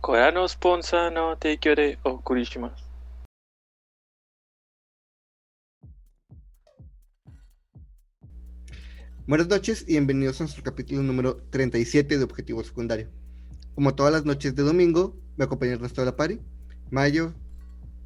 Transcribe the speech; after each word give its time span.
Korano 0.00 0.48
Sponsa 0.48 1.10
no 1.10 1.36
Teikyore 1.36 1.98
o 2.02 2.20
Kurishimasu. 2.22 2.84
Buenas 9.26 9.48
noches 9.48 9.84
y 9.86 9.92
bienvenidos 9.92 10.40
a 10.40 10.44
nuestro 10.44 10.64
capítulo 10.64 11.02
número 11.02 11.36
37 11.50 12.16
de 12.16 12.24
Objetivo 12.24 12.64
Secundario. 12.64 13.08
Como 13.74 13.94
todas 13.94 14.12
las 14.12 14.24
noches 14.24 14.56
de 14.56 14.62
domingo, 14.62 15.16
me 15.36 15.44
acompaña 15.44 15.74
el 15.74 15.80
resto 15.80 16.00
de 16.00 16.06
la 16.06 16.16
party. 16.16 16.40
Mayo, 16.90 17.34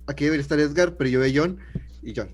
aquí 0.08 0.24
debería 0.24 0.42
estar 0.42 0.58
Edgar, 0.58 0.96
pero 0.96 1.08
yo 1.08 1.20
veo 1.20 1.32
John 1.32 1.60
y 2.02 2.12
John. 2.14 2.28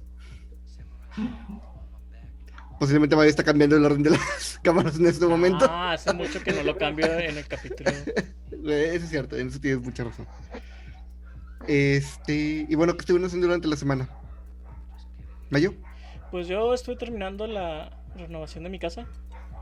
Posiblemente 2.81 3.15
Mayo 3.15 3.29
está 3.29 3.45
cambiando 3.45 3.77
el 3.77 3.85
orden 3.85 4.03
de 4.03 4.09
las 4.09 4.59
cámaras 4.63 4.99
en 4.99 5.05
este 5.05 5.27
momento. 5.27 5.67
Ah, 5.69 5.93
hace 5.93 6.15
mucho 6.15 6.43
que 6.43 6.51
no 6.51 6.63
lo 6.63 6.79
cambio 6.79 7.07
en 7.19 7.37
el 7.37 7.47
capítulo. 7.47 7.91
Eso 8.51 9.05
es 9.05 9.11
cierto, 9.11 9.37
en 9.37 9.49
eso 9.49 9.61
tienes 9.61 9.83
mucha 9.83 10.05
razón. 10.05 10.27
Este, 11.67 12.67
y 12.67 12.75
bueno, 12.75 12.95
¿qué 12.95 13.01
estuvieron 13.01 13.27
haciendo 13.27 13.49
durante 13.49 13.69
la 13.69 13.77
semana? 13.77 14.09
¿Mayo? 15.51 15.75
Pues 16.31 16.49
yo 16.49 16.73
estuve 16.73 16.97
terminando 16.97 17.47
la 17.47 17.91
renovación 18.17 18.65
de 18.65 18.71
mi 18.71 18.79
casa. 18.79 19.07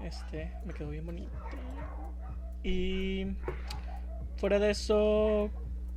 Este, 0.05 0.53
me 0.65 0.73
quedó 0.73 0.91
bien 0.91 1.05
bonito. 1.05 1.33
Y 2.63 3.37
fuera 4.37 4.61
de 4.61 4.71
eso, 4.71 5.51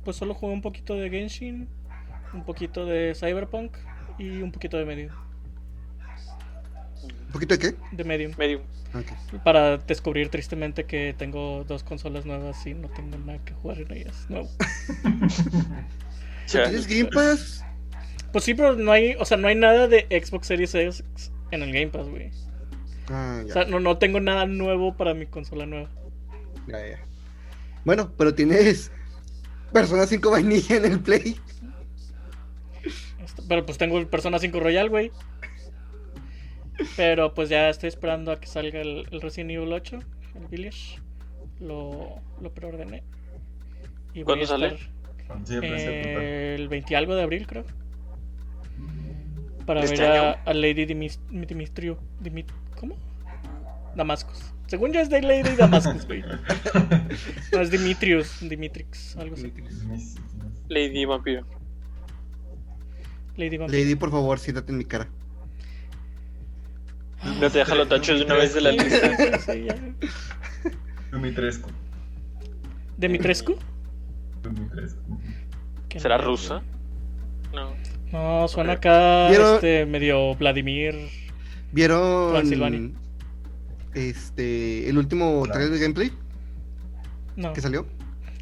pues 0.04 0.16
solo 0.16 0.34
jugué 0.34 0.54
un 0.54 0.62
poquito 0.62 0.96
de 0.96 1.08
Genshin, 1.08 1.68
un 2.34 2.44
poquito 2.44 2.84
de 2.84 3.14
Cyberpunk 3.14 3.76
y 4.18 4.42
un 4.42 4.50
poquito 4.50 4.76
de 4.76 4.84
Medium. 4.84 5.31
¿Un 7.32 7.40
poquito 7.40 7.56
de 7.56 7.58
qué? 7.58 7.74
De 7.92 8.04
Medium. 8.04 8.32
Medium. 8.36 8.60
Para 9.42 9.78
descubrir 9.78 10.28
tristemente 10.28 10.84
que 10.84 11.14
tengo 11.16 11.64
dos 11.64 11.82
consolas 11.82 12.26
nuevas 12.26 12.66
y 12.66 12.74
no 12.74 12.88
tengo 12.90 13.16
nada 13.16 13.42
que 13.42 13.54
jugar 13.54 13.78
en 13.80 13.90
ellas. 13.92 14.26
Nuevo. 14.28 14.48
Ya. 16.48 16.64
¿Tienes 16.64 16.86
Game 16.86 17.08
Pass? 17.10 17.64
Pues 18.32 18.44
sí, 18.44 18.52
pero 18.52 18.74
no 18.74 18.92
hay, 18.92 19.14
o 19.18 19.24
sea, 19.24 19.38
no 19.38 19.48
hay 19.48 19.54
nada 19.54 19.88
de 19.88 20.06
Xbox 20.10 20.48
Series 20.48 20.74
X 20.74 21.04
en 21.50 21.62
el 21.62 21.72
Game 21.72 21.86
Pass, 21.88 22.08
güey. 22.08 22.30
Ah, 23.08 23.42
O 23.48 23.50
sea, 23.50 23.64
no, 23.64 23.80
no 23.80 23.96
tengo 23.96 24.20
nada 24.20 24.44
nuevo 24.44 24.94
para 24.94 25.14
mi 25.14 25.24
consola 25.24 25.64
nueva. 25.64 25.88
ya, 26.66 26.86
ya. 26.86 26.98
Bueno, 27.84 28.12
pero 28.18 28.34
tienes 28.34 28.90
Persona 29.72 30.06
5 30.06 30.30
vainilla 30.30 30.76
en 30.76 30.84
el 30.84 31.00
Play. 31.00 31.36
Pero 33.48 33.64
pues 33.64 33.78
tengo 33.78 33.98
el 33.98 34.06
Persona 34.08 34.38
5 34.38 34.60
Royal, 34.60 34.90
güey. 34.90 35.10
Pero 36.96 37.34
pues 37.34 37.48
ya 37.48 37.68
estoy 37.68 37.88
esperando 37.88 38.32
a 38.32 38.40
que 38.40 38.46
salga 38.46 38.80
el, 38.80 39.06
el 39.10 39.20
Resident 39.20 39.50
Evil 39.50 39.72
8, 39.72 39.98
el 40.36 40.46
Village. 40.48 40.98
Lo, 41.60 42.20
lo 42.40 42.52
preordené. 42.52 43.02
Y 44.14 44.18
voy 44.22 44.24
¿Cuándo 44.24 44.44
a 44.44 44.48
sale? 44.48 44.66
estar, 44.66 45.64
eh, 45.64 46.56
el 46.58 46.68
20 46.68 46.92
y 46.92 46.96
algo 46.96 47.14
de 47.14 47.22
abril, 47.22 47.46
creo. 47.46 47.64
Para 49.66 49.80
¿De 49.80 49.86
ver 49.86 49.94
este 49.94 50.06
a, 50.06 50.54
Lady 50.54 50.86
Dimis- 50.86 51.20
Dimitrio. 51.30 51.98
Dimit- 52.22 52.50
¿Cómo? 52.78 52.96
Damascus. 53.94 54.52
Según 54.66 54.92
yo 54.92 55.00
es 55.00 55.08
de 55.10 55.22
Lady 55.22 55.54
Damascus, 55.56 56.06
güey. 56.06 56.22
No, 57.52 57.60
es 57.60 57.70
Dimitrius, 57.70 58.40
Dimitrix, 58.48 59.16
algo 59.16 59.34
así. 59.34 59.52
Lady 60.68 61.04
Vampiro. 61.04 61.46
Lady 63.36 63.56
Vampire. 63.58 63.82
Lady, 63.84 63.94
por 63.94 64.10
favor, 64.10 64.38
siéntate 64.38 64.72
en 64.72 64.78
mi 64.78 64.84
cara. 64.84 65.08
No 67.24 67.50
te 67.50 67.58
deja 67.58 67.74
los 67.74 67.88
tachos 67.88 68.18
de 68.18 68.24
una 68.24 68.34
vez 68.34 68.54
de 68.54 68.60
la 68.60 68.72
lista. 68.72 69.38
sí. 69.40 69.66
Dumitrescu. 71.10 71.70
¿Dimitrescu? 72.96 73.56
Dumitrescu. 74.42 75.18
Que 75.88 76.00
¿Será 76.00 76.18
rusa? 76.18 76.62
No. 77.52 77.74
No, 78.10 78.48
suena 78.48 78.74
acá 78.74 79.28
¿Vieron? 79.28 79.54
este, 79.54 79.86
medio 79.86 80.34
Vladimir. 80.34 80.94
¿Vieron 81.72 82.32
Transilvania. 82.32 82.90
este 83.94 84.88
el 84.88 84.98
último 84.98 85.42
Claro. 85.42 85.52
trailer 85.58 85.78
de 85.78 85.80
gameplay 85.82 86.12
No. 87.36 87.52
que 87.52 87.60
salió? 87.60 87.86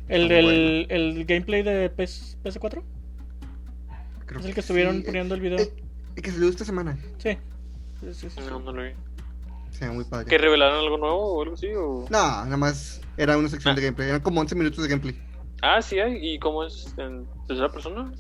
¿El, 0.09 0.23
Está 0.23 0.35
del, 0.35 0.87
el 0.91 1.25
gameplay 1.25 1.63
de 1.63 1.89
PS, 1.91 2.37
PS4? 2.43 2.83
Creo 4.27 4.41
¿Es 4.41 4.47
el 4.47 4.55
que 4.55 4.61
estuvieron 4.61 4.99
sí. 4.99 5.03
poniendo 5.05 5.35
el 5.37 5.41
video? 5.41 5.59
Eh, 5.59 5.73
eh, 6.17 6.23
que 6.23 6.31
salió 6.33 6.49
esta 6.49 6.65
semana. 6.65 6.99
Sí. 7.19 7.37
Sí, 8.01 8.15
sí, 8.15 8.31
sí. 8.31 8.41
No, 8.49 8.61
no 8.61 8.73
lo 8.73 8.83
vi. 8.83 8.91
Se 9.71 9.87
ve 9.87 9.93
muy 9.95 10.05
padre. 10.05 10.27
¿Que 10.27 10.39
revelaron 10.39 10.79
algo 10.81 10.99
nuevo 10.99 11.35
o 11.35 11.43
algo 11.43 11.55
así? 11.55 11.69
O... 11.75 12.07
No, 12.11 12.45
nada 12.45 12.57
más 12.57 13.01
era 13.17 13.37
una 13.39 13.49
sección 13.49 13.73
Ah. 13.73 13.77
de 13.77 13.83
gameplay. 13.83 14.09
Eran 14.09 14.21
como 14.21 14.41
11 14.41 14.55
minutos 14.55 14.83
de 14.83 14.89
gameplay. 14.89 15.23
Ah, 15.63 15.81
sí 15.83 15.99
hay. 15.99 16.17
¿Y 16.35 16.39
cómo 16.39 16.65
es 16.65 16.93
en 16.97 17.27
tercera 17.47 17.69
persona? 17.71 18.11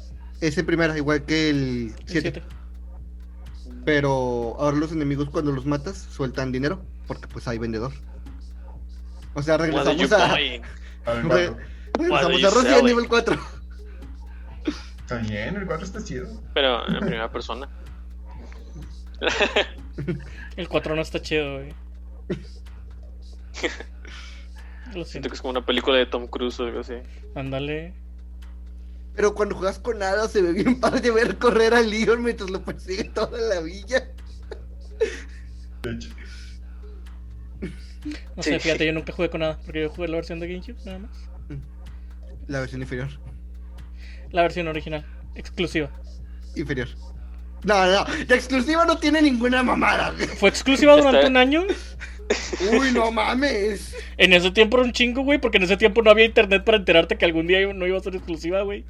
Es 0.40 0.56
en 0.58 0.66
primera, 0.66 0.96
igual 0.96 1.24
que 1.24 1.50
el 1.50 1.56
El 1.98 2.04
7. 2.06 2.20
siete. 2.32 2.42
Pero 3.84 4.56
ahora 4.58 4.76
los 4.76 4.92
enemigos 4.92 5.30
cuando 5.30 5.52
los 5.52 5.64
matas 5.66 5.96
sueltan 5.96 6.52
dinero 6.52 6.82
porque 7.06 7.26
pues 7.28 7.48
hay 7.48 7.58
vendedor. 7.58 7.92
O 9.34 9.42
sea, 9.42 9.56
regresamos 9.56 10.12
a? 10.12 10.32
A 11.06 11.12
ver, 11.14 11.22
Re- 11.24 11.54
cuatro. 12.08 12.28
regresamos 12.28 12.64
a 12.64 12.68
selling? 12.68 12.84
nivel 12.86 13.08
4. 13.08 13.38
Está 15.00 15.16
bien, 15.18 15.56
el 15.56 15.66
4 15.66 15.84
está 15.86 16.04
chido. 16.04 16.28
Pero 16.54 16.86
en 16.88 17.00
primera 17.00 17.30
persona. 17.32 17.68
El 20.56 20.68
4 20.68 20.96
no 20.96 21.02
está 21.02 21.20
chido, 21.20 21.54
güey. 21.58 21.74
Lo 24.86 25.04
Siento 25.04 25.04
siento. 25.04 25.28
que 25.28 25.34
es 25.36 25.40
como 25.40 25.50
una 25.52 25.64
película 25.64 25.96
de 25.98 26.06
Tom 26.06 26.26
Cruise 26.26 26.58
o 26.60 26.64
algo 26.64 26.80
así. 26.80 26.94
Ándale. 27.34 27.94
Pero 29.14 29.34
cuando 29.34 29.54
juegas 29.56 29.78
con 29.78 29.98
nada 29.98 30.28
se 30.28 30.40
ve 30.42 30.52
bien 30.52 30.80
padre 30.80 31.10
ver 31.10 31.36
correr 31.38 31.74
a 31.74 31.80
Leon 31.80 32.22
mientras 32.22 32.50
lo 32.50 32.64
persigue 32.64 33.04
toda 33.04 33.38
la 33.40 33.60
villa. 33.60 34.08
De 35.82 35.90
hecho. 35.94 36.08
No 38.36 38.42
Sí. 38.42 38.50
sé, 38.50 38.60
fíjate, 38.60 38.86
yo 38.86 38.92
nunca 38.92 39.12
jugué 39.12 39.28
con 39.30 39.40
nada. 39.40 39.58
Porque 39.64 39.82
yo 39.82 39.90
jugué 39.90 40.08
la 40.08 40.16
versión 40.16 40.40
de 40.40 40.48
GameCube, 40.48 40.78
nada 40.86 40.98
más. 41.00 41.28
La 42.48 42.60
versión 42.60 42.80
inferior. 42.80 43.08
La 44.32 44.42
versión 44.42 44.66
original, 44.68 45.04
exclusiva. 45.34 45.90
Inferior. 46.56 46.88
No, 47.64 47.86
no, 47.86 48.06
la 48.28 48.34
exclusiva 48.34 48.84
no 48.84 48.98
tiene 48.98 49.20
ninguna 49.22 49.62
mamada. 49.62 50.12
güey. 50.12 50.26
¿Fue 50.26 50.48
exclusiva 50.48 50.96
durante 50.96 51.26
un 51.26 51.36
año? 51.36 51.64
Uy, 52.72 52.92
no 52.92 53.10
mames. 53.10 53.94
En 54.16 54.32
ese 54.32 54.50
tiempo 54.50 54.76
era 54.78 54.86
un 54.86 54.92
chingo, 54.92 55.22
güey, 55.22 55.38
porque 55.40 55.58
en 55.58 55.64
ese 55.64 55.76
tiempo 55.76 56.02
no 56.02 56.10
había 56.10 56.24
internet 56.24 56.64
para 56.64 56.78
enterarte 56.78 57.18
que 57.18 57.24
algún 57.24 57.46
día 57.46 57.60
no 57.72 57.86
iba 57.86 57.98
a 57.98 58.00
ser 58.00 58.14
exclusiva, 58.14 58.62
güey. 58.62 58.84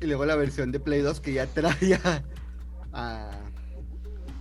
Y 0.00 0.06
luego 0.06 0.24
la 0.24 0.34
versión 0.34 0.72
de 0.72 0.80
Play 0.80 1.00
2 1.00 1.20
que 1.20 1.34
ya 1.34 1.46
traía 1.46 2.00
a, 2.92 3.30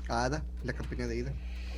a 0.09 0.25
Ada, 0.25 0.43
la 0.63 0.73
campaña 0.73 1.07
de 1.07 1.17
Ida. 1.17 1.33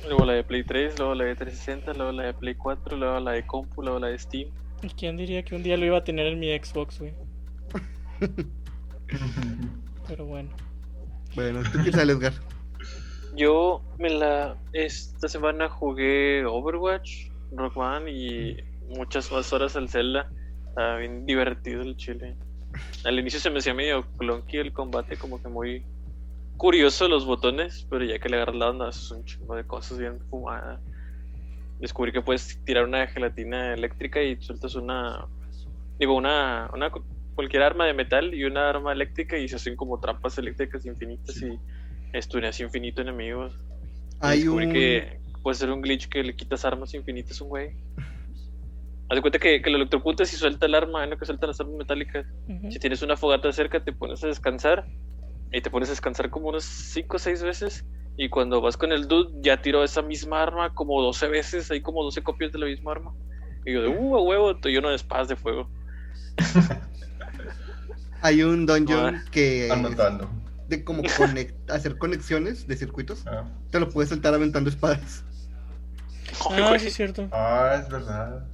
Luego 0.06 0.24
la 0.24 0.34
de 0.34 0.44
Play 0.44 0.64
3, 0.64 0.98
luego 0.98 1.14
la 1.14 1.24
de 1.24 1.34
360, 1.34 1.92
luego 1.94 2.12
la 2.12 2.22
de 2.24 2.34
Play 2.34 2.54
4, 2.54 2.96
luego 2.96 3.20
la 3.20 3.32
de 3.32 3.46
Compu, 3.46 3.82
luego 3.82 3.98
la 3.98 4.08
de 4.08 4.18
Steam. 4.18 4.48
¿Y 4.82 4.88
¿Quién 4.88 5.16
diría 5.16 5.42
que 5.44 5.54
un 5.54 5.62
día 5.62 5.76
lo 5.76 5.84
iba 5.84 5.98
a 5.98 6.04
tener 6.04 6.26
en 6.26 6.38
mi 6.38 6.56
Xbox, 6.56 6.98
güey? 6.98 7.12
Pero 10.08 10.26
bueno. 10.26 10.50
Bueno, 11.34 11.62
¿tú 11.72 11.78
qué 11.84 11.90
tal, 11.90 12.10
Edgar? 12.10 12.32
Yo 13.36 13.82
me 13.98 14.10
la. 14.10 14.56
Esta 14.72 15.28
semana 15.28 15.68
jugué 15.68 16.44
Overwatch, 16.44 17.28
Rockman 17.52 18.08
y 18.08 18.56
muchas 18.96 19.30
más 19.32 19.52
horas 19.52 19.76
al 19.76 19.88
Zelda. 19.88 20.30
Estaba 20.68 20.98
bien 20.98 21.26
divertido 21.26 21.82
el 21.82 21.96
chile. 21.96 22.36
Al 23.04 23.18
inicio 23.18 23.40
se 23.40 23.50
me 23.50 23.58
hacía 23.58 23.74
medio 23.74 24.06
clunky 24.16 24.58
el 24.58 24.72
combate, 24.72 25.16
como 25.16 25.42
que 25.42 25.48
muy 25.48 25.84
curioso 26.56 27.08
los 27.08 27.24
botones, 27.26 27.86
pero 27.90 28.04
ya 28.04 28.18
que 28.18 28.28
le 28.28 28.36
agarras 28.36 28.56
la 28.56 28.70
onda, 28.70 28.88
es 28.88 29.10
un 29.10 29.24
chingo 29.24 29.56
de 29.56 29.64
cosas 29.64 29.98
bien 29.98 30.20
fumadas. 30.30 30.80
Descubrí 31.80 32.12
que 32.12 32.22
puedes 32.22 32.58
tirar 32.64 32.84
una 32.84 33.06
gelatina 33.06 33.74
eléctrica 33.74 34.22
y 34.22 34.40
sueltas 34.40 34.74
una. 34.74 35.26
Digo, 35.98 36.14
una, 36.14 36.70
una 36.72 36.90
cualquier 37.34 37.62
arma 37.62 37.86
de 37.86 37.94
metal 37.94 38.34
y 38.34 38.44
una 38.44 38.68
arma 38.68 38.92
eléctrica 38.92 39.36
y 39.38 39.48
se 39.48 39.56
hacen 39.56 39.76
como 39.76 40.00
trampas 40.00 40.38
eléctricas 40.38 40.84
infinitas 40.86 41.36
y 41.42 41.58
estuneas 42.12 42.60
infinito 42.60 43.02
enemigos. 43.02 43.54
Hay 44.20 44.46
un... 44.46 44.72
que 44.72 45.18
puede 45.42 45.56
ser 45.56 45.70
un 45.70 45.82
glitch 45.82 46.08
que 46.08 46.22
le 46.22 46.34
quitas 46.34 46.64
armas 46.64 46.94
infinitas 46.94 47.40
a 47.40 47.44
un 47.44 47.50
güey. 47.50 47.76
Haz 49.08 49.16
de 49.16 49.20
cuenta 49.20 49.38
que, 49.38 49.60
que 49.60 49.70
lo 49.70 49.76
electrocutas 49.76 50.32
y 50.32 50.36
suelta 50.36 50.64
el 50.64 50.74
arma, 50.74 51.04
en 51.04 51.10
lo 51.10 51.18
que 51.18 51.26
sueltan 51.26 51.48
las 51.48 51.60
armas 51.60 51.76
metálicas. 51.76 52.26
Ujú. 52.48 52.70
Si 52.72 52.78
tienes 52.78 53.02
una 53.02 53.16
fogata 53.16 53.52
cerca, 53.52 53.84
te 53.84 53.92
pones 53.92 54.24
a 54.24 54.28
descansar. 54.28 54.86
Y 55.52 55.60
te 55.60 55.70
pones 55.70 55.90
a 55.90 55.92
descansar 55.92 56.30
como 56.30 56.48
unos 56.48 56.64
5 56.64 57.16
o 57.16 57.18
6 57.18 57.42
veces. 57.42 57.84
Y 58.16 58.30
cuando 58.30 58.62
vas 58.62 58.78
con 58.78 58.92
el 58.92 59.06
dude, 59.06 59.30
ya 59.42 59.60
tiró 59.60 59.84
esa 59.84 60.00
misma 60.00 60.42
arma 60.42 60.72
como 60.72 61.02
12 61.02 61.28
veces. 61.28 61.70
Hay 61.70 61.82
como 61.82 62.02
12 62.02 62.22
copias 62.22 62.50
de 62.52 62.58
la 62.58 62.66
misma 62.66 62.92
arma. 62.92 63.12
Y 63.66 63.74
yo 63.74 63.82
de, 63.82 63.88
uh, 63.88 64.16
a 64.16 64.22
huevo, 64.22 64.56
te 64.56 64.70
lleno 64.70 64.88
de 64.88 64.96
espadas 64.96 65.28
de 65.28 65.36
fuego. 65.36 65.70
Hay 68.24 68.42
un 68.42 68.64
dungeon 68.64 69.16
Ah. 69.16 69.24
que 69.30 69.68
Anotando. 69.70 70.30
de 70.66 70.82
como 70.82 71.02
conect- 71.02 71.54
hacer 71.70 71.98
conexiones 71.98 72.66
de 72.66 72.74
circuitos. 72.74 73.26
Ah, 73.26 73.44
Te 73.70 73.78
lo 73.78 73.90
puedes 73.90 74.08
saltar 74.08 74.32
aventando 74.32 74.70
espadas. 74.70 75.22
Ah, 76.50 76.74
sí, 76.78 76.86
es 76.86 76.94
cierto. 76.94 77.28
Ah, 77.32 77.78
es 77.82 77.88
verdad. 77.90 78.46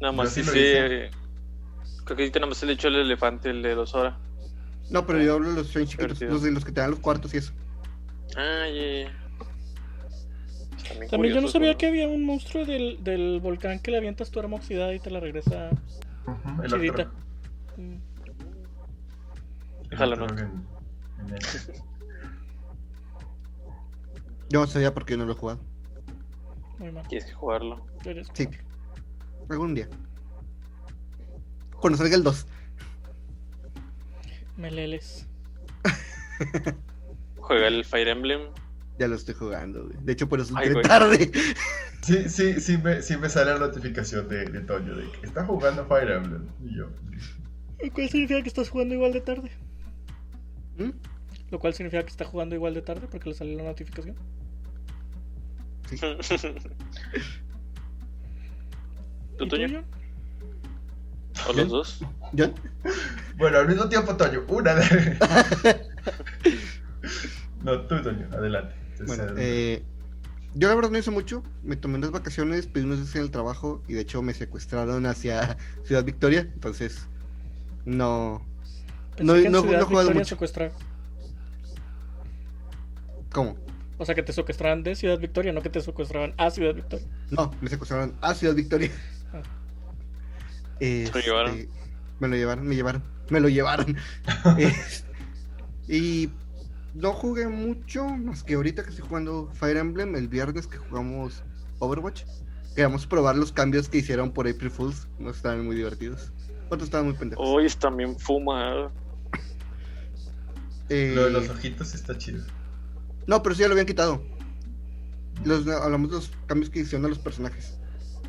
Nada 0.00 0.12
más 0.12 0.30
sí 0.32 0.42
sí, 0.42 0.50
eh, 0.56 1.10
Creo 2.04 2.16
que 2.16 2.22
ahorita 2.24 2.40
nada 2.40 2.48
más 2.50 2.58
se 2.58 2.66
le 2.66 2.72
echó 2.72 2.88
el 2.88 2.96
elefante, 2.96 3.50
el 3.50 3.62
de 3.62 3.74
dos 3.76 3.94
horas. 3.94 4.14
No, 4.90 5.06
pero 5.06 5.22
yo 5.22 5.34
hablo 5.34 5.50
de 5.50 5.54
los 5.56 5.68
Shrines 5.70 5.90
chiquitos, 5.90 6.20
los 6.22 6.42
de 6.42 6.50
los 6.50 6.64
que 6.64 6.72
te 6.72 6.80
dan 6.80 6.90
los 6.90 6.98
cuartos 7.00 7.32
y 7.34 7.36
eso. 7.38 7.52
Ah, 8.36 8.66
ya, 8.66 9.04
ya. 9.04 9.12
También, 10.88 11.10
También 11.10 11.34
yo 11.34 11.40
no 11.42 11.48
sabía 11.48 11.72
¿no? 11.72 11.78
que 11.78 11.86
había 11.86 12.08
un 12.08 12.24
monstruo 12.24 12.64
del, 12.64 13.02
del 13.04 13.38
volcán 13.40 13.78
que 13.78 13.90
le 13.92 13.98
avientas 13.98 14.30
tu 14.30 14.40
arma 14.40 14.56
oxidada 14.56 14.94
y 14.94 14.98
te 15.00 15.10
la 15.10 15.20
regresa. 15.20 15.70
El 16.62 16.70
Chidita. 16.70 17.10
Mm. 17.76 17.96
Otro 19.96 20.26
¿no? 20.26 20.38
en- 20.38 20.66
en 21.20 21.34
el- 21.34 21.38
Yo 24.50 24.60
no 24.60 24.66
sabía 24.66 24.94
por 24.94 25.04
qué 25.04 25.16
no 25.16 25.26
lo 25.26 25.32
he 25.32 25.36
jugado. 25.36 25.60
Muy 26.78 26.90
mal. 26.92 27.06
Tienes 27.08 27.26
que 27.28 27.34
jugarlo. 27.34 27.84
Sí. 28.32 28.48
Algún 29.50 29.74
día. 29.74 29.88
Cuando 31.80 31.98
salga 31.98 32.14
el 32.16 32.22
2. 32.22 32.46
Meleles. 34.56 35.26
Juega 37.36 37.68
el 37.68 37.84
Fire 37.84 38.08
Emblem. 38.08 38.40
Ya 38.98 39.06
lo 39.06 39.14
estoy 39.16 39.34
jugando, 39.34 39.84
güey. 39.84 39.96
De 40.02 40.12
hecho, 40.12 40.28
por 40.28 40.40
eso 40.40 40.54
Ay, 40.56 40.72
tarde. 40.82 41.30
Sí, 42.00 42.28
sí, 42.28 42.60
sí 42.60 42.78
me, 42.78 43.02
sí 43.02 43.16
me 43.16 43.28
sale 43.28 43.52
la 43.52 43.58
notificación 43.58 44.28
de, 44.28 44.44
de 44.46 44.60
Toño 44.60 44.94
de 44.96 45.10
que 45.10 45.26
está 45.26 45.44
jugando 45.44 45.84
Fire 45.86 46.10
Emblem. 46.10 46.46
Y 46.64 46.76
yo, 46.76 46.86
Lo 47.82 47.92
cual 47.92 48.08
significa 48.08 48.40
que 48.40 48.48
estás 48.48 48.70
jugando 48.70 48.94
igual 48.94 49.12
de 49.12 49.20
tarde. 49.20 49.50
¿Mm? 50.78 50.90
Lo 51.50 51.58
cual 51.58 51.74
significa 51.74 52.02
que 52.02 52.10
está 52.10 52.24
jugando 52.24 52.54
igual 52.54 52.74
de 52.74 52.82
tarde 52.82 53.08
porque 53.10 53.28
le 53.28 53.34
sale 53.34 53.54
la 53.54 53.64
notificación. 53.64 54.16
¿Tú, 59.38 59.44
¿Y 59.44 59.48
Toño? 59.48 59.84
¿O 61.48 61.52
los 61.52 61.68
dos? 61.68 62.00
¿John? 62.36 62.54
Bueno, 63.36 63.58
al 63.58 63.68
mismo 63.68 63.88
tiempo, 63.88 64.16
Toño, 64.16 64.44
una 64.48 64.74
de. 64.74 65.18
no, 67.62 67.80
tú, 67.86 68.02
Toño, 68.02 68.28
adelante. 68.32 68.74
Entonces, 68.92 69.06
Bueno, 69.06 69.32
eh, 69.38 69.74
eh, 69.74 69.82
yo 70.54 70.68
la 70.68 70.74
verdad 70.74 70.90
no 70.90 70.98
hice 70.98 71.10
mucho. 71.10 71.42
Me 71.62 71.76
tomé 71.76 71.96
unas 71.96 72.10
vacaciones, 72.10 72.66
pedí 72.66 72.84
unos 72.84 72.98
días 72.98 73.14
en 73.16 73.22
el 73.22 73.30
trabajo 73.30 73.82
y 73.86 73.94
de 73.94 74.00
hecho 74.00 74.22
me 74.22 74.34
secuestraron 74.34 75.06
hacia 75.06 75.56
Ciudad 75.84 76.04
Victoria. 76.04 76.40
Entonces, 76.40 77.06
no. 77.84 78.44
No- 79.24 79.34
que 79.34 79.46
en 79.46 79.52
no- 79.52 79.60
Ciudad 79.62 79.76
no 79.78 79.82
he 79.82 79.86
jugado 79.86 80.04
Victoria 80.08 80.20
mucho. 80.20 80.28
secuestrar. 80.34 80.72
¿Cómo? 83.32 83.56
O 83.98 84.04
sea, 84.04 84.14
que 84.14 84.22
te 84.22 84.32
secuestraban 84.32 84.82
de 84.82 84.94
Ciudad 84.94 85.18
Victoria, 85.18 85.52
no 85.52 85.60
que 85.60 85.70
te 85.70 85.80
secuestraban 85.80 86.32
a 86.36 86.50
Ciudad 86.50 86.74
Victoria. 86.74 87.06
No, 87.30 87.50
me 87.60 87.68
secuestraron 87.68 88.14
a 88.20 88.34
Ciudad 88.34 88.54
Victoria. 88.54 88.90
Ah. 89.32 89.42
Este, 90.80 91.20
llevaron? 91.22 91.68
Me 92.20 92.28
lo 92.28 92.36
llevaron, 92.36 92.66
me 92.66 92.74
llevaron, 92.76 93.02
me 93.30 93.40
lo 93.40 93.48
llevaron. 93.48 93.96
Eh, 94.58 94.72
y 95.88 96.30
no 96.94 97.12
jugué 97.12 97.48
mucho, 97.48 98.04
más 98.06 98.42
que 98.44 98.54
ahorita 98.54 98.82
que 98.82 98.90
estoy 98.90 99.06
jugando 99.06 99.50
Fire 99.54 99.76
Emblem, 99.78 100.14
el 100.16 100.28
viernes 100.28 100.66
que 100.66 100.76
jugamos 100.78 101.42
Overwatch. 101.78 102.24
Queríamos 102.74 103.06
probar 103.06 103.36
los 103.36 103.50
cambios 103.52 103.88
que 103.88 103.98
hicieron 103.98 104.30
por 104.32 104.46
April 104.46 104.70
Fools. 104.70 105.08
No 105.18 105.30
estaban 105.30 105.64
muy 105.64 105.74
divertidos. 105.76 106.32
Otros 106.68 106.84
estaban 106.84 107.06
muy 107.08 107.16
pendejos. 107.16 107.44
Hoy 107.48 107.68
también 107.80 108.16
fuma. 108.18 108.92
Eh, 110.88 111.12
lo 111.14 111.24
de 111.24 111.30
los 111.30 111.48
ojitos 111.48 111.94
está 111.94 112.16
chido. 112.16 112.44
No, 113.26 113.42
pero 113.42 113.54
sí 113.54 113.60
ya 113.62 113.68
lo 113.68 113.72
habían 113.72 113.86
quitado. 113.86 114.22
Los, 115.44 115.66
hablamos 115.68 116.10
de 116.10 116.16
los 116.16 116.32
cambios 116.46 116.70
que 116.70 116.80
hicieron 116.80 117.04
a 117.06 117.08
los 117.08 117.18
personajes. 117.18 117.78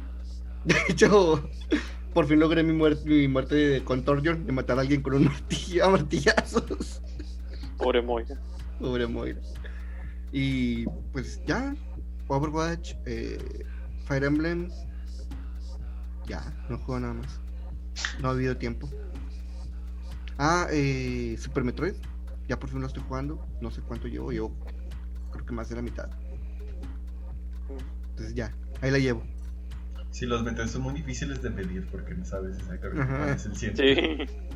De 0.66 0.76
hecho, 0.90 1.50
por 2.14 2.28
fin 2.28 2.40
logré 2.40 2.64
mi 2.64 2.74
muerte, 2.74 3.08
mi 3.08 3.28
muerte 3.28 3.56
de 3.56 3.84
Contortion, 3.84 4.46
de 4.46 4.52
matar 4.52 4.78
a 4.78 4.82
alguien 4.82 5.02
con 5.02 5.14
un 5.14 5.26
martillo 5.26 5.86
a 5.86 5.90
martillazos. 5.90 7.02
Pobre 7.78 8.02
Moya. 8.02 8.40
Pobre 8.80 9.08
Moira. 9.08 9.40
Y 10.32 10.86
pues 11.12 11.42
ya, 11.46 11.76
Overwatch, 12.28 12.94
eh, 13.06 13.66
Fire 14.06 14.24
Emblem. 14.24 14.70
Ya, 16.28 16.54
no 16.70 16.78
juego 16.78 17.00
nada 17.00 17.14
más. 17.14 17.40
No 18.22 18.30
ha 18.30 18.32
habido 18.32 18.56
tiempo. 18.58 18.90
Ah, 20.38 20.68
eh, 20.72 21.36
Super 21.40 21.64
Metroid. 21.64 21.96
Ya 22.50 22.60
por 22.60 22.70
fin 22.70 22.82
lo 22.82 22.88
estoy 22.88 23.04
jugando. 23.08 23.48
No 23.62 23.72
sé 23.72 23.82
cuánto 23.82 24.08
llevo. 24.08 24.32
Llevo 24.32 24.54
creo 25.32 25.46
que 25.46 25.54
más 25.54 25.70
de 25.70 25.76
la 25.76 25.82
mitad. 25.82 26.10
Entonces 28.10 28.36
ya, 28.36 28.54
ahí 28.82 28.92
la 28.92 28.98
llevo. 28.98 29.24
Sí, 30.12 30.26
los 30.26 30.44
metes 30.44 30.72
son 30.72 30.82
muy 30.82 30.94
difíciles 30.94 31.42
de 31.42 31.52
medir 31.52 31.88
porque 31.92 32.16
no 32.16 32.26
sabes 32.26 32.58
exactamente 32.58 33.06
cuál 33.06 33.30
es 33.30 33.46
el 33.46 33.56
100. 33.56 33.78
Sí. 33.78 33.96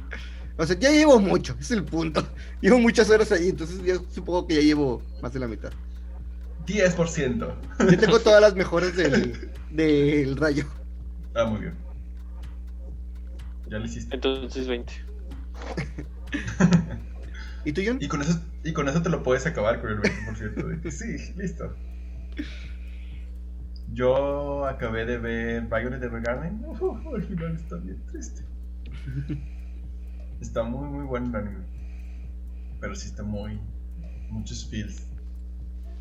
O 0.56 0.68
sea, 0.68 0.78
ya 0.78 0.92
llevo 0.92 1.20
mucho, 1.20 1.56
es 1.60 1.72
el 1.72 1.84
punto. 1.84 2.24
Llevo 2.62 2.78
muchas 2.78 3.10
horas 3.10 3.32
ahí, 3.32 3.50
entonces 3.50 3.82
yo 3.82 3.96
supongo 4.12 4.46
que 4.46 4.54
ya 4.54 4.62
llevo 4.62 5.02
más 5.20 5.34
de 5.34 5.40
la 5.40 5.48
mitad. 5.48 5.72
10%. 6.68 7.56
Yo 7.90 7.98
tengo 7.98 8.20
todas 8.24 8.40
las 8.40 8.54
mejoras 8.54 8.96
del, 8.96 9.50
del 9.72 10.38
rayo. 10.38 10.66
Ah, 11.34 11.46
muy 11.46 11.62
bien. 11.62 11.74
Ya 13.68 13.80
lo 13.80 13.86
hiciste. 13.86 14.14
Entonces 14.14 14.68
20. 14.68 14.94
¿Y 17.66 17.72
tú, 17.74 17.82
John? 17.86 17.98
Y 18.02 18.08
con 18.08 18.22
eso, 18.22 18.42
y 18.64 18.74
con 18.74 18.90
eso 18.90 19.02
te 19.02 19.10
lo 19.10 19.24
puedes 19.24 19.46
acabar 19.46 19.80
con 19.82 19.92
el 19.92 20.00
20%. 20.00 20.68
De 20.68 20.82
que 20.82 20.92
sí, 20.92 21.34
listo. 21.38 21.74
Yo 23.94 24.66
acabé 24.66 25.06
de 25.06 25.18
ver 25.18 25.68
Violet 25.68 26.02
Evergarden. 26.02 26.66
Uh, 26.66 27.16
al 27.16 27.24
final 27.24 27.56
está 27.56 27.78
bien 27.78 28.04
triste. 28.08 28.44
Está 30.42 30.64
muy, 30.64 30.90
muy 30.90 31.06
bueno 31.06 31.30
el 31.30 31.36
anime. 31.36 31.64
Pero 32.82 32.96
sí 32.96 33.08
está 33.08 33.24
muy. 33.24 33.60
Muchos 34.30 34.68
feels. 34.70 35.08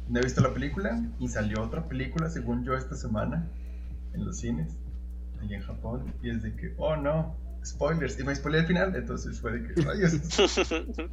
No 0.09 0.19
he 0.19 0.23
visto 0.23 0.41
la 0.41 0.53
película 0.53 1.01
y 1.21 1.29
salió 1.29 1.63
otra 1.63 1.87
película, 1.87 2.29
según 2.29 2.65
yo, 2.65 2.75
esta 2.75 2.97
semana 2.97 3.49
en 4.15 4.25
los 4.25 4.39
cines, 4.39 4.77
allá 5.41 5.57
en 5.57 5.63
Japón. 5.63 6.13
Y 6.23 6.31
es 6.31 6.43
de 6.43 6.57
que, 6.57 6.75
oh 6.79 6.97
no, 6.97 7.37
spoilers. 7.65 8.19
Y 8.19 8.25
me 8.25 8.35
spoilé 8.35 8.61
el 8.61 8.67
final, 8.67 8.95
entonces 8.97 9.41
fue 9.41 9.59
de 9.59 9.75
que, 9.75 9.83
rayos. 9.83 10.13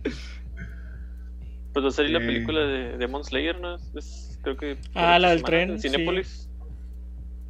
Pues 1.71 1.85
va 1.85 1.89
a 1.89 1.91
salir 1.91 2.11
la 2.11 2.19
película 2.19 2.61
de 2.61 2.97
Demon 2.97 3.23
Slayer, 3.23 3.59
¿no? 3.59 3.75
Es, 3.95 4.39
creo 4.41 4.57
que. 4.57 4.79
Ah, 4.95 5.19
la 5.19 5.29
del 5.29 5.43
tren, 5.43 5.69
en 5.69 5.79
sí. 5.79 5.87
Cinépolis. 5.89 6.49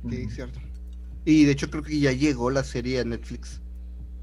Sí, 0.09 0.29
cierto. 0.29 0.59
Y 1.25 1.45
de 1.45 1.53
hecho 1.53 1.69
creo 1.69 1.83
que 1.83 1.99
ya 1.99 2.11
llegó 2.11 2.49
la 2.49 2.63
serie 2.63 2.99
a 2.99 3.05
Netflix. 3.05 3.61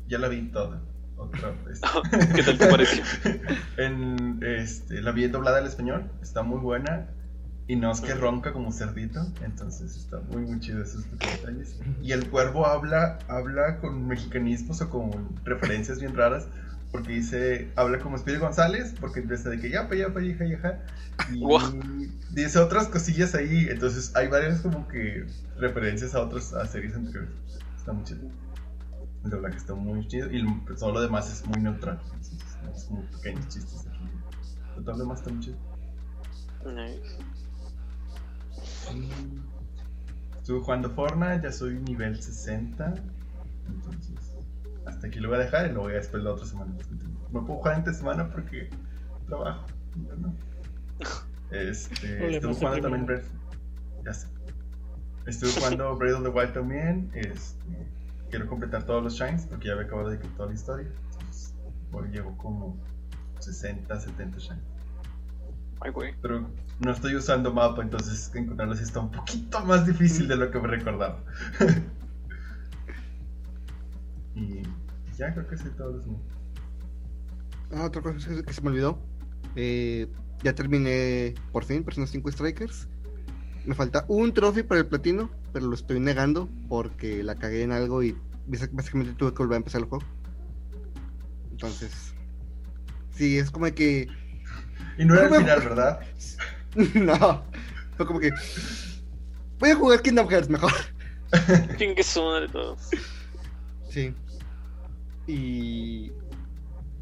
Ya 0.09 0.19
la 0.19 0.29
vi 0.29 0.43
toda. 0.51 0.83
Otra 1.17 1.51
vez. 1.65 1.81
¿Qué 2.35 2.43
tal 2.43 2.59
te 2.59 2.67
pareció? 2.67 3.03
en, 3.79 4.39
este, 4.43 5.01
la 5.01 5.13
vi 5.13 5.27
doblada 5.29 5.59
al 5.59 5.67
español. 5.67 6.11
Está 6.23 6.43
muy 6.43 6.61
buena. 6.61 7.09
Y 7.69 7.75
no 7.77 7.91
es 7.91 8.01
que 8.01 8.15
ronca 8.15 8.53
como 8.53 8.71
cerdito. 8.71 9.27
Entonces 9.43 9.97
está 9.97 10.21
muy, 10.21 10.43
muy 10.43 10.61
chido 10.61 10.83
esos 10.83 11.05
detalles. 11.11 11.77
Y 12.01 12.13
el 12.13 12.31
cuervo 12.31 12.67
habla, 12.67 13.19
habla 13.29 13.79
con 13.81 14.07
mexicanismos 14.07 14.81
o 14.83 14.89
con 14.91 15.35
referencias 15.45 15.99
bien 15.99 16.15
raras. 16.15 16.47
Porque 16.93 17.13
dice, 17.15 17.73
habla 17.75 17.99
como 17.99 18.17
Speedy 18.19 18.39
González. 18.39 18.95
Porque 19.01 19.19
empieza 19.21 19.51
de 19.51 19.59
que 19.61 19.69
ya, 19.71 19.89
pa, 19.89 19.97
ya, 19.97 20.13
pa, 20.15 20.23
hija, 20.23 20.45
hija. 20.47 20.81
Y 21.35 21.43
dice 22.31 22.61
otras 22.61 22.87
cosillas 22.87 23.35
ahí. 23.35 23.67
Entonces 23.69 24.15
hay 24.15 24.29
varias 24.29 24.61
como 24.61 24.87
que 24.87 25.27
referencias 25.59 26.15
a 26.15 26.21
otras 26.23 26.53
a 26.53 26.67
series 26.67 26.95
anteriores. 26.95 27.31
Está 27.77 27.93
muy 27.93 28.05
chido. 28.05 28.21
El 29.25 29.31
doblaje 29.31 29.57
está 29.57 29.75
muy 29.75 30.07
chido 30.07 30.31
y 30.31 30.37
el- 30.37 30.77
todo 30.79 30.93
lo 30.93 31.01
demás 31.01 31.33
es 31.33 31.45
muy 31.47 31.61
neutral. 31.61 31.99
Entonces, 32.05 32.39
es 32.77 32.85
como 32.85 33.03
pequeños 33.11 33.49
chistes 33.49 33.87
aquí. 33.89 34.09
Pero 34.71 34.83
todo 34.85 34.93
lo 34.93 35.03
demás 35.03 35.19
está 35.19 35.33
muy 35.33 35.41
chido. 35.41 35.57
Nice. 36.65 37.17
Estuve 40.37 40.61
jugando 40.61 40.91
Fortnite, 40.91 41.43
ya 41.43 41.53
soy 41.53 41.81
nivel 41.81 42.23
60. 42.23 42.95
Entonces, 43.67 44.37
hasta 44.87 45.09
aquí 45.09 45.19
lo 45.19 45.29
voy 45.29 45.39
a 45.39 45.41
dejar 45.41 45.71
y 45.71 45.75
lo 45.75 45.81
voy 45.81 45.95
a 45.95 45.97
después 45.97 46.23
la 46.23 46.33
otra 46.33 46.47
semana. 46.47 46.73
No 47.33 47.45
puedo 47.45 47.59
jugar 47.59 47.79
entre 47.79 47.95
semana 47.95 48.31
porque 48.31 48.71
trabajo. 49.27 49.67
no. 49.97 50.35
Este, 51.51 52.37
estuve 52.37 52.55
jugando 52.55 52.81
también. 52.81 53.07
Breath. 53.07 53.25
Ya 54.05 54.15
sé. 54.15 54.29
Estuve 55.27 55.51
jugando 55.53 55.97
Breath 55.99 56.15
of 56.15 56.23
the 56.23 56.29
Wild 56.29 56.53
también. 56.53 57.11
Este, 57.15 57.89
quiero 58.31 58.47
completar 58.47 58.85
todos 58.85 59.03
los 59.03 59.15
shines 59.15 59.47
porque 59.47 59.67
ya 59.67 59.73
había 59.73 59.87
acabado 59.87 60.11
de 60.11 60.19
toda 60.19 60.49
la 60.49 60.55
historia. 60.55 60.89
Entonces, 61.11 61.55
hoy 61.93 62.09
llevo 62.11 62.37
como 62.37 62.79
60, 63.41 64.01
70 64.01 64.39
shines. 64.39 64.76
Ay, 65.81 65.91
güey. 65.91 66.15
Pero 66.23 66.49
no 66.81 66.91
estoy 66.91 67.17
usando 67.17 67.53
mapa, 67.53 67.83
entonces 67.83 68.31
encontrarlos 68.35 68.81
está 68.81 69.01
un 69.01 69.11
poquito 69.11 69.65
más 69.65 69.87
difícil 69.87 70.29
de 70.29 70.37
lo 70.37 70.51
que 70.51 70.59
me 70.59 70.69
recordaba. 70.69 71.23
y 74.35 74.63
ya 75.17 75.33
creo 75.33 75.47
que 75.47 75.57
sí, 75.57 75.69
todos 75.77 76.07
los 76.07 76.17
Ah, 77.73 77.87
otra 77.87 78.01
cosa 78.01 78.29
que, 78.29 78.43
que 78.43 78.53
se 78.53 78.63
me 78.63 78.71
olvidó. 78.71 78.99
Eh, 79.57 80.09
ya 80.43 80.55
terminé 80.55 81.35
por 81.53 81.65
fin 81.65 81.83
Persona 81.83 82.07
5 82.07 82.33
Strikers. 82.33 82.89
Me 83.65 83.75
falta 83.75 84.05
un 84.09 84.33
trofeo 84.33 84.67
para 84.67 84.81
el 84.81 84.87
platino, 84.87 85.31
pero 85.53 85.67
lo 85.67 85.75
estoy 85.75 85.99
negando 85.99 86.49
porque 86.69 87.25
la 87.25 87.35
cagué 87.35 87.63
en 87.63 87.73
algo 87.73 88.03
y 88.03 88.17
básicamente 88.47 89.15
tuve 89.15 89.33
que 89.33 89.39
volver 89.39 89.55
a 89.55 89.59
empezar 89.59 89.81
el 89.81 89.89
juego. 89.89 90.05
Entonces, 91.51 92.15
sí, 93.11 93.39
es 93.39 93.51
como 93.51 93.67
que. 93.67 94.09
Y 94.99 95.05
no 95.05 95.15
era 95.15 95.29
el 95.29 95.35
final, 95.35 95.61
¿verdad? 95.61 96.01
no, 96.95 97.45
fue 97.97 98.07
como 98.07 98.21
que. 98.21 98.31
Voy 99.59 99.71
a 99.71 99.77
jugar 99.77 100.03
Kingdom 100.03 100.29
Hearts 100.29 100.49
mejor. 100.49 100.73
Chingue 101.79 102.03
su 102.03 102.23
madre 102.23 102.49
todo. 102.49 102.77
Sí. 103.91 104.15
Y. 105.27 106.13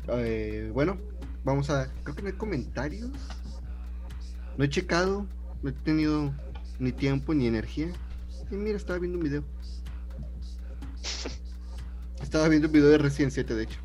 eh, 0.08 0.70
bueno, 0.72 0.98
vamos 1.44 1.70
a. 1.70 1.92
Creo 2.02 2.16
que 2.16 2.22
no 2.22 2.28
hay 2.28 2.34
comentarios. 2.34 3.10
No 4.56 4.64
he 4.64 4.68
checado. 4.68 5.26
No 5.62 5.70
he 5.70 5.72
tenido 5.72 6.32
ni 6.78 6.92
tiempo 6.92 7.34
ni 7.34 7.46
energía. 7.46 7.88
Y 8.50 8.56
mira, 8.56 8.76
estaba 8.76 8.98
viendo 8.98 9.18
un 9.18 9.24
video. 9.24 9.44
Estaba 12.22 12.48
viendo 12.48 12.68
un 12.68 12.72
video 12.72 12.88
de 12.88 12.98
Resident 12.98 13.32
7, 13.32 13.54
de 13.54 13.64
hecho. 13.64 13.78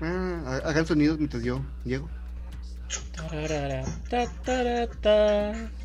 Ah, 0.00 0.42
ha- 0.46 0.68
hagan 0.68 0.86
sonidos 0.86 1.18
mientras 1.18 1.42
yo 1.42 1.60
llego. 1.84 2.08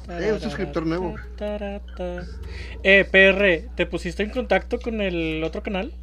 Eh, 0.09 0.31
un 0.33 0.39
suscriptor 0.41 0.85
nuevo. 0.85 1.15
Eh, 2.83 3.05
PR, 3.11 3.69
¿te 3.75 3.85
pusiste 3.85 4.23
en 4.23 4.29
contacto 4.31 4.79
con 4.79 5.01
el 5.01 5.43
otro 5.43 5.61
canal? 5.61 5.93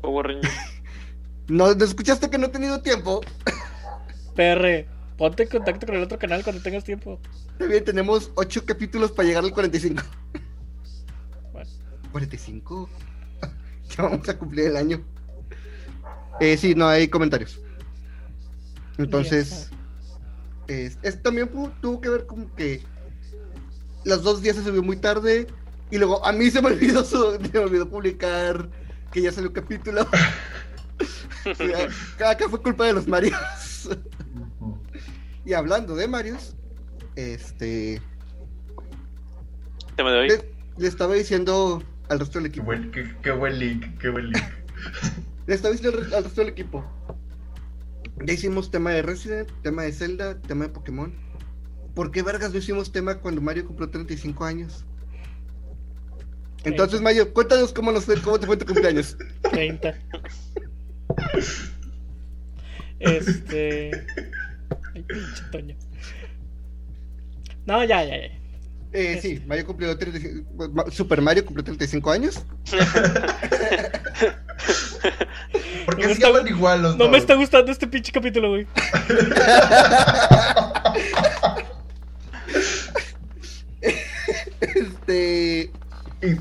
Power 0.00 0.40
¿no 1.48 1.70
escuchaste 1.70 2.30
que 2.30 2.38
no 2.38 2.46
he 2.46 2.50
tenido 2.50 2.80
tiempo. 2.80 3.20
PR, 4.34 4.86
ponte 5.16 5.44
en 5.44 5.48
contacto 5.48 5.86
con 5.86 5.96
el 5.96 6.02
otro 6.02 6.18
canal 6.18 6.42
cuando 6.42 6.62
tengas 6.62 6.84
tiempo. 6.84 7.20
También 7.58 7.84
tenemos 7.84 8.30
8 8.34 8.64
capítulos 8.64 9.12
para 9.12 9.28
llegar 9.28 9.44
al 9.44 9.52
45. 9.52 10.02
Bueno, 11.52 11.70
45. 12.10 12.88
ya 13.96 14.02
vamos 14.02 14.28
a 14.28 14.36
cumplir 14.38 14.66
el 14.66 14.76
año. 14.76 15.04
Eh, 16.40 16.56
sí, 16.56 16.74
no 16.74 16.86
hay 16.88 17.08
comentarios. 17.08 17.60
Entonces, 18.98 19.70
es, 20.68 20.98
es- 21.02 21.22
también 21.22 21.50
tuvo 21.80 22.00
que 22.00 22.08
ver 22.08 22.26
como 22.26 22.52
que 22.54 22.82
los 24.04 24.22
dos 24.22 24.42
días 24.42 24.56
se 24.56 24.62
subió 24.64 24.82
muy 24.82 24.96
tarde 24.96 25.46
y 25.90 25.98
luego 25.98 26.24
a 26.24 26.32
mí 26.32 26.50
se 26.50 26.60
me 26.62 26.68
olvidó, 26.72 27.04
su- 27.04 27.38
se 27.40 27.50
me 27.52 27.58
olvidó 27.60 27.88
publicar 27.88 28.68
que 29.12 29.22
ya 29.22 29.32
salió 29.32 29.48
un 29.50 29.54
capítulo. 29.54 30.06
Ya, 32.18 32.30
Acá 32.30 32.48
fue 32.48 32.62
culpa 32.62 32.86
de 32.86 32.94
los 32.94 33.06
Marios. 33.06 33.90
Y 35.44 35.52
hablando 35.52 35.94
de 35.94 36.08
Marios, 36.08 36.56
este, 37.16 38.00
Tema 39.94 40.10
de 40.12 40.18
hoy. 40.20 40.28
le, 40.28 40.54
le 40.78 40.88
estaba 40.88 41.12
diciendo 41.12 41.82
al 42.08 42.20
resto 42.20 42.38
del 42.38 42.44
Qué 42.44 42.48
equipo. 42.60 42.64
buen, 42.64 42.90
qué, 42.92 43.14
qué 43.22 43.30
buen 43.32 43.58
link, 43.58 43.98
qué 43.98 44.08
buen 44.08 44.30
link. 44.30 44.42
Diciendo 45.46 45.98
al 45.98 46.14
al 46.14 46.24
resto 46.24 46.40
del 46.40 46.50
equipo. 46.50 46.84
Ya 48.24 48.32
hicimos 48.32 48.70
tema 48.70 48.90
de 48.92 49.02
Resident, 49.02 49.50
tema 49.62 49.82
de 49.82 49.92
Zelda, 49.92 50.40
tema 50.40 50.64
de 50.66 50.70
Pokémon. 50.70 51.12
¿Por 51.94 52.10
qué 52.10 52.22
vergas 52.22 52.52
no 52.52 52.58
hicimos 52.58 52.92
tema 52.92 53.16
cuando 53.20 53.40
Mario 53.40 53.66
cumplió 53.66 53.88
35 53.90 54.44
años? 54.44 54.84
Entonces, 56.64 57.00
Mario, 57.02 57.32
cuéntanos 57.34 57.72
cómo, 57.72 57.92
nos 57.92 58.06
cómo 58.22 58.38
te 58.40 58.46
fue 58.46 58.56
tu 58.56 58.64
cumpleaños. 58.66 59.16
30. 59.50 59.94
Este. 63.00 63.90
Ay, 64.94 65.02
pinche 65.02 65.42
Toño. 65.52 65.76
No, 67.66 67.84
ya, 67.84 68.04
ya, 68.04 68.16
ya. 68.16 68.38
Eh, 68.92 69.18
sí, 69.20 69.42
Mario 69.46 69.66
cumplió 69.66 69.98
35, 69.98 70.68
Ma- 70.72 70.90
Super 70.90 71.20
Mario 71.20 71.44
cumplió 71.44 71.64
35 71.64 72.10
años. 72.10 72.44
¿Por 75.86 75.96
qué 75.96 76.02
No 76.02 76.08
me 76.08 76.14
se 76.14 76.20
está- 76.20 76.28
llaman 76.28 76.48
igual 76.48 76.82
los 76.82 76.92
No 76.96 77.04
dos? 77.04 77.10
me 77.12 77.18
está 77.18 77.34
gustando 77.34 77.70
este 77.72 77.86
pinche 77.86 78.12
capítulo, 78.12 78.50
güey. 78.50 78.66
Este. 84.60 85.70
Y 86.22 86.36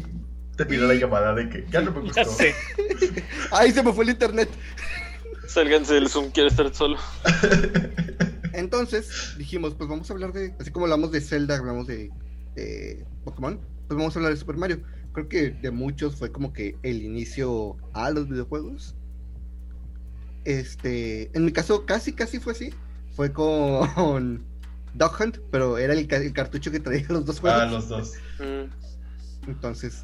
te 0.56 0.66
pido 0.66 0.88
la 0.88 0.94
llamada 0.94 1.34
de 1.34 1.50
que 1.50 1.66
ya 1.72 1.82
no 1.82 1.92
me 1.92 2.02
gustó. 2.02 2.22
Ya 2.22 2.26
sé. 2.26 2.56
Ay, 3.52 3.72
se 3.72 3.84
me 3.84 3.92
fue 3.94 4.04
el 4.06 4.12
internet. 4.12 4.50
Sálganse 5.48 5.94
del 5.96 6.10
Zoom, 6.10 6.32
quiero 6.32 6.50
estar 6.50 6.74
solo. 6.74 6.98
Entonces 8.54 9.36
dijimos, 9.38 9.76
pues 9.76 9.90
vamos 9.90 10.10
a 10.10 10.14
hablar 10.14 10.32
de, 10.34 10.56
así 10.60 10.72
como 10.72 10.86
hablamos 10.86 11.12
de 11.12 11.22
Zelda, 11.22 11.58
hablamos 11.58 11.86
de, 11.88 12.12
de 12.56 13.06
Pokémon, 13.24 13.60
pues 13.88 13.98
vamos 13.98 14.16
a 14.16 14.20
hablar 14.20 14.34
de 14.34 14.40
Super 14.40 14.58
Mario. 14.58 14.82
Creo 15.14 15.30
que 15.30 15.52
de 15.52 15.72
muchos 15.72 16.16
fue 16.16 16.32
como 16.32 16.52
que 16.54 16.76
el 16.84 17.02
inicio 17.04 17.78
a 17.94 18.10
los 18.12 18.28
videojuegos. 18.28 18.96
Este, 20.46 21.30
en 21.38 21.46
mi 21.46 21.52
caso 21.52 21.86
casi, 21.86 22.14
casi 22.14 22.40
fue 22.40 22.54
así. 22.54 22.74
Fue 23.16 23.32
con 23.32 24.44
Dog 24.96 25.14
Hunt, 25.22 25.38
pero 25.52 25.78
era 25.78 25.94
el, 25.94 26.08
ca- 26.08 26.18
el 26.18 26.34
cartucho 26.34 26.72
que 26.72 26.80
traía 26.80 27.06
los 27.10 27.26
dos 27.26 27.40
juegos. 27.40 27.62
Ah, 27.62 27.66
los 27.66 27.88
dos. 27.88 28.14
Mm, 28.40 29.50
Entonces, 29.50 30.04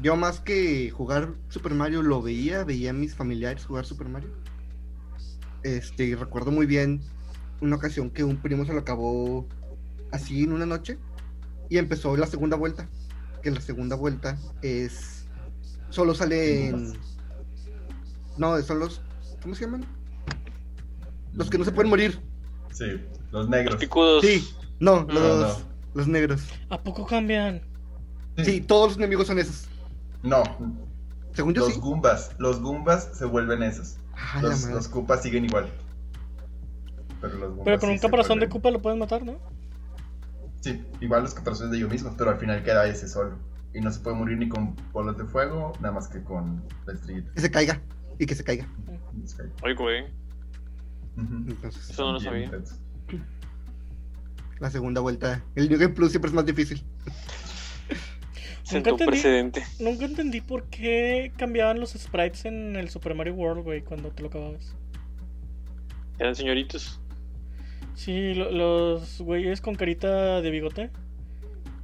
yo 0.00 0.16
más 0.16 0.40
que 0.40 0.90
jugar 0.90 1.34
Super 1.48 1.74
Mario 1.74 2.02
lo 2.02 2.22
veía, 2.22 2.64
veía 2.64 2.90
a 2.90 2.94
mis 2.94 3.14
familiares 3.14 3.64
jugar 3.66 3.84
Super 3.84 4.08
Mario. 4.08 4.30
Este, 5.62 6.04
y 6.04 6.14
recuerdo 6.14 6.50
muy 6.50 6.64
bien 6.66 7.02
una 7.60 7.76
ocasión 7.76 8.08
que 8.10 8.24
un 8.24 8.38
primo 8.38 8.64
se 8.64 8.72
lo 8.72 8.78
acabó 8.80 9.46
así 10.10 10.42
en 10.44 10.52
una 10.52 10.64
noche 10.64 10.96
y 11.68 11.76
empezó 11.76 12.16
la 12.16 12.26
segunda 12.26 12.56
vuelta. 12.56 12.88
Que 13.42 13.50
la 13.50 13.60
segunda 13.60 13.96
vuelta 13.96 14.38
es. 14.62 15.24
Solo 15.90 16.14
sale 16.14 16.68
en. 16.68 16.92
No, 18.36 18.60
son 18.62 18.78
los. 18.80 19.00
¿Cómo 19.42 19.54
se 19.54 19.64
llaman? 19.64 19.84
Los 21.32 21.48
que 21.50 21.58
no 21.58 21.64
se 21.64 21.72
pueden 21.72 21.90
morir. 21.90 22.20
Sí, 22.72 22.84
los 23.32 23.32
Los 23.32 23.48
negros. 23.48 23.76
picudos. 23.76 24.24
Sí, 24.24 24.48
no, 24.78 25.04
No, 25.04 25.12
los, 25.12 25.58
no. 25.58 25.64
los 25.94 26.06
negros. 26.08 26.42
¿A 26.68 26.80
poco 26.82 27.06
cambian? 27.06 27.62
Sí, 28.38 28.60
todos 28.60 28.90
los 28.90 28.96
enemigos 28.98 29.26
son 29.26 29.38
esos. 29.38 29.66
No, 30.22 30.42
Según 31.32 31.54
yo 31.54 31.62
los 31.64 31.74
sí. 31.74 31.80
Goombas. 31.80 32.32
Los 32.38 32.60
Goombas 32.60 33.10
se 33.14 33.24
vuelven 33.24 33.62
esos. 33.62 33.96
Ah, 34.14 34.40
Los, 34.42 34.64
los 34.64 34.88
Koopas 34.88 35.22
siguen 35.22 35.44
igual. 35.46 35.68
Pero 37.20 37.34
los 37.38 37.48
Goombas 37.50 37.64
Pero 37.64 37.78
con 37.80 37.88
sí 37.88 37.94
un 37.94 37.98
caparazón 38.00 38.40
de 38.40 38.48
Koopa 38.48 38.70
lo 38.70 38.82
pueden 38.82 38.98
matar, 38.98 39.22
¿no? 39.24 39.38
Sí, 40.60 40.84
igual 41.00 41.22
los 41.22 41.34
caparazones 41.34 41.70
de 41.72 41.78
ellos 41.78 41.90
mismos, 41.90 42.14
pero 42.18 42.30
al 42.30 42.38
final 42.38 42.62
queda 42.62 42.86
ese 42.86 43.08
solo. 43.08 43.38
Y 43.72 43.80
no 43.80 43.90
se 43.90 44.00
puede 44.00 44.16
morir 44.16 44.36
ni 44.38 44.48
con 44.48 44.74
bolas 44.92 45.16
de 45.16 45.24
fuego, 45.24 45.72
nada 45.80 45.94
más 45.94 46.08
que 46.08 46.22
con 46.22 46.62
la 46.86 46.92
estrellita. 46.94 47.32
Que 47.34 47.40
se 47.40 47.50
caiga. 47.50 47.80
Y 48.18 48.26
que 48.26 48.34
se 48.34 48.44
caiga. 48.44 48.66
Oye, 49.62 49.74
güey. 49.74 50.04
Entonces, 51.16 51.90
Eso 51.90 52.02
no 52.06 52.12
lo 52.14 52.18
Bien 52.20 52.30
sabía. 52.32 52.44
intenso. 52.46 52.76
la 54.58 54.70
segunda 54.70 55.00
vuelta. 55.00 55.42
El 55.54 55.68
New 55.68 55.78
Game 55.78 55.94
Plus 55.94 56.10
siempre 56.10 56.28
es 56.28 56.34
más 56.34 56.44
difícil. 56.46 56.84
Un 58.70 58.76
entendí. 58.76 59.04
precedente. 59.06 59.64
Nunca 59.80 60.04
entendí 60.04 60.40
por 60.40 60.64
qué 60.64 61.32
cambiaban 61.36 61.80
los 61.80 61.90
sprites 61.92 62.44
en 62.44 62.76
el 62.76 62.88
Super 62.88 63.14
Mario 63.16 63.34
World, 63.34 63.64
güey, 63.64 63.82
cuando 63.82 64.10
te 64.10 64.22
lo 64.22 64.28
acababas. 64.28 64.74
Eran 66.18 66.36
señoritos. 66.36 66.99
Sí, 67.94 68.34
lo- 68.34 68.50
los 68.50 69.20
güeyes 69.20 69.60
con 69.60 69.74
carita 69.74 70.40
de 70.40 70.50
bigote 70.50 70.90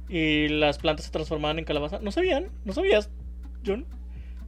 y 0.09 0.47
las 0.47 0.77
plantas 0.79 1.05
se 1.05 1.11
transformaban 1.11 1.59
en 1.59 1.65
calabaza. 1.65 1.99
¿No 2.01 2.11
sabían? 2.11 2.49
¿No 2.65 2.73
sabías, 2.73 3.09
John? 3.65 3.85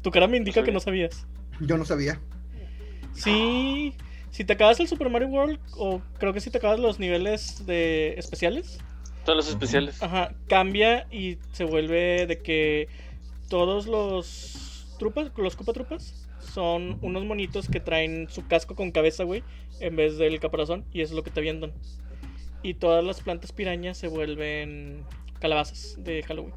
Tu 0.02 0.12
cara 0.12 0.28
me 0.28 0.38
indica 0.38 0.64
que 0.64 0.72
no 0.72 0.80
sabías. 0.80 1.28
Yo 1.60 1.78
no 1.78 1.86
sabía. 1.86 2.20
Sí, 3.14 3.94
si 4.32 4.46
te 4.46 4.54
acabas 4.54 4.80
el 4.80 4.88
Super 4.88 5.10
Mario 5.10 5.28
World, 5.28 5.60
o 5.78 6.02
creo 6.20 6.32
que 6.34 6.40
si 6.40 6.50
te 6.50 6.58
acabas 6.60 6.80
los 6.80 7.00
niveles 7.00 7.66
de 7.66 8.14
especiales, 8.18 8.80
Todos 9.26 9.38
los 9.38 9.50
especiales. 9.50 10.02
ajá, 10.02 10.34
cambia 10.48 11.06
y 11.12 11.38
se 11.52 11.66
vuelve 11.66 12.26
de 12.28 12.40
que 12.42 12.88
todos 13.50 13.88
los 13.88 14.96
trupas, 15.00 15.32
los 15.38 15.56
Koopa 15.56 15.74
Trupas, 15.74 16.29
son 16.50 16.98
unos 17.02 17.26
monitos 17.26 17.68
que 17.68 17.80
traen 17.80 18.28
su 18.30 18.48
casco 18.48 18.76
con 18.76 18.92
cabeza, 18.92 19.24
güey, 19.24 19.44
en 19.80 19.96
vez 19.96 20.18
del 20.18 20.40
caparazón, 20.40 20.86
y 20.92 21.02
eso 21.02 21.14
es 21.14 21.16
lo 21.16 21.24
que 21.24 21.32
te 21.32 21.40
avientan. 21.40 21.74
Y 22.62 22.74
todas 22.74 23.04
las 23.04 23.22
plantas 23.22 23.52
pirañas 23.52 23.98
se 23.98 24.08
vuelven 24.08 25.06
calabazas 25.40 25.96
de 26.00 26.24
Halloween. 26.24 26.54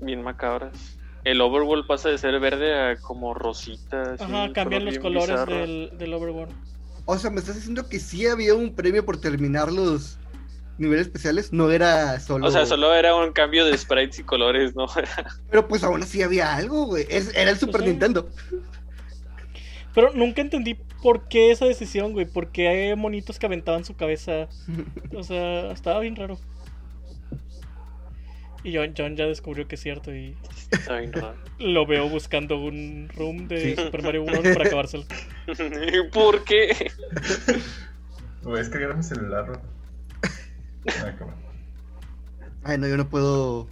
Bien 0.00 0.22
macabras. 0.22 0.98
El 1.24 1.40
overworld 1.40 1.86
pasa 1.86 2.10
de 2.10 2.18
ser 2.18 2.38
verde 2.38 2.74
a 2.74 2.96
como 2.96 3.34
rosita. 3.34 4.14
Ajá, 4.18 4.52
cambian 4.52 4.82
color 4.82 4.82
los 4.82 4.98
colores 4.98 5.46
del, 5.46 5.98
del 5.98 6.14
overworld. 6.14 6.54
O 7.06 7.18
sea, 7.18 7.30
me 7.30 7.40
estás 7.40 7.56
diciendo 7.56 7.88
que 7.88 7.98
sí 7.98 8.26
había 8.26 8.54
un 8.54 8.74
premio 8.74 9.04
por 9.04 9.20
terminar 9.20 9.72
los 9.72 10.18
niveles 10.78 11.06
especiales. 11.06 11.52
No 11.52 11.70
era 11.70 12.18
solo. 12.20 12.46
O 12.46 12.50
sea, 12.50 12.66
solo 12.66 12.94
era 12.94 13.14
un 13.14 13.32
cambio 13.32 13.64
de 13.64 13.76
sprites 13.76 14.18
y 14.18 14.22
colores, 14.24 14.74
¿no? 14.74 14.86
Pero 15.50 15.68
pues 15.68 15.82
aún 15.84 16.02
así 16.02 16.22
había 16.22 16.54
algo, 16.54 16.86
güey. 16.86 17.06
Era 17.08 17.50
el 17.50 17.58
Super 17.58 17.82
sé. 17.82 17.88
Nintendo. 17.88 18.28
Pero 19.94 20.12
nunca 20.12 20.42
entendí 20.42 20.74
por 21.02 21.28
qué 21.28 21.50
esa 21.52 21.66
decisión, 21.66 22.12
güey. 22.12 22.26
¿Por 22.26 22.48
qué 22.50 22.68
hay 22.68 22.96
monitos 22.96 23.38
que 23.38 23.46
aventaban 23.46 23.84
su 23.84 23.94
cabeza? 23.96 24.48
O 25.14 25.22
sea, 25.22 25.70
estaba 25.70 26.00
bien 26.00 26.16
raro. 26.16 26.38
Y 28.64 28.74
John, 28.74 28.94
John 28.96 29.14
ya 29.14 29.26
descubrió 29.26 29.68
que 29.68 29.74
es 29.74 29.82
cierto 29.82 30.14
y 30.14 30.34
Está 30.70 30.98
bien 30.98 31.12
raro. 31.12 31.36
lo 31.58 31.84
veo 31.86 32.08
buscando 32.08 32.58
un 32.58 33.10
room 33.14 33.46
de 33.46 33.76
Sí. 33.76 33.82
Super 33.82 34.02
Mario 34.02 34.24
Bros. 34.24 34.40
para 34.40 34.64
acabárselo. 34.66 35.04
¿Por 36.12 36.44
qué? 36.44 36.90
Voy 38.42 38.54
a 38.54 38.58
descargar 38.58 38.96
mi 38.96 39.02
celular, 39.02 39.44
bro. 39.46 39.60
Ah, 40.88 41.14
cabrón. 41.18 41.34
Ay, 42.62 42.78
no, 42.78 42.88
yo 42.88 42.96
no 42.96 43.08
puedo. 43.10 43.68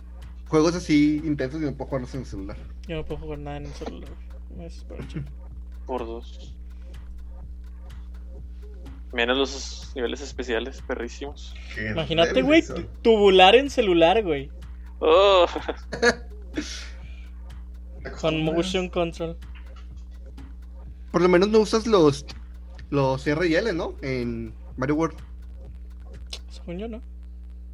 Juegos 0.49 0.75
así 0.75 1.23
intensos 1.25 1.62
y 1.62 1.64
no 1.64 1.73
puedo 1.75 1.88
jugarlos 1.88 2.14
en 2.14 2.21
el 2.21 2.26
celular. 2.26 2.57
Yo 2.87 2.97
no 2.97 3.05
puedo 3.07 3.21
jugar 3.23 3.38
nada 3.38 3.57
en 3.57 3.67
el 3.67 3.73
celular. 3.73 4.11
güey. 4.11 4.59
Me 4.59 4.64
desespero, 4.64 5.02
chico. 5.09 5.26
Por 5.92 6.06
dos. 6.06 6.56
Menos 9.12 9.37
los 9.37 9.92
niveles 9.94 10.22
especiales, 10.22 10.80
perrísimos. 10.80 11.54
Qué 11.75 11.90
Imagínate, 11.90 12.40
güey, 12.40 12.64
tubular 13.02 13.54
en 13.54 13.68
celular, 13.68 14.22
güey. 14.22 14.50
Oh, 15.00 15.44
Con 18.22 18.42
motion 18.42 18.88
control. 18.88 19.37
Por 21.11 21.20
lo 21.20 21.28
menos 21.28 21.50
no 21.50 21.58
usas 21.58 21.87
los. 21.87 22.25
Los 22.88 23.26
R 23.26 23.46
y 23.46 23.54
L, 23.54 23.75
¿no? 23.75 23.94
En 24.00 24.54
Mario 24.78 24.94
World. 24.94 25.18
Según 26.49 26.78
yo, 26.78 26.88
¿no? 26.88 27.02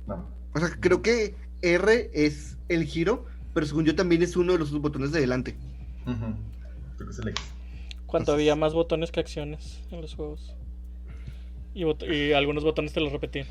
No. 0.08 0.28
O 0.54 0.58
sea, 0.58 0.70
creo 0.80 1.02
que 1.02 1.37
R 1.62 2.10
es 2.12 2.58
el 2.68 2.84
giro, 2.84 3.26
pero 3.54 3.64
según 3.64 3.84
yo 3.84 3.94
también 3.94 4.22
es 4.22 4.34
uno 4.34 4.54
de 4.54 4.58
los 4.58 4.72
botones 4.72 5.12
de 5.12 5.20
delante. 5.20 5.56
Creo 6.04 7.06
que 7.06 7.12
es 7.12 7.18
el 7.20 7.28
X. 7.28 7.58
Cuando 8.09 8.33
había 8.33 8.57
más 8.57 8.75
botones 8.75 9.12
que 9.12 9.21
acciones 9.21 9.81
en 9.93 10.00
los 10.03 10.15
juegos. 10.17 10.53
Y, 11.75 11.85
bot- 11.85 12.12
y 12.12 12.33
algunos 12.33 12.65
botones 12.65 12.93
te 12.93 13.00
los 13.00 13.12
repetían. 13.12 13.47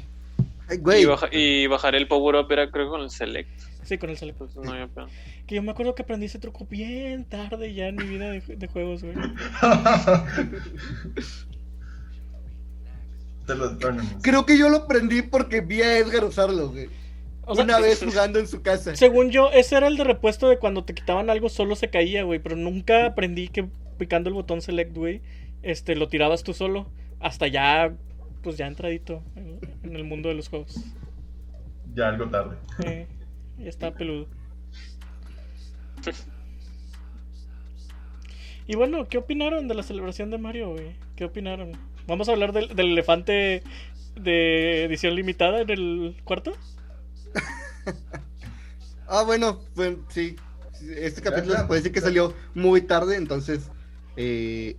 Ay, 0.68 0.80
güey. 0.80 1.04
y, 1.04 1.06
baja- 1.06 1.30
y 1.32 1.68
bajar 1.68 1.96
el 1.96 2.10
power 2.10 2.36
up 2.36 2.52
era 2.52 2.70
creo 2.70 2.90
con 2.90 3.00
el 3.02 3.10
select. 3.10 3.50
Sí, 3.84 3.98
con 3.98 4.10
el 4.10 4.18
select. 4.18 4.38
Pues 4.40 4.54
no 4.58 4.70
había 4.74 4.88
pedo. 4.88 5.08
Que 5.46 5.56
yo 5.56 5.64
me 5.64 5.72
acuerdo 5.72 5.96
que 5.96 6.02
aprendí 6.02 6.26
ese 6.26 6.40
truco 6.40 6.66
bien 6.70 7.24
tarde 7.24 7.74
ya 7.74 7.88
en 7.88 7.96
mi 7.96 8.04
vida 8.06 8.30
de, 8.32 8.42
de 8.42 8.68
juegos, 8.68 9.02
güey. 9.04 9.16
Te 13.46 13.56
lo 13.56 13.76
bueno, 13.76 14.04
Creo 14.22 14.46
que 14.46 14.58
yo 14.58 14.68
lo 14.70 14.78
aprendí 14.78 15.22
porque 15.22 15.62
vi 15.62 15.82
a 15.82 15.98
Edgar 16.00 16.26
usarlo, 16.26 16.70
güey. 16.70 16.90
O 17.50 17.56
sea, 17.56 17.64
Una 17.64 17.80
vez 17.80 18.04
jugando 18.04 18.40
en 18.40 18.48
su 18.48 18.62
casa. 18.62 18.94
Según 18.98 19.32
yo, 19.32 19.52
ese 19.52 19.78
era 19.78 19.88
el 19.88 19.96
de 19.96 20.04
repuesto 20.04 20.50
de 20.50 20.60
cuando 20.60 20.84
te 20.84 20.94
quitaban 20.94 21.30
algo 21.30 21.48
solo 21.48 21.78
se 21.78 21.90
caía, 21.90 22.24
güey. 22.24 22.40
Pero 22.40 22.58
nunca 22.58 23.06
aprendí 23.06 23.48
que 23.48 23.68
picando 23.98 24.28
el 24.28 24.34
botón 24.34 24.62
select, 24.62 24.94
güey, 24.94 25.22
este, 25.64 25.96
lo 25.96 26.10
tirabas 26.10 26.44
tú 26.44 26.54
solo. 26.54 26.92
Hasta 27.22 27.48
ya, 27.48 27.96
pues 28.44 28.58
ya 28.58 28.68
entradito 28.68 29.24
en, 29.38 29.60
en 29.84 29.96
el 29.96 30.04
mundo 30.04 30.28
de 30.28 30.36
los 30.36 30.50
juegos. 30.50 30.76
Ya 31.96 32.10
algo 32.10 32.30
tarde. 32.30 32.58
Eh, 32.86 33.08
ya 33.58 33.70
está 33.70 33.94
peludo. 33.94 34.28
Y 38.68 38.76
bueno, 38.76 39.08
¿qué 39.08 39.18
opinaron 39.18 39.70
de 39.70 39.74
la 39.74 39.84
celebración 39.84 40.30
de 40.30 40.38
Mario, 40.38 40.72
güey? 40.72 40.98
¿Qué 41.16 41.24
opinaron? 41.24 41.72
¿Vamos 42.08 42.28
a 42.28 42.34
hablar 42.34 42.52
del, 42.52 42.76
del 42.76 42.92
elefante 42.92 43.64
de 44.16 44.84
edición 44.84 45.16
limitada 45.16 45.62
en 45.62 45.70
el 45.70 46.18
cuarto? 46.26 46.54
Ah, 49.10 49.24
bueno, 49.24 49.62
pues 49.74 49.96
sí. 50.10 50.36
Este 50.98 51.22
capítulo 51.22 51.54
ya, 51.54 51.62
se 51.62 51.66
puede 51.66 51.80
decir 51.80 51.94
que 51.94 52.02
ya. 52.02 52.06
salió 52.08 52.34
muy 52.54 52.82
tarde, 52.82 53.16
entonces. 53.16 53.62
eh, 54.18 54.76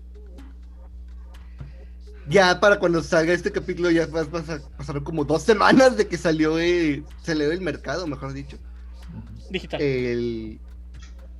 ya 2.28 2.60
para 2.60 2.78
cuando 2.78 3.02
salga 3.02 3.32
este 3.32 3.50
capítulo 3.50 3.90
ya 3.90 4.06
vas, 4.06 4.30
vas 4.30 4.48
a 4.50 4.60
pasar 4.76 5.02
como 5.02 5.24
dos 5.24 5.42
semanas 5.42 5.96
de 5.96 6.06
que 6.06 6.18
salió 6.18 6.58
eh, 6.58 7.02
salió 7.22 7.48
del 7.48 7.62
mercado, 7.62 8.06
mejor 8.06 8.34
dicho. 8.34 8.58
Digital. 9.48 9.80
El, 9.80 10.60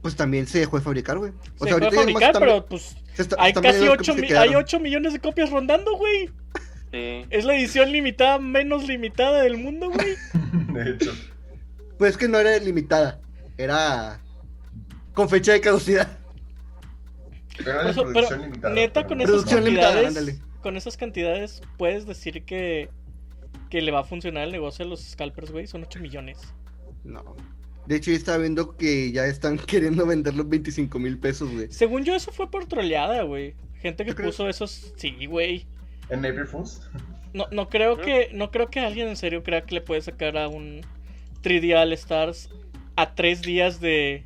pues 0.00 0.16
también 0.16 0.46
se 0.46 0.60
dejó 0.60 0.78
de 0.78 0.82
fabricar, 0.84 1.18
güey. 1.18 1.32
O 1.58 1.64
Se 1.66 1.70
sea, 1.70 1.78
dejó 1.78 1.78
de 1.78 1.84
ahorita 1.98 2.00
fabricar, 2.00 2.38
pero 2.38 2.64
pues 2.66 2.96
está- 3.18 3.37
hay 3.38 3.52
casi 3.52 3.62
vendiendo 3.66 3.94
las 3.96 4.00
8, 4.00 4.12
copias 4.12 4.16
que 4.16 4.38
hay 4.38 4.48
quedaron. 4.48 4.64
8 4.64 4.80
millones 4.80 5.12
de 5.12 5.20
copias 5.20 5.50
rondando, 5.50 5.94
güey. 5.98 6.30
Sí. 6.92 7.24
Es 7.31 7.44
la 7.44 7.55
edición 7.57 7.92
limitada 7.92 8.38
menos 8.38 8.87
limitada 8.87 9.42
del 9.42 9.57
mundo, 9.59 9.90
güey. 9.90 10.14
De 10.72 10.90
hecho. 10.92 11.12
Pues 11.98 12.16
que 12.16 12.29
no 12.29 12.38
era 12.38 12.57
limitada, 12.59 13.20
era 13.57 14.20
con 15.14 15.29
fecha 15.29 15.53
de 15.53 15.61
caducidad. 15.61 16.16
Era 17.59 17.74
Por 17.74 17.85
de 17.85 17.90
eso, 17.90 18.03
producción 18.03 18.29
pero 18.29 18.42
limitada, 18.46 18.74
neta, 18.74 18.92
pero 18.94 19.09
con 19.09 19.18
no- 19.18 19.24
esas 19.24 19.35
Producción 19.35 19.64
limitada, 19.64 20.03
cantidades, 20.03 20.40
con 20.62 20.77
esas 20.77 20.96
cantidades 20.96 21.62
puedes 21.77 22.07
decir 22.07 22.44
que, 22.44 22.88
que 23.68 23.83
le 23.83 23.90
va 23.90 24.01
a 24.01 24.05
funcionar 24.05 24.44
el 24.44 24.53
negocio 24.53 24.85
a 24.85 24.88
los 24.88 25.01
scalpers, 25.03 25.51
güey. 25.51 25.66
Son 25.66 25.83
8 25.83 25.98
millones. 25.98 26.38
No. 27.05 27.37
De 27.87 27.96
hecho, 27.96 28.11
yo 28.11 28.16
estaba 28.16 28.38
viendo 28.38 28.77
que 28.77 29.11
ya 29.11 29.27
están 29.27 29.57
queriendo 29.66 30.07
vender 30.07 30.35
los 30.35 30.48
25 30.48 30.98
mil 31.01 31.18
pesos, 31.18 31.51
güey. 31.51 31.66
Según 31.70 32.05
yo, 32.05 32.14
eso 32.14 32.31
fue 32.31 32.48
por 32.51 32.66
troleada, 32.66 33.22
güey. 33.22 33.55
Gente 33.81 34.05
que 34.05 34.14
puso 34.14 34.48
esos. 34.48 34.92
Sí, 34.96 35.27
güey. 35.27 35.66
¿En 36.11 36.25
April 36.25 36.47
Fools? 36.47 36.88
No, 37.33 37.47
no 37.51 37.68
creo 37.68 37.97
que. 37.99 38.31
No 38.33 38.51
creo 38.51 38.68
que 38.68 38.81
alguien 38.81 39.09
en 39.09 39.16
serio 39.16 39.42
crea 39.42 39.62
que 39.62 39.75
le 39.75 39.81
puede 39.81 40.01
sacar 40.01 40.37
a 40.37 40.49
un 40.49 40.81
3D 41.42 41.81
All 41.81 41.92
Stars 41.92 42.51
a 42.97 43.14
tres 43.14 43.42
días 43.42 43.81
de. 43.81 44.25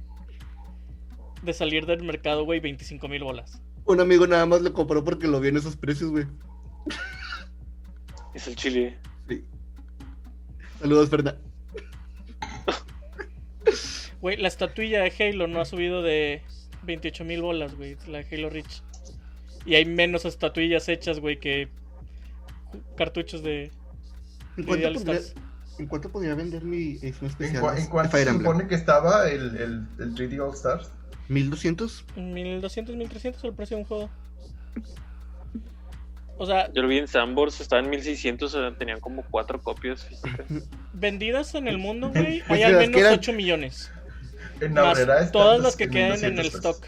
de 1.43 1.53
salir 1.53 1.87
del 1.87 2.03
mercado, 2.03 2.45
güey, 2.45 2.61
25 2.61 3.09
mil 3.09 3.25
bolas. 3.25 3.61
Un 3.85 4.01
amigo 4.01 4.27
nada 4.27 4.47
más 4.47 4.63
lo 4.63 4.73
compró 4.73 5.03
porque 5.03 5.27
lo 5.27 5.41
vio 5.41 5.51
en 5.51 5.57
esos 5.57 5.77
precios, 5.77 6.11
güey. 6.11 6.27
Es 8.35 8.47
el 8.47 8.57
chile. 8.57 8.99
Sí. 9.29 9.45
Saludos, 10.81 11.11
Ferna. 11.11 11.37
Güey, 14.21 14.37
la 14.37 14.49
estatuilla 14.49 15.03
de 15.03 15.13
Halo 15.19 15.49
no 15.49 15.61
ha 15.61 15.65
subido 15.65 16.01
de 16.01 16.43
28 16.85 17.25
mil 17.25 17.43
bolas, 17.43 17.75
güey. 17.75 17.97
La 18.07 18.23
de 18.23 18.37
Halo 18.37 18.51
Reach. 18.51 18.83
Y 19.65 19.75
hay 19.77 19.85
menos 19.85 20.25
estatuillas 20.25 20.89
hechas, 20.89 21.21
güey, 21.21 21.39
que 21.39 21.69
cartuchos 22.97 23.43
de. 23.43 23.71
¿En 24.57 24.65
cuánto, 24.65 24.93
podría, 24.93 24.99
Stars. 24.99 25.35
¿En 25.79 25.87
cuánto 25.87 26.11
podría 26.11 26.35
vender 26.35 26.65
mi 26.65 26.97
edición 27.03 27.31
¿En, 27.39 27.55
cua- 27.57 27.89
cuánto 27.89 28.17
se 28.19 28.25
supone 28.31 28.67
que 28.69 28.75
estaba 28.75 29.29
el, 29.31 29.57
el, 29.57 29.87
el 29.99 30.15
3D 30.15 30.41
All 30.47 30.55
Stars? 30.55 30.91
¿1200? 31.31 32.05
1200, 32.17 32.97
1300 32.97 33.45
el 33.45 33.55
precio 33.55 33.77
de 33.77 33.83
un 33.83 33.89
juego. 33.89 34.11
O 36.37 36.47
sea, 36.47 36.73
Yo 36.73 36.83
lo 36.83 36.89
vi 36.89 36.99
en 36.99 37.07
Sandbox, 37.09 37.61
estaba 37.61 37.81
en 37.83 37.89
1600, 37.91 38.53
o 38.55 38.61
sea, 38.61 38.77
tenían 38.77 38.99
como 39.01 39.23
cuatro 39.31 39.61
copias 39.61 40.05
físicas. 40.05 40.45
vendidas 40.93 41.55
en 41.55 41.69
el 41.69 41.79
mundo, 41.79 42.11
güey, 42.15 42.41
Pues 42.47 42.51
hay 42.59 42.63
al 42.65 42.73
las 42.73 42.81
que 42.83 42.87
menos 42.89 43.01
eran- 43.03 43.15
8 43.19 43.33
millones. 43.33 43.91
En 44.61 44.75
Más 44.75 44.85
Aurrera 44.85 45.17
están 45.19 45.33
todas 45.33 45.61
las 45.61 45.77
que 45.77 45.89
quedan 45.89 46.23
en 46.25 46.35
1200 46.35 46.45
el 46.45 46.47
stock. 46.59 46.87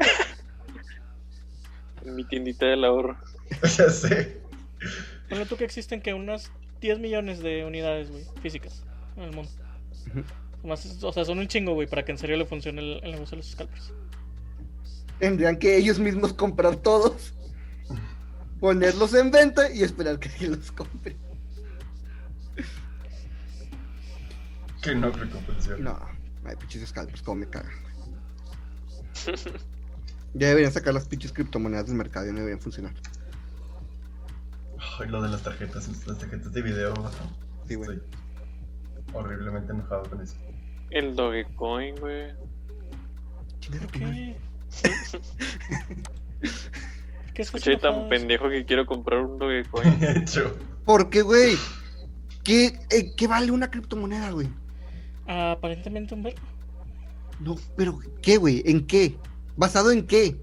En 2.04 2.14
mi 2.16 2.24
tiendita 2.24 2.66
del 2.66 2.84
ahorro. 2.84 3.16
ya 3.62 3.90
sé. 3.90 4.40
Ponle 5.28 5.46
tú 5.46 5.56
que 5.56 5.64
existen 5.64 6.00
que 6.00 6.14
unas 6.14 6.50
10 6.80 6.98
millones 6.98 7.40
de 7.40 7.64
unidades, 7.64 8.10
güey, 8.10 8.24
físicas 8.42 8.82
en 9.16 9.24
el 9.24 9.32
mundo. 9.32 9.50
Más- 10.64 11.02
o 11.02 11.12
sea, 11.12 11.24
son 11.24 11.38
un 11.38 11.46
chingo, 11.48 11.74
güey, 11.74 11.86
para 11.88 12.04
que 12.04 12.12
en 12.12 12.18
serio 12.18 12.36
le 12.36 12.46
funcione 12.46 12.80
el, 12.80 13.00
el 13.04 13.12
negocio 13.12 13.32
de 13.32 13.36
los 13.38 13.50
scalpers. 13.50 13.92
Tendrían 15.18 15.58
que 15.58 15.76
ellos 15.76 15.98
mismos 15.98 16.32
comprar 16.32 16.76
todos, 16.76 17.34
ponerlos 18.58 19.12
en 19.14 19.30
venta 19.30 19.70
y 19.70 19.82
esperar 19.82 20.18
que 20.18 20.30
alguien 20.30 20.52
los 20.52 20.72
compre. 20.72 21.16
Que 24.82 24.94
no 24.94 25.12
creo 25.12 25.28
que 25.30 25.38
funcione. 25.40 25.82
No, 25.82 25.98
ay, 26.46 26.56
pinches 26.56 26.88
scalpers, 26.88 27.20
como 27.22 27.40
me 27.40 27.48
cagan. 27.48 27.72
Ya 30.34 30.48
deberían 30.48 30.72
sacar 30.72 30.94
las 30.94 31.06
pinches 31.08 31.32
criptomonedas 31.32 31.86
del 31.86 31.96
mercado 31.96 32.26
y 32.28 32.30
no 32.30 32.36
deberían 32.38 32.60
funcionar. 32.60 32.92
Ay, 34.98 35.08
lo 35.08 35.22
de 35.22 35.28
las 35.28 35.42
tarjetas, 35.42 35.88
las 36.06 36.18
tarjetas 36.18 36.52
de 36.52 36.62
video. 36.62 36.94
Sí, 37.66 37.74
güey. 37.74 37.98
Estoy 37.98 38.02
horriblemente 39.12 39.72
enojado 39.72 40.08
con 40.08 40.20
eso. 40.20 40.36
El 40.90 41.14
Dogecoin, 41.16 41.96
güey. 41.96 42.32
Chinga 43.60 43.80
tu 43.80 43.86
¿Por 43.88 44.00
madre. 44.02 44.36
qué? 44.82 45.20
¿Por 46.40 47.32
qué 47.34 47.42
Escuché 47.42 47.76
tan 47.76 48.08
pendejo 48.08 48.48
que 48.48 48.64
quiero 48.64 48.86
comprar 48.86 49.20
un 49.20 49.38
Dogecoin. 49.38 49.98
De 50.00 50.12
hecho, 50.20 50.56
¿Por 50.84 51.10
qué, 51.10 51.22
güey? 51.22 51.56
¿Qué, 52.44 52.78
eh, 52.90 53.14
¿Qué 53.16 53.26
vale 53.26 53.50
una 53.50 53.70
criptomoneda, 53.70 54.30
güey? 54.30 54.48
Aparentemente 55.26 56.14
un 56.14 56.22
verbo. 56.22 56.40
No, 57.38 57.56
pero 57.76 57.98
¿qué, 58.22 58.36
güey? 58.36 58.62
¿En 58.66 58.86
qué? 58.86 59.16
¿Basado 59.56 59.90
en 59.90 60.06
qué? 60.06 60.36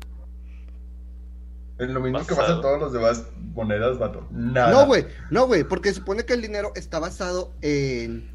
es 1.79 1.89
lo 1.89 1.99
mismo 1.99 2.17
que 2.25 2.33
Basado. 2.33 2.47
pasa 2.47 2.61
todos 2.61 2.79
los 2.79 2.93
demás 2.93 3.25
monedas, 3.53 3.99
vato. 3.99 4.27
Nada. 4.31 4.71
No, 4.71 4.87
güey, 4.87 5.05
no, 5.29 5.45
güey, 5.45 5.63
porque 5.63 5.89
se 5.89 5.95
supone 5.95 6.25
que 6.25 6.33
el 6.33 6.41
dinero 6.41 6.71
está 6.75 6.97
basado 6.99 7.53
en 7.61 8.29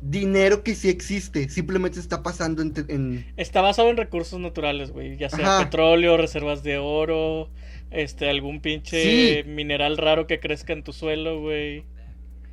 dinero 0.00 0.64
que 0.64 0.74
sí 0.74 0.88
existe, 0.88 1.48
simplemente 1.48 2.00
está 2.00 2.24
pasando 2.24 2.60
en... 2.60 2.72
en- 2.88 3.32
Está 3.36 3.60
basado 3.60 3.88
en 3.88 3.96
recursos 3.96 4.40
naturales, 4.40 4.90
güey. 4.90 5.16
Ya 5.16 5.30
sea 5.30 5.58
Ajá. 5.58 5.64
petróleo, 5.64 6.16
reservas 6.16 6.64
de 6.64 6.78
oro, 6.78 7.50
este, 7.92 8.28
algún 8.28 8.60
pinche 8.60 9.42
Sí. 9.44 9.48
mineral 9.48 9.96
raro 9.96 10.26
que 10.26 10.40
crezca 10.40 10.72
en 10.72 10.82
tu 10.82 10.92
suelo, 10.92 11.40
güey. 11.40 11.84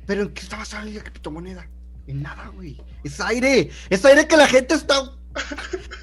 Pero 0.06 0.22
¿en 0.22 0.28
qué 0.28 0.42
está 0.42 0.58
basada 0.58 0.84
la 0.84 1.00
criptomoneda? 1.02 1.68
En 2.06 2.22
nada, 2.22 2.48
güey. 2.54 2.80
Es 3.02 3.20
aire. 3.20 3.70
Es 3.90 4.04
aire 4.04 4.28
que 4.28 4.36
la 4.36 4.46
gente 4.46 4.74
está 4.74 5.12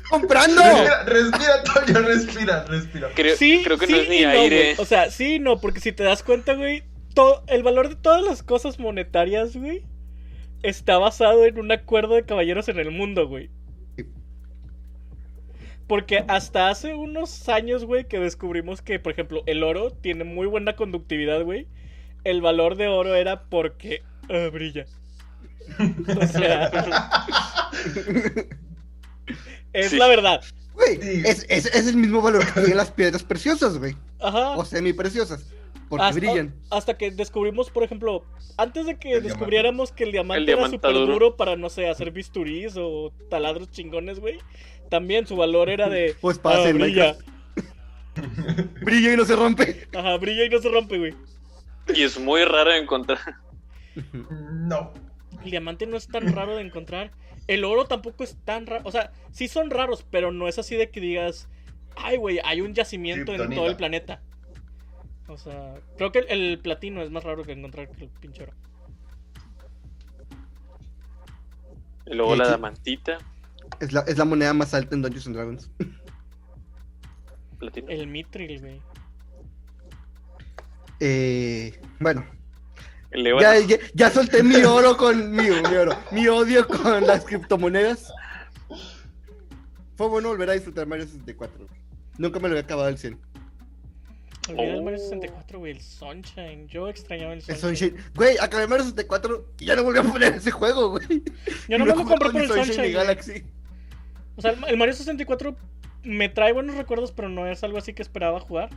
comprando. 0.10 0.62
Respira, 0.62 1.04
respira, 1.04 1.64
Toño, 1.64 2.02
respira, 2.02 2.66
respira. 2.66 3.10
Creo, 3.16 3.36
sí, 3.36 3.62
creo 3.64 3.78
que 3.78 3.88
sí 3.88 3.92
no 3.92 4.00
es 4.00 4.10
ni 4.10 4.22
no, 4.22 4.30
aire. 4.30 4.76
O 4.78 4.86
sea, 4.86 5.12
sí 5.12 5.36
y 5.36 5.40
no, 5.40 5.60
porque 5.60 5.80
si 5.80 5.92
te 5.92 6.04
das 6.04 6.24
cuenta, 6.24 6.54
güey, 6.54 6.84
todo, 7.14 7.44
el 7.48 7.64
valor 7.64 7.90
de 7.90 7.96
todas 7.96 8.24
las 8.24 8.44
cosas 8.44 8.80
monetarias, 8.80 9.56
güey, 9.56 9.84
está 10.64 10.98
basado 10.98 11.46
en 11.46 11.60
un 11.60 11.72
acuerdo 11.72 12.16
de 12.16 12.26
caballeros 12.26 12.70
en 12.70 12.80
el 12.80 12.92
mundo, 12.92 13.28
güey. 13.28 13.50
Porque 15.88 16.26
hasta 16.28 16.70
hace 16.70 16.96
unos 16.96 17.48
años, 17.48 17.86
güey, 17.86 18.08
que 18.08 18.20
descubrimos 18.20 18.82
que, 18.82 19.00
por 19.00 19.14
ejemplo, 19.14 19.44
el 19.46 19.64
oro 19.64 19.92
tiene 19.92 20.26
muy 20.26 20.46
buena 20.46 20.76
conductividad, 20.76 21.42
güey. 21.44 21.68
El 22.26 22.42
valor 22.42 22.76
de 22.76 22.90
oro 22.90 23.16
era 23.16 23.44
porque 23.44 24.04
ah, 24.30 24.50
brilla. 24.52 24.86
O 26.22 26.28
sea, 26.28 26.72
es 29.74 29.90
Sí. 29.92 29.98
la 29.98 30.08
verdad. 30.08 30.42
Güey, 30.74 31.00
es, 31.26 31.46
es, 31.50 31.66
es 31.66 31.88
el 31.88 31.98
mismo 31.98 32.22
valor 32.22 32.46
que 32.46 32.52
tienen 32.52 32.78
las 32.78 32.92
piedras 32.92 33.24
preciosas, 33.24 33.78
güey. 33.80 33.96
Ajá. 34.20 34.52
O 34.52 34.64
semi-preciosas. 34.64 35.46
Porque 35.90 36.06
hasta, 36.06 36.20
brillan. 36.20 36.54
hasta 36.70 36.98
que 36.98 37.12
descubrimos, 37.12 37.70
por 37.72 37.84
ejemplo, 37.84 38.26
antes 38.58 38.86
de 38.86 39.00
que 39.00 39.14
El 39.14 39.24
descubriéramos 39.24 39.92
que 39.92 40.04
el 40.04 40.12
diamante 40.12 40.52
El 40.52 40.60
era 40.60 40.70
súper 40.70 40.94
duro. 40.94 41.38
para, 41.38 41.56
no 41.56 41.70
sé, 41.70 41.88
hacer 41.88 42.12
bisturís 42.12 42.76
o 42.78 43.14
taladros 43.30 43.72
chingones, 43.72 44.20
güey. 44.20 44.40
También 44.90 45.26
su 45.26 45.36
valor 45.36 45.70
era 45.70 45.90
de. 45.90 46.16
O 46.22 46.30
espadas 46.30 46.66
ah, 46.68 46.74
brilla. 46.74 47.16
Brilla 48.82 49.14
y 49.14 49.18
no 49.18 49.26
se 49.26 49.36
rompe. 49.36 49.88
Ajá, 49.96 50.18
brilla 50.18 50.46
y 50.46 50.50
no 50.50 50.60
se 50.60 50.70
rompe, 50.70 50.98
güey. 50.98 51.14
Y 51.94 52.02
es 52.04 52.20
muy 52.20 52.44
raro 52.44 52.74
encontrar. 52.74 53.20
No. 54.52 54.92
El 55.48 55.52
diamante 55.52 55.88
no 55.88 55.96
es 55.98 56.08
tan 56.08 56.34
raro 56.34 56.56
de 56.58 56.62
encontrar. 56.62 57.12
El 57.48 57.64
oro 57.64 57.86
tampoco 57.86 58.24
es 58.26 58.36
tan 58.44 58.68
raro. 58.68 58.82
O 58.86 58.92
sea, 58.92 59.12
sí 59.32 59.48
son 59.48 59.70
raros, 59.70 60.06
pero 60.12 60.32
no 60.34 60.48
es 60.50 60.60
así 60.60 60.76
de 60.76 60.90
que 60.90 61.00
digas, 61.00 61.48
ay, 61.96 62.18
güey, 62.18 62.40
hay 62.44 62.60
un 62.62 62.74
yacimiento 62.74 63.34
en 63.34 63.50
todo 63.56 63.68
el 63.68 63.78
planeta. 63.78 64.22
O 65.30 65.38
sea, 65.38 65.76
creo 65.98 66.12
que 66.12 66.20
el, 66.20 66.28
el 66.30 66.60
platino 66.60 67.02
es 67.02 67.10
más 67.12 67.24
raro 67.24 67.44
que 67.44 67.54
encontrar 67.54 67.90
que 67.90 68.04
el 68.06 68.10
pinche 68.10 68.44
oro. 68.44 68.54
Y 72.06 72.14
luego 72.16 72.36
Y 72.36 72.38
la 72.38 72.44
aquí- 72.44 72.52
diamantita, 72.52 73.18
Es 73.80 73.92
la, 73.94 74.02
es 74.02 74.18
la 74.18 74.26
moneda 74.26 74.54
más 74.54 74.74
alta 74.74 74.96
en 74.96 75.02
Dungeons 75.02 75.28
and 75.28 75.36
Dragons. 75.36 75.72
platino. 77.60 77.88
El 77.90 78.08
mitril, 78.08 78.60
güey. 78.62 78.82
Eh, 81.00 81.80
bueno, 82.00 82.26
león. 83.12 83.40
ya, 83.42 83.60
ya, 83.60 83.78
ya 83.94 84.10
solté 84.10 84.44
mi 84.44 84.64
oro 84.64 84.98
con 84.98 85.32
mi, 85.32 85.44
mi 85.50 85.76
oro, 85.76 85.98
mi 86.12 86.28
odio 86.28 86.68
con 86.68 87.06
las 87.06 87.26
criptomonedas. 87.26 88.12
Fue 89.96 90.08
bueno 90.10 90.30
volver 90.30 90.50
a 90.52 90.54
disfrutar 90.54 90.86
Mario 90.88 91.06
64. 91.06 91.68
Nunca 92.18 92.40
me 92.40 92.48
lo 92.48 92.54
había 92.54 92.64
acabado 92.64 92.88
al 92.88 92.98
100. 92.98 93.20
Olvidé 94.50 94.70
el 94.74 94.80
Oh. 94.80 94.84
Mario 94.84 95.00
64, 95.00 95.60
güey, 95.60 95.72
el 95.74 95.82
Sunshine. 95.82 96.68
Yo 96.68 96.88
extrañaba 96.88 97.34
el 97.34 97.40
El 97.40 97.44
Sunshine. 97.58 97.90
Sunshine. 97.92 98.12
Güey, 98.16 98.38
acabé 98.40 98.68
Mario 98.68 98.86
64 98.86 99.46
y 99.60 99.66
ya 99.66 99.76
no 99.76 99.84
volví 99.84 100.00
a 100.00 100.04
poner 100.04 100.34
ese 100.36 100.52
juego, 100.52 100.92
güey. 100.92 101.06
Yo 101.68 101.78
no 101.78 101.86
me 101.86 101.92
lo 101.92 101.96
compré 101.98 102.18
con 102.18 102.32
por 102.32 102.42
el 102.42 102.48
Sunshine. 102.48 102.74
y 102.74 102.78
güey. 102.78 102.94
Galaxy. 102.94 103.44
O 104.36 104.42
sea, 104.42 104.52
el 104.68 104.78
Mario 104.78 104.94
64 104.94 105.56
me 106.04 106.30
trae 106.30 106.54
buenos 106.54 106.76
recuerdos, 106.76 107.12
pero 107.12 107.28
no 107.28 107.48
es 107.48 107.64
algo 107.64 107.78
así 107.80 107.94
que 107.94 108.02
esperaba 108.04 108.40
jugar. 108.40 108.70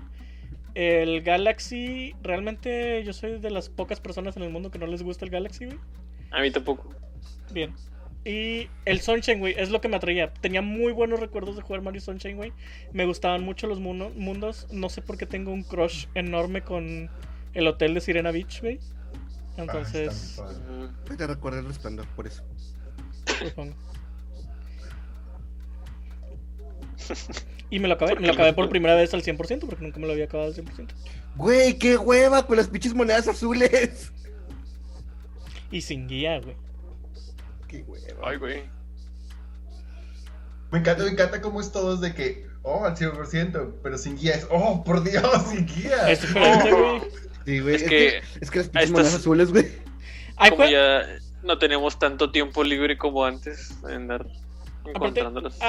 El 0.75 1.23
Galaxy, 1.23 2.15
realmente 2.23 3.03
yo 3.05 3.13
soy 3.13 3.39
de 3.39 3.51
las 3.51 3.69
pocas 3.69 4.01
personas 4.01 4.37
en 4.37 4.43
el 4.45 4.51
mundo 4.51 4.71
que 4.71 4.79
no 4.79 4.87
les 4.87 5.03
gusta 5.03 5.25
el 5.25 5.31
Galaxy, 5.31 5.67
güey. 5.67 5.79
A 6.31 6.41
mí 6.41 6.51
tampoco. 6.51 6.95
Bien. 7.53 7.75
Y 8.25 8.69
el 8.85 9.01
Sunshine, 9.01 9.39
güey, 9.41 9.55
es 9.57 9.71
lo 9.71 9.81
que 9.81 9.89
me 9.89 9.97
atraía. 9.97 10.33
Tenía 10.35 10.61
muy 10.63 10.93
buenos 10.93 11.19
recuerdos 11.21 11.57
de 11.57 11.63
jugar 11.63 11.81
Mario 11.83 12.01
Sunshine, 12.03 12.37
güey. 12.37 12.53
Me 12.93 13.07
gustaban 13.07 13.43
mucho 13.43 13.67
los 13.67 13.81
mundo- 13.81 14.13
mundos. 14.15 14.67
No 14.71 14.89
sé 14.91 15.01
por 15.03 15.17
qué 15.17 15.27
tengo 15.27 15.53
un 15.53 15.63
crush 15.63 16.07
enorme 16.15 16.63
con 16.63 17.11
el 17.55 17.67
hotel 17.67 17.95
de 17.95 18.01
Sirena 18.01 18.31
Beach, 18.31 18.61
güey. 18.61 18.79
Ah, 19.57 19.63
Entonces, 19.63 20.39
está 20.39 21.17
Te 21.17 21.27
recuerdo 21.27 21.61
el 21.61 21.67
resplandor, 21.67 22.07
por 22.09 22.27
eso. 22.27 22.45
supongo. 23.43 23.75
Y 27.71 27.79
me 27.79 27.87
lo 27.87 27.95
acabé. 27.95 28.17
Me 28.17 28.27
lo 28.27 28.33
acabé 28.33 28.53
por 28.53 28.69
primera 28.69 28.97
vez 28.97 29.15
al 29.15 29.23
100% 29.23 29.61
porque 29.61 29.85
nunca 29.85 30.01
me 30.01 30.07
lo 30.07 30.13
había 30.13 30.25
acabado 30.25 30.49
al 30.51 30.57
100%. 30.57 30.89
Güey, 31.37 31.79
qué 31.79 31.97
hueva 31.97 32.45
con 32.47 32.57
las 32.57 32.67
pinches 32.67 32.95
monedas 32.95 33.29
azules. 33.29 34.11
Y 35.71 35.81
sin 35.83 36.09
guía, 36.09 36.41
güey. 36.41 36.57
Qué 37.69 37.85
hueva. 37.87 38.29
Ay, 38.29 38.37
güey. 38.39 38.63
Me 40.73 40.79
encanta, 40.81 41.05
me 41.05 41.11
encanta 41.11 41.41
cómo 41.41 41.61
es 41.61 41.71
todos 41.73 42.01
de 42.01 42.15
que, 42.15 42.47
oh, 42.63 42.85
al 42.85 42.97
100%, 42.97 43.75
pero 43.83 43.99
sin 43.99 44.17
guía 44.17 44.35
es, 44.35 44.47
oh, 44.51 44.83
por 44.85 45.03
Dios, 45.05 45.25
sin 45.51 45.67
guía. 45.67 46.11
Es 46.11 46.23
diferente, 46.23 46.73
güey. 46.73 47.03
Sí, 47.47 47.61
güey. 47.61 47.75
Es 47.77 47.83
Es, 47.83 47.89
que 47.89 47.97
que, 47.97 48.23
es 48.41 48.51
que 48.51 48.59
las 48.59 48.69
pinches 48.69 48.83
estas- 48.85 48.91
monedas 48.91 49.15
azules, 49.15 49.51
güey. 49.53 49.67
Como 50.51 50.65
ya 50.65 51.03
no 51.43 51.59
tenemos 51.59 51.99
tanto 51.99 52.33
tiempo 52.33 52.65
libre 52.65 52.97
como 52.99 53.25
antes 53.25 53.77
en 53.85 53.91
andar 53.93 54.27
Aparte, 54.95 55.21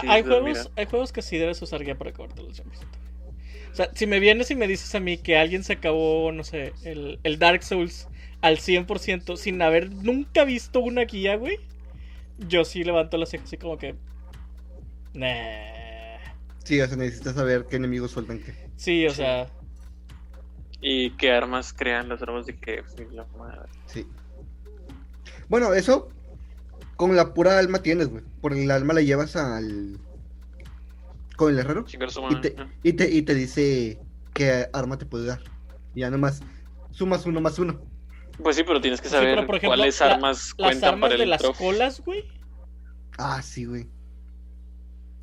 hay, 0.07 0.23
juegos, 0.23 0.43
mira. 0.43 0.61
hay 0.75 0.85
juegos 0.85 1.11
que 1.11 1.21
sí 1.21 1.37
debes 1.37 1.61
usar 1.61 1.83
guía 1.83 1.97
para 1.97 2.09
acabarte 2.11 2.41
al 2.41 2.47
100%. 2.47 2.63
O 3.71 3.75
sea, 3.75 3.89
si 3.93 4.05
me 4.05 4.19
vienes 4.19 4.51
y 4.51 4.55
me 4.55 4.67
dices 4.67 4.93
a 4.95 4.99
mí 4.99 5.17
que 5.17 5.37
alguien 5.37 5.63
se 5.63 5.73
acabó, 5.73 6.31
no 6.31 6.43
sé, 6.43 6.73
el, 6.83 7.19
el 7.23 7.39
Dark 7.39 7.63
Souls 7.63 8.07
al 8.41 8.57
100% 8.57 9.37
sin 9.37 9.61
haber 9.61 9.91
nunca 9.91 10.43
visto 10.43 10.79
una 10.81 11.03
guía, 11.05 11.35
güey, 11.35 11.57
yo 12.37 12.65
sí 12.65 12.83
levanto 12.83 13.17
las 13.17 13.29
cejas 13.29 13.47
así 13.47 13.57
como 13.57 13.77
que... 13.77 13.95
Nah. 15.13 16.17
Sí, 16.63 16.79
o 16.81 16.87
sea, 16.87 16.97
necesitas 16.97 17.35
saber 17.35 17.65
qué 17.69 17.75
enemigos 17.77 18.11
sueltan 18.11 18.39
qué. 18.39 18.53
Sí, 18.75 19.05
o 19.05 19.09
Sí. 19.11 19.17
sea, 19.17 19.47
Y 20.81 21.11
qué 21.11 21.31
armas 21.31 21.73
crean 21.73 22.09
las 22.09 22.21
armas 22.21 22.45
de 22.45 22.57
que. 22.57 22.83
la 23.11 23.25
madre. 23.37 23.69
Sí. 23.85 24.05
Bueno, 25.47 25.73
eso 25.73 26.09
con 27.01 27.15
la 27.15 27.33
pura 27.33 27.57
alma 27.57 27.79
tienes, 27.81 28.09
güey. 28.09 28.23
Por 28.41 28.53
el 28.53 28.69
alma 28.69 28.93
la 28.93 29.01
llevas 29.01 29.35
al. 29.35 29.97
con 31.35 31.51
el 31.51 31.57
herrero. 31.57 31.83
Y 32.29 32.41
te, 32.41 32.55
y 32.83 32.93
te, 32.93 33.09
y 33.09 33.21
te 33.23 33.33
dice 33.33 33.97
qué 34.35 34.67
arma 34.71 34.99
te 34.99 35.07
puede 35.07 35.25
dar. 35.25 35.39
Y 35.95 36.01
ya 36.01 36.11
nomás 36.11 36.41
sumas 36.91 37.25
uno 37.25 37.41
más 37.41 37.57
uno. 37.57 37.81
Pues 38.43 38.55
sí, 38.55 38.63
pero 38.63 38.79
tienes 38.81 39.01
que 39.01 39.07
Sí, 39.07 39.15
saber 39.15 39.33
pero, 39.33 39.47
por 39.47 39.55
ejemplo, 39.55 39.77
cuáles 39.77 39.99
la- 39.99 40.13
armas 40.13 40.37
las 40.37 40.53
cuentan 40.53 40.89
armas 40.93 41.07
para 41.09 41.17
de 41.17 41.23
el 41.23 41.29
las 41.31 41.41
colas, 41.57 42.01
güey. 42.05 42.23
Ah, 43.17 43.41
sí, 43.41 43.65
güey. 43.65 43.87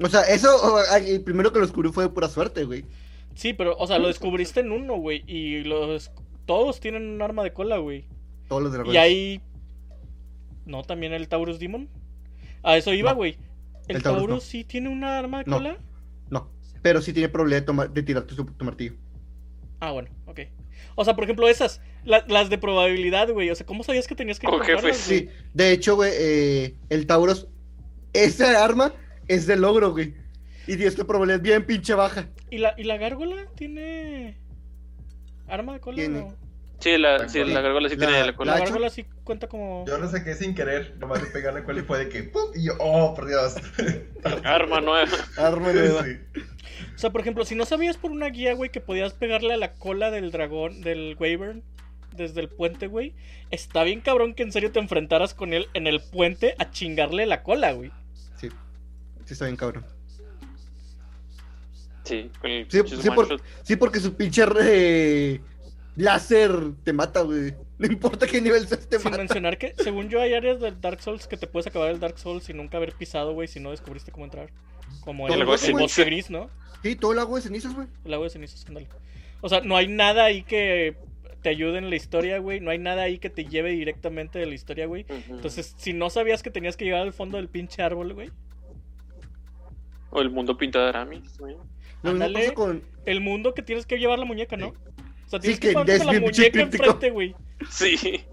O 0.03 0.09
sea, 0.09 0.23
eso, 0.23 0.49
el 0.97 1.21
primero 1.23 1.53
que 1.53 1.61
lo 1.61 1.65
descubrí 1.67 1.93
fue 1.93 2.03
de 2.05 2.11
pura 2.11 2.27
suerte, 2.29 2.65
güey. 2.65 2.85
Sí, 3.37 3.53
pero, 3.53 3.77
o 3.79 3.87
sea, 3.87 4.01
lo 4.01 4.09
descubriste 4.09 4.59
en 4.61 4.73
uno, 4.73 4.97
güey. 4.97 5.23
Y 5.29 5.63
los 5.63 6.11
todos 6.45 6.81
tienen 6.81 7.07
un 7.07 7.23
arma 7.23 7.45
de 7.45 7.53
cola, 7.53 7.79
güey. 7.79 8.05
Todos 8.49 8.65
los 8.65 8.73
dragones. 8.73 8.95
Y 8.95 8.99
ahí. 8.99 9.43
No, 10.69 10.83
también 10.85 11.13
el 11.13 11.27
Taurus 11.29 11.59
Demon. 11.59 11.89
A 12.63 12.77
eso 12.77 12.93
iba, 12.93 13.11
No, 13.11 13.17
güey. 13.17 13.37
El, 13.89 13.97
el 13.97 14.03
Taurus, 14.03 14.21
Taurus 14.23 14.35
no. 14.37 14.41
sí 14.41 14.63
tiene 14.65 14.89
una 14.91 15.19
arma 15.19 15.39
de 15.39 15.45
No. 15.51 15.57
cola. 15.57 15.79
No, 16.31 16.51
pero 16.83 17.01
sí 17.03 17.13
tiene 17.13 17.29
problema 17.29 17.61
de, 17.61 17.67
tomar- 17.67 17.91
de 17.91 18.03
tirarte 18.03 18.35
tu, 18.37 18.45
tu 18.45 18.65
martillo. 18.65 18.95
Ah, 19.81 19.93
bueno, 19.93 20.09
ok. 20.27 20.41
O 20.95 21.05
sea, 21.05 21.15
por 21.15 21.25
ejemplo, 21.25 21.49
esas, 21.49 21.81
la- 22.05 22.25
las 22.29 22.51
de 22.51 22.59
probabilidad, 22.59 23.31
güey. 23.33 23.51
O 23.51 23.55
sea, 23.55 23.65
¿cómo 23.67 23.83
sabías 23.83 24.07
que 24.07 24.15
tenías 24.15 24.39
que 24.39 24.47
güey? 24.47 24.95
Sí, 24.95 25.29
de 25.55 25.73
hecho, 25.73 25.97
güey, 25.97 26.13
eh, 26.15 26.75
el 26.91 27.07
Tauros, 27.07 27.49
esa 28.13 28.63
arma 28.65 28.93
es 29.27 29.47
de 29.47 29.57
logro, 29.57 29.93
güey. 29.93 30.15
Y 30.67 30.77
tienes 30.77 30.95
que 30.97 31.05
probabilidad 31.05 31.41
bien 31.41 31.65
pinche 31.65 31.95
baja. 31.95 32.29
¿Y 32.51 32.59
la, 32.59 32.75
¿Y 32.77 32.85
la 32.85 32.99
gárgola 32.99 33.47
tiene 33.57 34.37
arma 35.47 35.73
de 35.75 35.81
cola? 35.81 35.97
Tiene. 35.97 36.19
o- 36.21 36.35
Sí, 36.81 36.97
la, 36.97 37.19
La 37.19 37.29
sí, 37.29 37.41
cola. 37.41 37.55
la 37.55 37.61
gárgola 37.61 37.89
sí 37.89 37.97
La- 37.97 38.07
tiene 38.07 38.21
la 38.21 38.27
La, 38.27 38.37
cola. 38.37 38.55
hacha? 38.55 38.65
gárgola 38.67 38.91
sí 38.91 39.05
cuenta 39.25 39.49
como. 39.49 39.85
Yo 39.87 39.99
lo 39.99 40.09
saqué 40.09 40.35
sin 40.35 40.55
querer, 40.55 40.95
nomás 40.99 41.21
de 41.23 41.27
pegarle 41.29 41.65
cuál 41.65 41.79
y 41.79 41.83
fue 41.83 41.99
de 41.99 42.09
que, 42.09 42.23
¡pum! 42.23 42.43
Y 42.55 42.67
yo, 42.67 42.75
oh, 42.79 43.15
por 43.15 43.27
Dios. 43.27 43.55
Arma 44.45 44.81
nueva. 44.81 45.11
Arma 45.37 45.73
nueva. 45.73 46.05
Sí. 46.05 46.19
O 46.95 46.99
sea, 46.99 47.11
por 47.11 47.21
ejemplo, 47.21 47.45
si 47.45 47.55
no 47.57 47.65
sabías 47.65 47.97
por 47.97 48.13
una 48.13 48.27
guía, 48.29 48.55
güey, 48.55 48.71
que 48.71 48.81
podías 48.81 49.13
pegarle 49.13 49.55
a 49.55 49.57
la 49.57 49.73
cola 49.75 50.11
del 50.13 50.31
dragón, 50.31 50.81
del 50.83 51.17
Wyvern, 51.19 51.63
desde 52.15 52.41
el 52.41 52.49
puente, 52.49 52.87
güey, 52.87 53.15
está 53.51 53.83
bien 53.83 54.01
cabrón 54.01 54.35
que 54.35 54.43
en 54.45 54.53
serio 54.53 54.71
te 54.73 54.79
enfrentaras 54.79 55.35
con 55.35 55.53
él 55.53 55.67
en 55.75 55.87
el 55.89 56.01
puente 56.01 56.55
a 56.59 56.71
chingarle 56.71 57.27
la 57.27 57.43
cola, 57.43 57.73
güey. 57.73 57.91
Sí, 58.37 58.49
sí 59.25 59.33
está 59.33 59.47
bien 59.47 59.57
cabrón. 59.57 59.85
Sí, 62.05 62.31
con 62.41 62.51
el 62.51 62.71
Sí, 62.71 62.83
pinche 62.83 63.03
sí, 63.03 63.11
por-. 63.11 63.41
Sí, 63.63 63.77
porque 63.77 64.01
su 64.01 64.15
pinche 64.15 64.45
eh, 64.63 65.41
láser 65.99 66.51
te 66.85 66.93
mata, 66.93 67.23
güey. 67.23 67.55
No 67.79 67.87
importa 67.87 68.27
qué 68.27 68.41
nivel 68.41 68.67
seas, 68.67 68.89
te 68.89 68.99
Sin 68.99 69.05
mata. 69.11 69.19
mencionar 69.19 69.59
que, 69.59 69.75
según 69.79 70.09
yo, 70.09 70.21
hay 70.21 70.33
áreas 70.35 70.61
del 70.61 70.81
Dark 70.81 71.01
Souls 71.03 71.27
que 71.29 71.37
te 71.37 71.47
puedes 71.47 71.67
acabar 71.67 71.91
el 71.91 72.01
Dark 72.01 72.19
Souls 72.19 72.45
sin 72.45 72.57
nunca 72.57 72.77
haber 72.79 72.93
pisado, 72.95 73.33
güey, 73.35 73.47
si 73.49 73.61
no 73.61 73.71
descubriste 73.71 74.11
cómo 74.13 74.25
entrar. 74.25 74.51
Como 75.01 75.27
El 75.29 75.35
el, 75.35 75.41
el 75.41 75.47
bosque 75.47 75.67
ceniza. 75.73 76.05
gris, 76.05 76.31
¿no? 76.31 76.49
Sí, 76.83 76.97
todo 76.97 77.13
el 77.13 77.19
agua 77.19 77.39
de 77.39 77.43
cenizas, 77.43 77.75
güey. 77.75 77.87
El 78.05 78.11
lago 78.13 78.25
de 78.25 78.31
cenizas, 78.31 78.65
ándale. 78.67 78.89
O 79.41 79.49
sea, 79.49 79.61
no 79.61 79.77
hay 79.77 79.87
nada 79.89 80.25
ahí 80.25 80.43
que 80.43 80.97
te 81.43 81.51
ayude 81.51 81.79
en 81.79 81.91
la 81.91 81.97
historia, 81.97 82.39
güey. 82.39 82.59
No 82.61 82.71
hay 82.71 82.79
nada 82.79 83.03
ahí 83.03 83.19
que 83.19 83.31
te 83.31 83.45
lleve 83.45 83.71
directamente 83.71 84.39
de 84.39 84.47
la 84.47 84.55
historia, 84.55 84.87
güey. 84.87 85.05
Entonces, 85.29 85.75
si 85.79 85.93
no 85.93 86.11
sabías 86.11 86.43
que 86.43 86.51
tenías 86.51 86.77
que 86.77 86.85
llegar 86.85 87.03
al 87.03 87.13
fondo 87.13 87.37
del 87.37 87.49
pinche 87.49 87.83
árbol, 87.83 88.15
güey. 88.15 88.31
O 90.11 90.21
el 90.21 90.31
mundo 90.31 90.57
pintado 90.57 90.85
de 90.85 90.91
Aramis, 90.91 91.39
güey. 91.39 91.55
Lo 92.03 92.13
mismo 92.13 92.25
Ándale. 92.27 92.41
pasa 92.41 92.55
con. 92.55 92.83
El 93.05 93.21
mundo 93.21 93.55
que 93.55 93.63
tienes 93.63 93.87
que 93.87 93.99
llevar 93.99 94.19
la 94.19 94.25
muñeca, 94.25 94.57
¿no? 94.57 94.73
O 95.29 95.31
sea, 95.31 95.41
Sí, 95.41 95.57
tienes 95.57 95.61
que 95.61 95.69
que 95.69 95.73
ponerte 95.75 95.93
es 95.97 96.03
con 96.05 96.15
la 96.15 96.21
muñeca 96.21 96.61
enfrente, 96.61 97.11
güey. 97.11 97.37
Sí. 97.71 98.25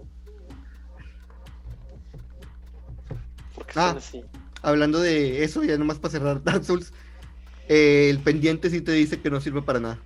¿Por 3.54 3.66
qué 3.66 3.72
Ah. 3.76 3.88
son 3.90 3.98
así? 3.98 4.24
Hablando 4.62 4.98
de 5.00 5.44
eso, 5.44 5.62
ya 5.62 5.76
nomás 5.78 5.98
para 5.98 6.12
cerrar 6.12 6.42
Dark 6.44 6.64
Souls. 6.64 6.92
eh, 7.68 8.08
el 8.10 8.18
pendiente 8.20 8.70
sí 8.70 8.80
te 8.80 8.92
dice 8.92 9.20
que 9.20 9.30
no 9.30 9.40
sirve 9.40 9.60
para 9.62 9.80
nada. 9.80 9.98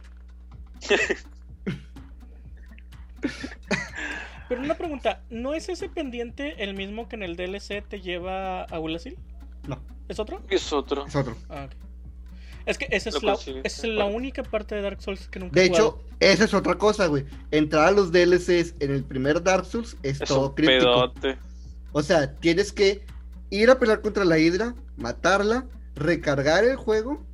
Pero 4.49 4.63
una 4.63 4.75
pregunta, 4.77 5.23
¿no 5.31 5.55
es 5.55 5.69
ese 5.69 5.89
pendiente 5.89 6.65
el 6.65 6.75
mismo 6.75 7.09
que 7.09 7.15
en 7.17 7.23
el 7.23 7.37
DLC 7.37 7.83
te 7.89 8.01
lleva 8.01 8.65
a 8.65 8.79
Ulasil? 8.81 9.17
No, 9.69 9.81
¿Es 10.09 10.19
otro? 10.19 10.43
Es 10.49 10.73
otro. 10.73 11.07
es 11.07 11.15
otro. 11.15 11.37
Ah, 11.49 11.67
ok. 11.67 11.73
Es 12.71 12.79
que 12.79 12.89
esa 12.91 13.09
es, 13.11 13.23
la, 13.23 13.35
esa 13.35 13.63
es 13.65 13.85
la 13.85 14.05
única 14.05 14.43
parte 14.43 14.75
de 14.77 14.83
Dark 14.83 15.03
Souls 15.03 15.29
que 15.29 15.41
nunca 15.41 15.55
De 15.55 15.63
he 15.63 15.69
hecho, 15.69 15.99
esa 16.21 16.45
es 16.45 16.55
otra 16.55 16.77
cosa, 16.77 17.07
güey. 17.07 17.25
Entrar 17.51 17.89
a 17.89 17.91
los 17.91 18.13
DLCs 18.13 18.75
en 18.81 18.93
el 18.93 19.05
primer 19.05 19.43
Dark 19.43 19.67
Souls 19.67 19.97
es, 20.03 20.21
Es 20.21 20.29
todo 20.29 20.49
un 20.51 20.55
críptico. 20.55 20.85
pedote. 20.85 21.39
O 21.93 22.03
sea, 22.03 22.35
tienes 22.37 22.73
que 22.73 23.05
ir 23.51 23.71
a 23.71 23.79
pelear 23.79 24.01
contra 24.01 24.25
la 24.25 24.39
Hidra, 24.39 24.75
matarla, 24.97 25.67
recargar 25.97 26.65
el 26.65 26.77
juego, 26.77 27.25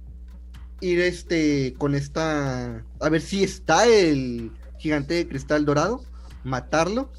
ir 0.81 1.01
este 1.01 1.75
con 1.79 1.95
esta 1.95 2.83
a 3.01 3.09
ver 3.09 3.21
si 3.21 3.45
está 3.45 3.87
el 3.87 4.51
gigante 4.79 5.15
de 5.15 5.29
cristal 5.29 5.65
dorado, 5.65 6.03
matarlo, 6.45 7.11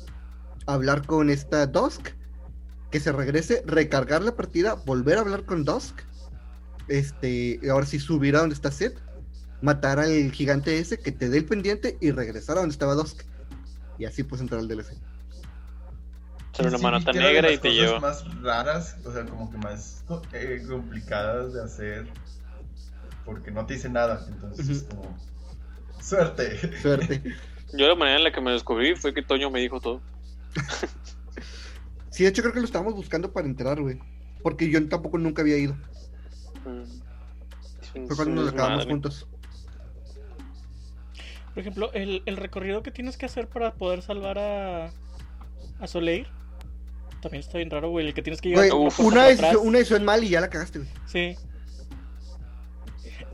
hablar 0.65 1.05
con 1.05 1.29
esta 1.29 1.67
Dusk, 1.67 2.09
que 2.91 2.99
se 2.99 3.11
regrese, 3.11 3.63
recargar 3.65 4.23
la 4.23 4.35
partida, 4.35 4.73
volver 4.73 5.17
a 5.17 5.21
hablar 5.21 5.43
con 5.45 5.63
Dusk, 5.65 6.01
este, 6.87 7.59
ahora 7.69 7.85
sí 7.85 7.99
subir 7.99 8.35
a 8.35 8.39
donde 8.39 8.55
está 8.55 8.71
Seth, 8.71 8.97
matar 9.61 9.99
al 9.99 10.31
gigante 10.31 10.79
ese 10.79 10.97
que 10.99 11.11
te 11.11 11.29
dé 11.29 11.37
el 11.39 11.45
pendiente 11.45 11.97
y 12.01 12.11
regresar 12.11 12.57
a 12.57 12.61
donde 12.61 12.73
estaba 12.73 12.93
Dusk. 12.95 13.23
Y 13.97 14.05
así 14.05 14.23
pues 14.23 14.41
entrar 14.41 14.59
al 14.59 14.67
DLC. 14.67 14.93
Ser 16.53 16.67
una 16.67 16.77
Sí, 16.77 16.83
manota 16.83 17.11
negra 17.13 17.49
y 17.49 17.53
las 17.53 17.61
te 17.61 17.69
cosas 17.69 17.85
lleva. 17.85 17.99
más 17.99 18.41
raras, 18.41 18.97
o 19.05 19.11
sea, 19.11 19.25
como 19.25 19.49
que 19.51 19.57
más 19.57 20.03
eh, 20.33 20.63
complicadas 20.67 21.53
de 21.53 21.63
hacer. 21.63 22.07
Porque 23.25 23.51
no 23.51 23.65
te 23.65 23.73
dice 23.75 23.89
nada. 23.89 24.25
Entonces 24.27 24.69
es 24.69 24.83
como. 24.83 25.17
Suerte. 26.01 26.79
Suerte. 26.81 27.21
Yo 27.73 27.87
la 27.87 27.95
manera 27.95 28.17
en 28.17 28.23
la 28.23 28.31
que 28.31 28.39
me 28.41 28.51
descubrí 28.51 28.95
fue 28.95 29.13
que 29.13 29.21
Toño 29.21 29.49
me 29.51 29.59
dijo 29.59 29.81
todo. 29.81 30.01
Sí, 32.09 32.23
de 32.23 32.29
hecho 32.29 32.41
creo 32.41 32.53
que 32.53 32.59
lo 32.61 32.65
estábamos 32.65 32.93
buscando 32.95 33.31
para 33.33 33.47
entrar, 33.47 33.81
güey. 33.81 33.99
Porque 34.41 34.69
yo 34.71 34.87
tampoco 34.87 35.17
nunca 35.17 35.41
había 35.41 35.57
ido. 35.57 35.75
Fue 38.07 38.15
cuando 38.15 38.41
nos 38.43 38.53
acabamos 38.53 38.85
juntos. 38.85 39.27
Por 41.53 41.61
ejemplo, 41.61 41.91
el, 41.93 42.21
el 42.25 42.37
recorrido 42.37 42.83
que 42.83 42.91
tienes 42.91 43.17
que 43.17 43.25
hacer 43.25 43.47
para 43.47 43.73
poder 43.73 44.01
salvar 44.01 44.37
a, 44.37 44.91
a 45.79 45.87
Soleil 45.87 46.27
también 47.21 47.41
está 47.41 47.57
bien 47.57 47.69
raro, 47.69 47.89
güey. 47.89 48.07
El 48.07 48.13
que 48.13 48.21
tienes 48.21 48.41
que 48.41 48.49
llegar 48.49 48.69
Güey, 48.69 48.91
una, 48.99 49.25
decisión, 49.25 49.67
una 49.67 49.77
decisión 49.79 50.05
mal 50.05 50.23
y 50.23 50.29
ya 50.29 50.41
la 50.41 50.49
cagaste, 50.49 50.79
güey. 50.79 50.91
Sí. 51.05 51.35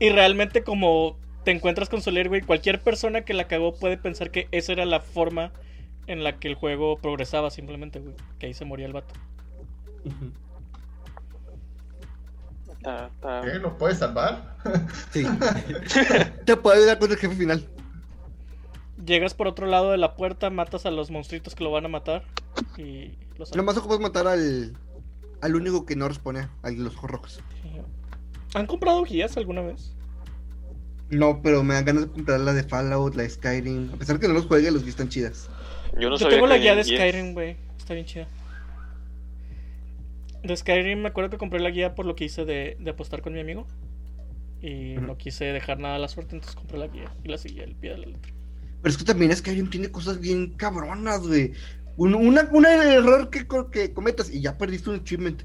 Y 0.00 0.10
realmente 0.10 0.62
como 0.62 1.18
te 1.44 1.50
encuentras 1.50 1.88
con 1.88 2.02
Soler, 2.02 2.28
güey, 2.28 2.40
cualquier 2.40 2.80
persona 2.80 3.22
que 3.22 3.34
la 3.34 3.46
cagó 3.46 3.74
puede 3.74 3.98
pensar 3.98 4.30
que 4.30 4.48
esa 4.50 4.72
era 4.72 4.86
la 4.86 5.00
forma 5.00 5.52
en 6.06 6.24
la 6.24 6.38
que 6.38 6.48
el 6.48 6.54
juego 6.54 6.96
progresaba 6.96 7.50
simplemente, 7.50 8.00
güey. 8.00 8.14
Que 8.38 8.46
ahí 8.46 8.54
se 8.54 8.64
moría 8.64 8.86
el 8.86 8.92
vato. 8.92 9.14
Está- 12.84 13.06
está- 13.06 13.40
¿Qué? 13.40 13.58
¿Lo 13.58 13.78
puedes 13.78 13.98
salvar? 13.98 14.56
Sí. 15.10 15.24
Te 16.44 16.54
puede 16.56 16.78
ayudar 16.78 16.98
con 16.98 17.10
el 17.10 17.16
jefe 17.16 17.34
final. 17.34 17.66
Llegas 19.04 19.32
por 19.32 19.48
otro 19.48 19.66
lado 19.66 19.90
de 19.90 19.96
la 19.96 20.14
puerta, 20.16 20.50
matas 20.50 20.84
a 20.84 20.90
los 20.90 21.10
monstruitos 21.10 21.54
que 21.54 21.64
lo 21.64 21.70
van 21.70 21.86
a 21.86 21.88
matar 21.88 22.24
y 22.76 23.12
los. 23.38 23.54
Nomás 23.56 23.76
ocupas 23.78 24.00
matar 24.00 24.26
al, 24.26 24.76
al 25.40 25.56
único 25.56 25.86
que 25.86 25.96
no 25.96 26.08
responde, 26.08 26.46
al 26.62 26.76
de 26.76 26.84
los 26.84 26.94
ojos 26.96 27.10
rojos. 27.10 27.40
¿Han 28.54 28.66
comprado 28.66 29.02
guías 29.02 29.36
alguna 29.38 29.62
vez? 29.62 29.94
No, 31.08 31.40
pero 31.42 31.62
me 31.64 31.74
dan 31.74 31.84
ganas 31.86 32.04
de 32.04 32.10
comprar 32.12 32.40
la 32.40 32.52
de 32.52 32.64
Fallout, 32.64 33.14
la 33.14 33.22
de 33.24 33.30
Skyrim. 33.30 33.92
A 33.94 33.96
pesar 33.96 34.20
que 34.20 34.28
no 34.28 34.34
los 34.34 34.46
juegue, 34.46 34.70
los 34.70 34.82
que 34.84 34.90
están 34.90 35.08
chidas. 35.08 35.48
Yo 35.98 36.08
no 36.10 36.16
Yo 36.16 36.18
sabía 36.18 36.36
tengo 36.36 36.46
que 36.48 36.52
la 36.54 36.58
guía 36.58 36.74
de 36.76 36.82
guías. 36.82 37.00
Skyrim, 37.00 37.32
güey. 37.32 37.56
Está 37.78 37.94
bien 37.94 38.06
chida. 38.06 38.28
De 40.44 40.56
Skyrim 40.56 41.00
me 41.00 41.08
acuerdo 41.08 41.30
que 41.30 41.38
compré 41.38 41.58
la 41.60 41.70
guía 41.70 41.94
por 41.94 42.06
lo 42.06 42.14
que 42.14 42.24
hice 42.26 42.44
de, 42.44 42.76
de 42.78 42.90
apostar 42.90 43.22
con 43.22 43.32
mi 43.32 43.40
amigo. 43.40 43.66
Y 44.62 44.94
no 44.96 45.18
quise 45.18 45.44
dejar 45.46 45.78
nada 45.78 45.96
a 45.96 45.98
la 45.98 46.08
suerte, 46.08 46.36
entonces 46.36 46.56
compré 46.56 46.78
la 46.78 46.86
guía 46.86 47.12
y 47.22 47.28
la 47.28 47.36
seguí 47.38 47.60
al 47.60 47.74
pie 47.74 47.90
de 47.90 47.98
la 47.98 48.06
letra. 48.06 48.32
Pero 48.80 48.90
es 48.90 48.96
que 48.98 49.04
también 49.04 49.34
Skyrim 49.36 49.68
tiene 49.70 49.90
cosas 49.90 50.20
bien 50.20 50.50
cabronas, 50.56 51.26
güey. 51.26 51.52
Un, 51.96 52.14
una, 52.14 52.48
una 52.52 52.72
error 52.94 53.30
que, 53.30 53.46
co- 53.46 53.70
que 53.70 53.92
cometas 53.92 54.30
y 54.32 54.40
ya 54.40 54.56
perdiste 54.56 54.90
un 54.90 54.96
achievement. 54.96 55.42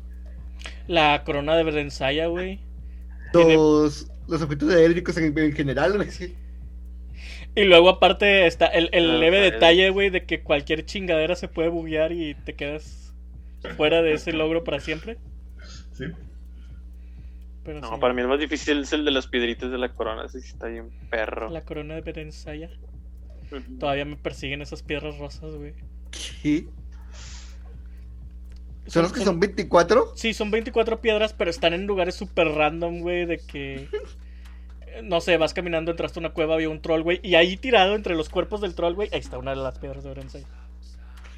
La 0.87 1.23
corona 1.23 1.55
de 1.55 1.63
Verdensaya, 1.63 2.27
güey. 2.27 2.59
Tiene- 3.31 3.55
Los, 3.55 4.11
los 4.27 4.41
objetos 4.41 4.69
de 4.69 4.83
Éricos 4.85 5.17
en, 5.17 5.37
en 5.37 5.53
general, 5.53 5.95
güey. 5.97 6.11
sí. 6.11 6.35
Y 7.55 7.63
luego 7.63 7.89
aparte 7.89 8.45
está 8.47 8.67
el, 8.67 8.89
el 8.93 9.09
Ah, 9.09 9.17
leve 9.17 9.39
detalle, 9.39 9.89
güey, 9.89 10.09
de 10.09 10.25
que 10.25 10.41
cualquier 10.43 10.85
chingadera 10.85 11.35
se 11.35 11.47
puede 11.47 11.69
buguear 11.69 12.11
y 12.11 12.35
te 12.35 12.55
quedas 12.55 13.08
fuera 13.75 14.01
de 14.01 14.13
ese 14.13 14.33
logro 14.33 14.63
para 14.63 14.79
siempre. 14.79 15.17
Sí. 15.93 16.05
Pero 17.63 17.81
No, 17.81 17.93
sí, 17.93 17.99
para 17.99 18.13
mí 18.13 18.21
el 18.21 18.27
más 18.27 18.39
difícil 18.39 18.79
es 18.79 18.93
el 18.93 19.05
de 19.05 19.11
las 19.11 19.27
piedritas 19.27 19.69
de 19.71 19.77
la 19.77 19.89
corona. 19.93 20.25
Ese 20.25 20.41
sí 20.41 20.49
está 20.49 20.67
bien 20.67 20.89
perro. 21.09 21.49
la 21.49 21.61
corona 21.61 21.95
de 21.95 22.01
Verdensaya. 22.01 22.69
Ujú. 23.51 23.77
Todavía 23.79 24.05
me 24.05 24.15
persiguen 24.15 24.61
esas 24.61 24.83
piedras 24.83 25.17
rosas, 25.17 25.53
güey. 25.55 25.73
¿Qué? 26.41 26.67
¿Son 28.87 29.03
los 29.03 29.13
que 29.13 29.21
son 29.23 29.39
24? 29.39 30.13
Sí, 30.15 30.33
son 30.33 30.49
24 30.49 30.99
piedras, 30.99 31.33
pero 31.33 31.51
están 31.51 31.73
en 31.73 31.85
lugares 31.85 32.15
súper 32.15 32.47
random, 32.47 33.01
güey, 33.01 33.25
de 33.25 33.37
que... 33.37 33.87
No 35.03 35.21
sé, 35.21 35.37
vas 35.37 35.53
caminando, 35.53 35.91
entraste 35.91 36.19
a 36.19 36.21
una 36.21 36.31
cueva, 36.31 36.55
había 36.55 36.67
un 36.67 36.81
troll, 36.81 37.03
güey, 37.03 37.19
y 37.23 37.35
ahí 37.35 37.55
tirado 37.55 37.95
entre 37.95 38.15
los 38.15 38.27
cuerpos 38.27 38.59
del 38.59 38.73
troll, 38.75 38.95
güey, 38.95 39.07
ahí 39.13 39.19
está 39.19 39.37
una 39.37 39.51
de 39.51 39.57
las 39.57 39.77
piedras 39.77 40.03
de 40.03 40.09
Verensay. 40.09 40.45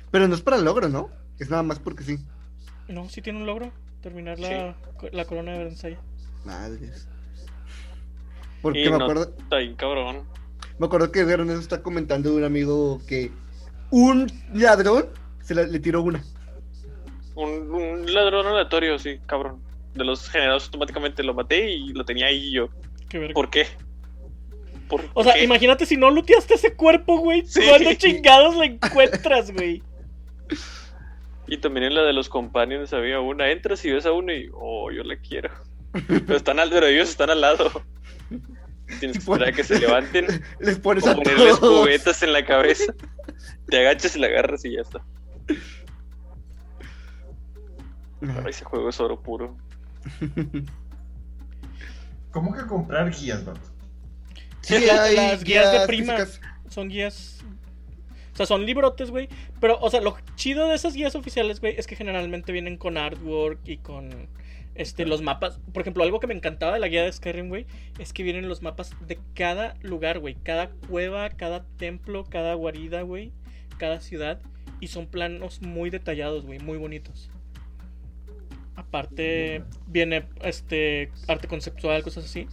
Pero 0.10 0.28
no 0.28 0.34
es 0.34 0.42
para 0.42 0.58
el 0.58 0.64
logro, 0.64 0.88
¿no? 0.90 1.10
Es 1.42 1.50
nada 1.50 1.64
más 1.64 1.80
porque 1.80 2.04
sí. 2.04 2.20
No, 2.88 3.10
sí 3.10 3.22
tiene 3.22 3.40
un 3.40 3.46
logro, 3.48 3.72
terminar 4.02 4.38
la, 4.40 4.76
la 5.12 5.26
corona 5.26 5.54
de 5.54 5.58
Verensay. 5.58 5.98
Madres. 6.46 7.08
Porque 8.62 8.82
Y 8.82 8.90
me 8.92 8.98
no- 8.98 9.04
acuerdo, 9.06 9.34
Está 9.40 9.58
bien 9.58 9.74
cabrón. 9.76 10.24
me 10.78 10.86
acuerdo 10.86 11.12
que 11.12 11.22
Ernesto 11.22 11.60
está 11.62 11.82
comentando 11.82 12.30
de 12.30 12.36
un 12.36 12.44
amigo 12.44 13.02
que 13.08 13.32
un 13.90 14.32
ladrón 14.54 15.08
se 15.42 15.56
la- 15.56 15.64
le 15.64 15.80
tiró 15.80 16.04
una. 16.04 16.24
Un, 17.34 17.72
un 17.72 18.14
ladrón 18.14 18.46
aleatorio, 18.46 19.00
sí, 19.00 19.20
cabrón. 19.26 19.60
De 19.96 20.06
los 20.06 20.30
generados 20.30 20.66
automáticamente 20.66 21.24
lo 21.24 21.34
maté 21.34 21.72
y 21.72 21.92
lo 21.94 22.06
tenía 22.06 22.28
ahí 22.28 22.50
y 22.50 22.52
yo. 22.54 22.70
Qué 23.10 23.18
verga. 23.18 23.34
¿Por 23.34 23.50
qué? 23.50 23.66
¿Por 24.88 25.02
O 25.16 25.24
sea, 25.24 25.34
qué? 25.34 25.44
imagínate 25.44 25.86
si 25.88 25.98
no 25.98 26.12
looteaste 26.12 26.54
ese 26.54 26.76
cuerpo, 26.76 27.18
güey. 27.18 27.46
Sí. 27.48 27.62
¿Cuándo 27.68 27.92
chingados 27.96 28.56
lo 28.56 28.64
encuentras, 28.64 29.52
güey? 29.52 29.82
Y 31.48 31.58
también 31.58 31.86
en 31.86 31.96
la 31.96 32.04
de 32.04 32.14
los 32.14 32.30
companions 32.30 32.94
había 32.94 33.20
una. 33.20 33.50
Entras 33.52 33.84
y 33.86 33.92
ves 33.92 34.06
a 34.06 34.12
uno 34.12 34.34
y. 34.34 34.50
Oh, 34.54 34.92
yo 34.92 35.04
la 35.04 35.18
quiero. 35.18 35.50
Pero 36.08 36.36
están 36.38 36.60
al, 36.60 36.70
pero 36.70 36.86
ellos 36.88 37.10
están 37.10 37.30
al 37.30 37.42
lado. 37.42 37.70
Tienes 39.00 39.18
que 39.18 39.20
esperar 39.20 39.50
a 39.50 39.52
que 39.52 39.64
se 39.64 39.80
levanten. 39.80 40.26
Les 40.60 40.80
pones 40.80 41.06
a 41.08 41.16
ponerles 41.16 41.60
todos. 41.60 41.82
cubetas 41.82 42.24
en 42.24 42.32
la 42.34 42.46
cabeza. 42.46 42.94
Te 43.68 43.80
agachas 43.80 44.16
y 44.16 44.20
la 44.20 44.28
agarras 44.28 44.64
y 44.66 44.74
ya 44.76 44.82
está. 44.82 45.02
Pero 48.20 48.48
ese 48.50 48.64
juego 48.66 48.90
es 48.90 49.00
oro 49.00 49.22
puro. 49.22 49.58
¿Cómo 52.32 52.54
que 52.54 52.66
comprar 52.66 53.12
guías, 53.12 53.44
vato? 53.46 53.60
Sí, 54.62 54.86
Las- 54.86 55.00
hay 55.00 55.16
las 55.16 55.44
guías 55.44 55.72
de 55.74 55.88
prima. 55.88 56.18
físicas. 56.18 56.42
Son 56.70 56.88
guías. 56.88 57.41
O 58.34 58.36
sea, 58.36 58.46
son 58.46 58.66
librotes, 58.66 59.12
güey. 59.12 59.28
Pero, 59.60 59.78
o 59.82 59.90
sea, 59.90 60.02
lo 60.02 60.18
chido 60.36 60.68
de 60.68 60.76
esas 60.76 60.94
guías 60.94 61.16
oficiales, 61.16 61.60
güey, 61.60 61.76
es 61.78 61.88
que 61.88 61.96
generalmente 61.96 62.52
vienen 62.52 62.78
con 62.78 62.98
artwork 62.98 63.60
y 63.66 63.78
con 63.78 64.30
este, 64.76 65.06
los 65.06 65.22
mapas. 65.22 65.60
Por 65.74 65.82
ejemplo, 65.82 66.04
algo 66.04 66.20
que 66.20 66.28
me 66.28 66.34
encantaba 66.34 66.74
de 66.74 66.80
la 66.80 66.88
guía 66.88 67.04
de 67.04 67.12
Skyrim, 67.12 67.50
güey, 67.50 67.66
es 68.00 68.14
que 68.14 68.24
vienen 68.24 68.48
los 68.48 68.62
mapas 68.62 68.96
de 69.06 69.20
cada 69.34 69.76
lugar, 69.82 70.20
güey. 70.20 70.36
Cada 70.36 70.70
cueva, 70.90 71.30
cada 71.30 71.66
templo, 71.78 72.24
cada 72.24 72.54
guarida, 72.54 73.02
güey. 73.02 73.32
Cada 73.78 74.00
ciudad. 74.00 74.40
Y 74.80 74.88
son 74.88 75.08
planos 75.08 75.62
muy 75.62 75.90
detallados, 75.90 76.46
güey, 76.46 76.60
muy 76.60 76.78
bonitos. 76.78 77.30
Aparte, 78.76 79.64
viene 79.88 80.26
este 80.42 81.12
arte 81.28 81.48
conceptual, 81.48 82.02
cosas 82.02 82.26
así. 82.26 82.48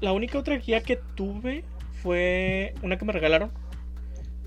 La 0.00 0.12
única 0.12 0.38
otra 0.38 0.56
guía 0.56 0.82
que 0.82 0.96
tuve 0.96 1.64
fue 2.02 2.74
una 2.82 2.98
que 2.98 3.04
me 3.04 3.12
regalaron. 3.12 3.52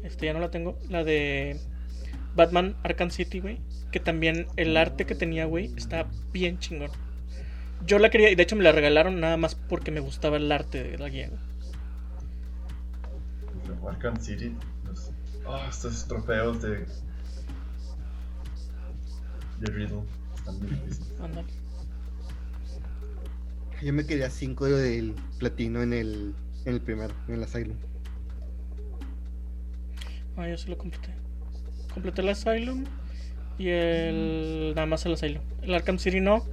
Este 0.03 0.25
ya 0.25 0.33
no 0.33 0.39
la 0.39 0.51
tengo. 0.51 0.77
La 0.89 1.03
de 1.03 1.59
Batman 2.35 2.75
Arkham 2.83 3.11
City, 3.11 3.39
güey. 3.39 3.59
Que 3.91 3.99
también 3.99 4.47
el 4.55 4.77
arte 4.77 5.05
que 5.05 5.15
tenía, 5.15 5.45
güey, 5.45 5.71
está 5.75 6.07
bien 6.31 6.59
chingón. 6.59 6.91
Yo 7.85 7.99
la 7.99 8.09
quería, 8.09 8.29
y 8.29 8.35
de 8.35 8.43
hecho 8.43 8.55
me 8.55 8.63
la 8.63 8.71
regalaron 8.71 9.19
nada 9.19 9.37
más 9.37 9.55
porque 9.55 9.91
me 9.91 9.99
gustaba 9.99 10.37
el 10.37 10.51
arte 10.51 10.83
de 10.83 10.97
la 10.97 11.09
guía. 11.09 11.29
güey. 11.29 11.51
Arkham 13.87 14.19
City. 14.19 14.55
Los, 14.85 15.11
ah, 15.47 15.67
estos 15.69 16.07
trofeos 16.07 16.61
de. 16.61 16.85
de 19.59 19.71
Riddle. 19.71 20.03
Están 20.35 20.59
bien. 20.59 20.81
Yo 23.81 23.93
me 23.93 24.05
quería 24.05 24.29
5 24.29 24.65
del 24.65 25.15
platino 25.39 25.81
en 25.81 25.93
el, 25.93 26.35
en 26.65 26.73
el 26.75 26.81
primero, 26.81 27.15
en 27.27 27.33
el 27.33 27.43
Asylum. 27.43 27.75
Ah, 30.41 30.49
yo 30.49 30.57
sí 30.57 30.69
lo 30.69 30.77
completé. 30.77 31.09
Completé 31.93 32.21
el 32.21 32.29
Asylum 32.29 32.85
y 33.57 33.69
el. 33.69 34.73
Nada 34.75 34.87
más 34.87 35.05
el 35.05 35.13
Asylum. 35.13 35.41
El 35.61 35.73
Arkham 35.73 35.99
City 35.99 36.19
no, 36.21 36.45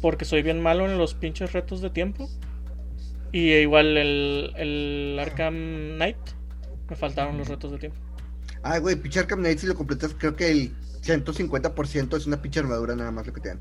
porque 0.00 0.24
soy 0.24 0.42
bien 0.42 0.60
malo 0.60 0.86
en 0.90 0.98
los 0.98 1.14
pinches 1.14 1.52
retos 1.52 1.80
de 1.80 1.90
tiempo. 1.90 2.28
Y 3.32 3.52
igual 3.54 3.96
el, 3.96 4.52
el 4.56 5.18
Arkham 5.20 5.96
Knight, 5.96 6.16
me 6.88 6.96
faltaron 6.96 7.36
los 7.38 7.48
retos 7.48 7.72
de 7.72 7.78
tiempo. 7.78 7.98
Ah, 8.62 8.78
güey, 8.78 8.96
pinche 8.96 9.20
Arkham 9.20 9.40
Knight, 9.40 9.58
si 9.58 9.66
lo 9.66 9.74
completas, 9.74 10.14
creo 10.18 10.36
que 10.36 10.50
el 10.50 10.72
150% 11.02 12.16
es 12.16 12.26
una 12.26 12.40
pinche 12.40 12.60
armadura 12.60 12.94
nada 12.96 13.10
más 13.10 13.26
lo 13.26 13.32
que 13.32 13.40
te 13.40 13.48
dan. 13.50 13.60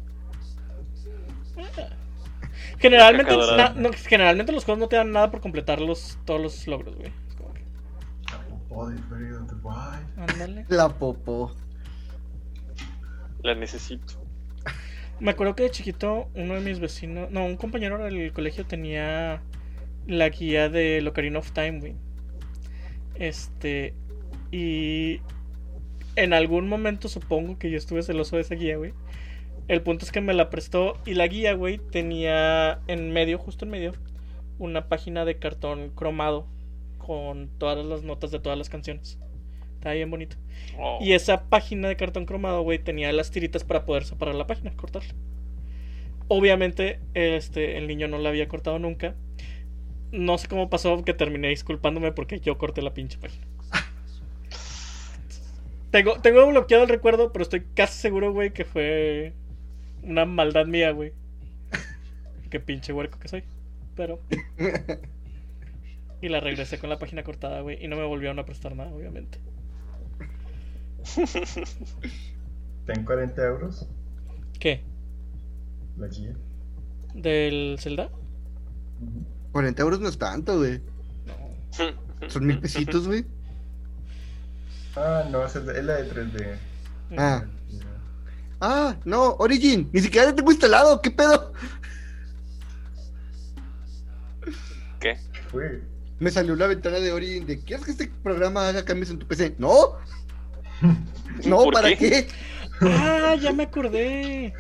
Generalmente, 2.80 3.32
na- 3.58 3.74
no, 3.76 3.90
generalmente 3.94 4.52
los 4.52 4.66
juegos 4.66 4.80
no 4.80 4.88
te 4.88 4.96
dan 4.98 5.12
nada 5.12 5.32
por 5.32 5.42
completar 5.42 5.80
los, 5.82 6.18
todos 6.26 6.42
los 6.42 6.68
logros, 6.68 6.96
güey. 6.96 7.12
Ándale. 10.18 10.66
La 10.70 10.90
popó. 10.90 11.56
La 13.42 13.56
necesito. 13.56 14.26
Me 15.20 15.32
acuerdo 15.32 15.56
que 15.56 15.64
de 15.64 15.72
chiquito 15.72 16.28
uno 16.36 16.56
de 16.56 16.60
mis 16.60 16.80
vecinos, 16.80 17.32
no, 17.32 17.46
un 17.46 17.56
compañero 17.56 17.98
del 18.04 18.34
colegio 18.34 18.66
tenía 18.66 19.42
la 20.08 20.30
guía 20.30 20.68
de 20.68 21.06
Ocarina 21.08 21.40
of 21.40 21.52
Time, 21.52 21.80
güey. 21.80 21.96
Este, 23.16 23.94
y 24.52 25.22
en 26.18 26.34
algún 26.34 26.68
momento 26.68 27.08
supongo 27.08 27.58
que 27.58 27.72
yo 27.72 27.78
estuve 27.78 28.04
celoso 28.04 28.36
de 28.36 28.42
esa 28.42 28.56
guía, 28.56 28.78
güey. 28.78 28.94
El 29.68 29.82
punto 29.82 30.06
es 30.06 30.12
que 30.12 30.22
me 30.22 30.34
la 30.34 30.50
prestó 30.50 30.98
y 31.06 31.14
la 31.14 31.28
guía, 31.28 31.54
güey, 31.54 31.78
tenía 31.78 32.82
en 32.88 33.12
medio, 33.12 33.38
justo 33.38 33.66
en 33.66 33.72
medio, 33.72 33.94
una 34.60 34.90
página 34.90 35.24
de 35.24 35.40
cartón 35.40 35.90
cromado 35.90 36.48
con 37.06 37.50
todas 37.60 37.86
las 37.86 38.02
notas 38.02 38.32
de 38.32 38.40
todas 38.40 38.58
las 38.58 38.70
canciones. 38.70 39.20
Está 39.76 39.94
bien 39.94 40.10
bonito. 40.10 40.38
Oh, 40.80 40.98
Y 41.00 41.14
esa 41.14 41.48
página 41.48 41.88
de 41.88 41.96
cartón 41.96 42.26
cromado, 42.26 42.64
güey, 42.64 42.80
tenía 42.80 43.14
las 43.14 43.30
tiritas 43.30 43.64
para 43.64 43.86
poder 43.86 44.06
separar 44.06 44.34
la 44.34 44.48
página, 44.48 44.76
cortarla. 44.76 45.14
Obviamente, 46.28 47.00
este, 47.14 47.78
el 47.78 47.86
niño 47.86 48.08
no 48.08 48.18
la 48.18 48.30
había 48.30 48.48
cortado 48.48 48.80
nunca. 48.80 49.16
No 50.12 50.40
sé 50.40 50.48
cómo 50.48 50.72
pasó 50.72 51.04
que 51.04 51.14
terminé 51.14 51.50
disculpándome 51.50 52.12
porque 52.12 52.40
yo 52.40 52.58
corté 52.58 52.82
la 52.82 52.96
pinche 52.96 53.20
página. 53.20 53.46
Tengo, 55.92 56.20
tengo 56.20 56.46
bloqueado 56.48 56.84
el 56.84 56.90
recuerdo, 56.90 57.32
pero 57.32 57.44
estoy 57.44 57.64
casi 57.76 58.00
seguro, 58.00 58.34
güey, 58.34 58.52
que 58.52 58.66
fue 58.66 59.34
una 60.04 60.26
maldad 60.26 60.66
mía, 60.66 60.92
güey. 60.92 61.14
Qué 62.50 62.60
pinche 62.60 62.92
huerco 62.92 63.20
que 63.20 63.28
soy. 63.28 63.44
Pero. 63.96 64.20
Y 66.22 66.30
la 66.30 66.40
regresé 66.40 66.80
con 66.80 66.90
la 66.90 66.98
página 66.98 67.24
cortada, 67.24 67.62
güey. 67.62 67.84
Y 67.84 67.88
no 67.88 67.96
me 67.96 68.06
volvieron 68.06 68.40
a 68.40 68.46
prestar 68.46 68.76
nada, 68.76 68.92
obviamente. 68.92 69.40
Ten 72.86 73.06
40 73.06 73.46
euros. 73.46 73.88
¿Qué? 74.60 74.84
La 75.98 76.08
guía. 76.08 76.36
¿Del 77.14 77.78
Zelda? 77.80 78.10
40 79.52 79.82
euros 79.82 80.00
no 80.00 80.10
es 80.10 80.18
tanto, 80.18 80.58
güey. 80.58 80.82
No. 81.78 82.30
Son 82.30 82.46
mil 82.46 82.60
pesitos, 82.60 83.08
güey. 83.08 83.26
Ah, 84.98 85.28
no, 85.30 85.46
es, 85.46 85.54
la 85.56 85.74
de 85.74 86.10
3D. 86.10 86.58
Ah. 87.18 87.44
Ah, 88.62 88.96
no, 89.04 89.36
Origin. 89.40 89.90
Ni 89.92 90.00
siquiera 90.00 90.28
la 90.28 90.36
tengo 90.36 90.52
instalado. 90.52 91.02
¿Qué 91.02 91.12
pedo? 91.12 91.52
¿Qué? 95.02 95.18
Fue. 95.52 95.84
Me 96.20 96.32
salió 96.32 96.56
la 96.56 96.68
ventana 96.68 97.00
de 97.00 97.12
Origin 97.12 97.46
de 97.46 97.60
¿quieres 97.60 97.86
que 97.86 97.92
este 97.92 98.12
programa 98.24 98.68
haga 98.70 98.86
cambios 98.86 99.10
en 99.10 99.20
tu 99.20 99.28
PC? 99.28 99.56
No. 99.58 99.98
No, 101.46 101.58
¿Por 101.66 101.74
¿para 101.74 101.90
qué? 101.90 101.98
qué? 101.98 102.28
Ah, 102.82 103.36
ya 103.36 103.52
me 103.52 103.64
acordé. 103.64 104.54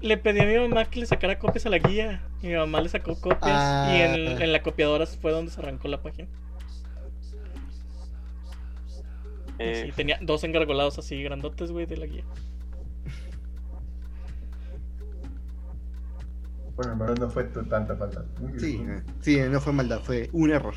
Le 0.00 0.16
pedí 0.16 0.38
a 0.40 0.44
mi 0.44 0.56
mamá 0.56 0.84
que 0.84 1.00
le 1.00 1.06
sacara 1.06 1.40
copias 1.40 1.66
a 1.66 1.70
la 1.70 1.78
guía. 1.78 2.22
Y 2.40 2.48
mi 2.48 2.54
mamá 2.54 2.80
le 2.80 2.88
sacó 2.88 3.20
copias. 3.20 3.40
Ah. 3.42 3.92
Y 3.96 4.00
en, 4.00 4.42
en 4.42 4.52
la 4.52 4.62
copiadora 4.62 5.06
fue 5.06 5.32
donde 5.32 5.50
se 5.50 5.60
arrancó 5.60 5.88
la 5.88 6.00
página. 6.02 6.28
Eh, 9.58 9.86
sí, 9.86 9.92
tenía 9.92 10.18
dos 10.20 10.44
engargolados 10.44 10.98
así 10.98 11.22
grandotes, 11.22 11.70
güey, 11.70 11.86
de 11.86 11.96
la 11.96 12.06
guía. 12.06 12.24
Bueno, 16.76 16.96
menos 16.96 17.20
no 17.20 17.30
fue 17.30 17.44
tanta 17.44 17.94
falta. 17.96 18.24
Muy 18.40 18.58
Sí, 18.58 18.84
sí, 19.20 19.38
no 19.48 19.60
fue 19.60 19.72
maldad, 19.72 20.00
fue 20.02 20.28
un 20.32 20.50
error. 20.50 20.74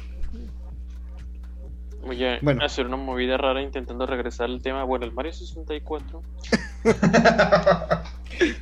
voy 2.05 2.23
a 2.23 2.39
Bueno. 2.41 2.63
hacer 2.63 2.85
una 2.85 2.95
movida 2.97 3.37
rara 3.37 3.61
intentando 3.61 4.05
regresar 4.05 4.45
al 4.49 4.61
tema. 4.61 4.83
Bueno, 4.83 5.05
el 5.05 5.11
Mario 5.11 5.33
64 5.33 6.21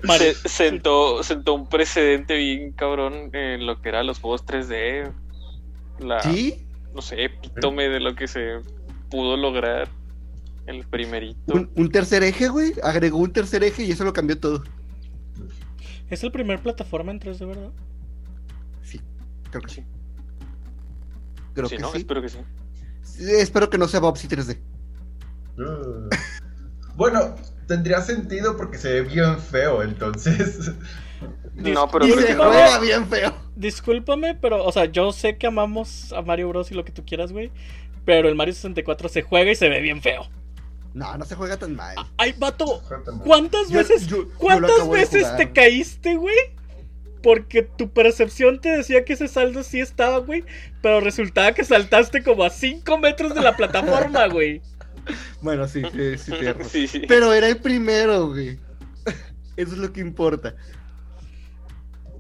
Mario. 0.04 0.34
se- 0.44 0.50
sentó, 0.50 1.24
sentó 1.24 1.54
un 1.54 1.68
precedente 1.68 2.36
bien 2.38 2.72
cabrón 2.72 3.30
en 3.34 3.66
lo 3.66 3.82
que 3.82 3.90
eran 3.90 4.08
los 4.08 4.20
juegos 4.20 4.46
3D. 4.46 5.12
La, 6.00 6.22
¿Sí? 6.22 6.66
no 6.94 7.02
sé, 7.02 7.26
epítome 7.26 7.90
de 7.90 8.00
lo 8.00 8.16
que 8.16 8.28
se 8.28 8.60
pudo 9.10 9.38
lograr. 9.38 9.90
El 10.66 10.84
primerito. 10.84 11.54
Un, 11.54 11.70
un 11.76 11.92
tercer 11.92 12.24
eje, 12.24 12.48
güey. 12.50 12.74
Agregó 12.82 13.20
un 13.20 13.32
tercer 13.32 13.64
eje 13.64 13.84
y 13.84 13.92
eso 13.92 14.04
lo 14.04 14.14
cambió 14.14 14.40
todo. 14.40 14.64
Es 16.10 16.24
el 16.24 16.32
primer 16.32 16.60
plataforma 16.62 17.12
en 17.12 17.20
3D, 17.20 17.48
¿verdad? 17.48 17.72
Sí, 18.84 19.02
creo 19.50 19.62
que 19.62 19.70
sí. 19.70 19.84
Creo 21.54 21.68
Sí, 21.70 21.76
que 21.78 21.82
¿no? 21.82 21.92
sí. 21.92 21.98
Espero 22.00 22.22
que 22.22 22.30
sí. 22.30 22.40
Sí, 23.02 23.24
Espero 23.32 23.70
que 23.70 23.78
no 23.78 23.88
sea 23.88 24.00
Bobsy 24.00 24.28
3D. 24.28 24.60
Uh. 25.58 26.10
Bueno, 26.96 27.36
tendría 27.68 28.02
sentido 28.02 28.56
porque 28.58 28.78
se 28.78 28.90
ve 28.94 29.02
bien 29.02 29.40
feo, 29.40 29.82
entonces. 29.84 30.72
No, 31.54 31.90
pero 31.90 32.06
se 32.06 32.36
juega 32.36 32.80
bien 32.80 33.08
feo. 33.08 33.34
Discúlpame, 33.56 34.36
pero, 34.36 34.64
o 34.66 34.72
sea, 34.72 34.86
yo 34.86 35.12
sé 35.14 35.38
que 35.38 35.48
amamos 35.48 36.12
a 36.14 36.22
Mario 36.22 36.50
Bros. 36.50 36.72
y 36.72 36.76
lo 36.76 36.84
que 36.84 36.92
tú 36.92 37.06
quieras, 37.06 37.32
güey. 37.32 37.52
Pero 38.04 38.28
el 38.28 38.36
Mario 38.36 38.54
64 38.54 39.08
se 39.10 39.22
juega 39.22 39.52
y 39.52 39.56
se 39.56 39.70
ve 39.70 39.80
bien 39.82 40.02
feo. 40.02 40.28
No, 40.96 41.18
no 41.18 41.26
se 41.26 41.36
juega 41.36 41.58
tan 41.58 41.76
mal. 41.76 41.94
Ay, 42.16 42.34
vato. 42.38 42.82
¿cuántas 43.26 43.68
Yo- 43.68 43.80
veces, 43.80 44.08
yo- 44.08 44.16
yo 44.16 44.24
lo 44.24 44.38
cuántas 44.38 44.90
veces 44.90 45.36
te 45.36 45.52
caíste, 45.52 46.16
güey? 46.16 46.36
Porque 47.22 47.64
tu 47.64 47.90
percepción 47.90 48.62
te 48.62 48.70
decía 48.70 49.04
que 49.04 49.12
ese 49.14 49.28
saldo 49.28 49.62
sí 49.64 49.82
estaba, 49.82 50.20
güey. 50.20 50.46
Pero 50.82 51.02
resultaba 51.02 51.52
que 51.52 51.66
saltaste 51.66 52.24
como 52.24 52.46
a 52.46 52.50
5 52.50 52.98
metros 52.98 53.36
de 53.36 53.42
la 53.42 53.58
plataforma, 53.58 54.26
güey. 54.32 54.62
Bueno, 55.42 55.68
sí, 55.68 55.82
sí, 55.92 56.18
sí. 56.18 56.32
Sí, 56.70 56.88
sí. 56.88 57.02
Pero 57.08 57.34
era 57.34 57.50
el 57.50 57.58
primero, 57.58 58.30
güey. 58.30 58.58
Eso 59.58 59.74
es 59.74 59.78
lo 59.78 59.92
que 59.92 60.00
importa. 60.00 60.56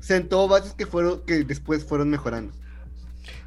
Sentó 0.02 0.48
bases 0.50 0.74
que 0.74 0.86
fueron, 0.86 1.22
que 1.26 1.46
después 1.46 1.86
fueron 1.86 2.10
mejorando. 2.10 2.54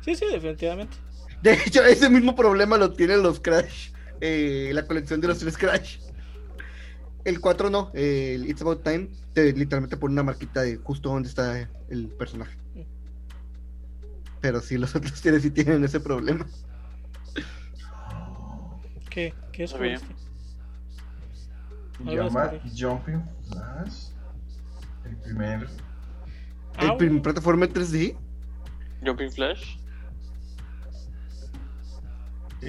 Sí, 0.04 0.14
sí, 0.14 0.24
definitivamente. 0.32 0.96
De 1.42 1.52
hecho, 1.52 1.84
ese 1.84 2.08
mismo 2.08 2.34
problema 2.34 2.78
lo 2.78 2.92
tienen 2.94 3.22
los 3.22 3.40
Crash. 3.40 3.90
Eh, 4.20 4.70
la 4.74 4.86
colección 4.86 5.20
de 5.20 5.28
los 5.28 5.38
tres 5.38 5.56
Crash. 5.56 5.98
El 7.24 7.40
4 7.40 7.68
no, 7.70 7.90
eh, 7.94 8.32
el 8.36 8.48
It's 8.48 8.62
About 8.62 8.82
Time, 8.82 9.08
te 9.34 9.52
literalmente 9.52 9.96
pone 9.96 10.12
una 10.12 10.22
marquita 10.22 10.62
de 10.62 10.76
justo 10.76 11.10
donde 11.10 11.28
está 11.28 11.68
el 11.88 12.08
personaje. 12.08 12.56
Pero 14.40 14.60
sí, 14.60 14.78
los 14.78 14.94
otros 14.94 15.20
tienen, 15.20 15.40
sí 15.42 15.50
tienen 15.50 15.84
ese 15.84 16.00
problema. 16.00 16.46
¿Qué? 19.10 19.34
¿Qué 19.52 19.64
es 19.64 19.78
bien. 19.78 19.94
este? 19.94 20.14
Llama 22.04 22.44
así. 22.44 22.82
Jumping 22.82 23.22
Flash. 23.48 24.10
El 25.04 25.16
primer. 25.16 25.62
El 26.78 26.90
Ah, 26.90 26.96
primer 26.96 27.20
plataforma 27.22 27.64
en 27.64 27.72
3D. 27.72 28.16
Jumping 29.04 29.32
Flash. 29.32 29.76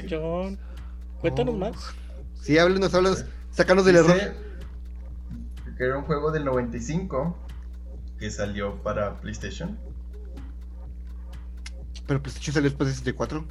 John, 0.10 0.58
cuéntanos 1.22 1.56
Oh. 1.56 1.58
más. 1.58 1.76
Sí, 2.42 2.58
háblenos, 2.58 2.94
háblenos. 2.94 3.26
Sácanos 3.52 3.86
del 3.86 3.98
error. 3.98 4.16
Que 5.78 5.84
era 5.86 5.98
un 5.98 6.04
juego 6.06 6.32
del 6.32 6.46
95 6.46 7.38
que 8.18 8.30
salió 8.30 8.82
para 8.84 9.20
PlayStation. 9.22 9.78
Pero 12.08 12.22
PlayStation 12.22 12.54
salió 12.54 12.70
después 12.70 12.90
de 12.90 12.96
64. 12.96 13.46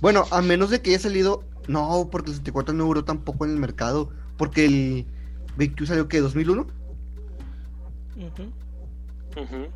Bueno, 0.00 0.24
a 0.30 0.42
menos 0.42 0.70
de 0.70 0.80
que 0.82 0.90
haya 0.90 0.98
salido. 0.98 1.44
No, 1.68 2.08
porque 2.10 2.30
el 2.30 2.36
64 2.36 2.74
no 2.74 2.84
duró 2.84 3.04
tampoco 3.04 3.44
en 3.44 3.52
el 3.52 3.58
mercado. 3.58 4.10
Porque 4.36 4.64
el 4.66 5.06
BQ 5.56 5.86
salió 5.86 6.08
que 6.08 6.20
2001. 6.20 6.66
Ujú. 8.16 8.42
Ujú. 9.42 9.68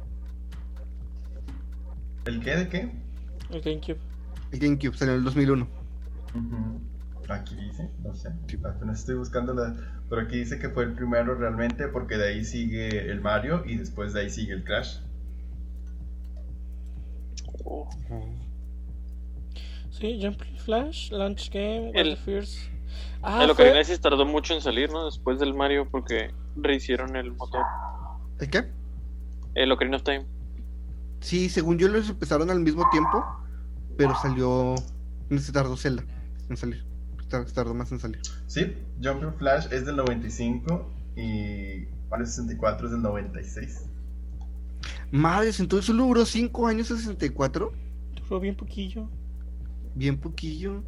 ¿El 2.24 2.40
qué? 2.42 2.56
¿De 2.56 2.68
qué? 2.68 2.90
El 3.50 3.60
GameCube. 3.62 3.98
El 4.52 4.58
GameCube 4.60 4.96
salió 4.96 5.14
en 5.14 5.18
el 5.20 5.24
2001. 5.24 5.68
Ujú. 6.34 6.80
Aquí 7.28 7.54
dice, 7.54 7.88
no 8.02 8.14
sé. 8.14 8.30
Apenas 8.64 9.00
estoy 9.00 9.14
buscando 9.16 9.54
la. 9.54 9.74
Pero 10.08 10.22
aquí 10.22 10.38
dice 10.38 10.58
que 10.58 10.68
fue 10.70 10.84
el 10.84 10.94
primero 10.94 11.34
realmente 11.36 11.86
porque 11.88 12.16
de 12.16 12.28
ahí 12.28 12.44
sigue 12.44 13.10
el 13.10 13.20
Mario 13.20 13.62
y 13.64 13.76
después 13.76 14.12
de 14.12 14.20
ahí 14.22 14.30
sigue 14.30 14.52
el 14.52 14.64
Crash. 14.64 14.98
Oh. 17.64 17.88
Sí, 19.90 20.18
Jumping 20.22 20.56
Flash, 20.58 21.10
Launch 21.12 21.50
Game, 21.50 21.92
El- 21.94 22.16
Fears. 22.16 22.68
Ah, 23.22 23.44
el 23.44 23.54
fue- 23.54 23.66
Ocarina 23.66 23.84
sí 23.84 23.96
tardó 23.98 24.24
mucho 24.24 24.54
en 24.54 24.60
salir, 24.62 24.90
¿no? 24.90 25.04
Después 25.04 25.38
del 25.38 25.52
Mario, 25.54 25.86
porque 25.90 26.30
rehicieron 26.56 27.16
el 27.16 27.32
motor. 27.32 27.64
¿El 28.40 28.50
qué? 28.50 28.64
El 29.54 29.70
Ocarina 29.72 29.96
of 29.96 30.02
Time. 30.02 30.24
Sí, 31.20 31.48
según 31.48 31.78
yo 31.78 31.88
los 31.88 32.08
empezaron 32.10 32.50
al 32.50 32.60
mismo 32.60 32.88
tiempo. 32.90 33.24
Pero 33.96 34.14
salió. 34.20 34.74
Se 35.38 35.52
tardó 35.52 35.76
Zelda 35.76 36.04
en 36.48 36.56
salir. 36.56 36.84
Tar- 37.28 37.44
Tardó 37.46 37.74
más 37.74 37.92
en 37.92 38.00
salir. 38.00 38.20
Sí, 38.46 38.74
Jumping 39.02 39.34
Flash 39.34 39.66
es 39.70 39.86
del 39.86 39.96
95 39.96 40.90
y 41.16 41.86
Mario 42.10 42.26
64 42.26 42.86
es 42.86 42.92
del 42.92 43.02
96. 43.02 43.84
Madres, 45.12 45.60
entonces 45.60 45.86
solo 45.86 46.04
duró 46.04 46.24
5 46.24 46.66
años 46.66 46.90
el 46.90 46.98
64. 46.98 47.72
Duró 48.22 48.40
bien 48.40 48.56
poquillo. 48.56 49.08
Bien 49.94 50.18
poquillo. 50.18 50.82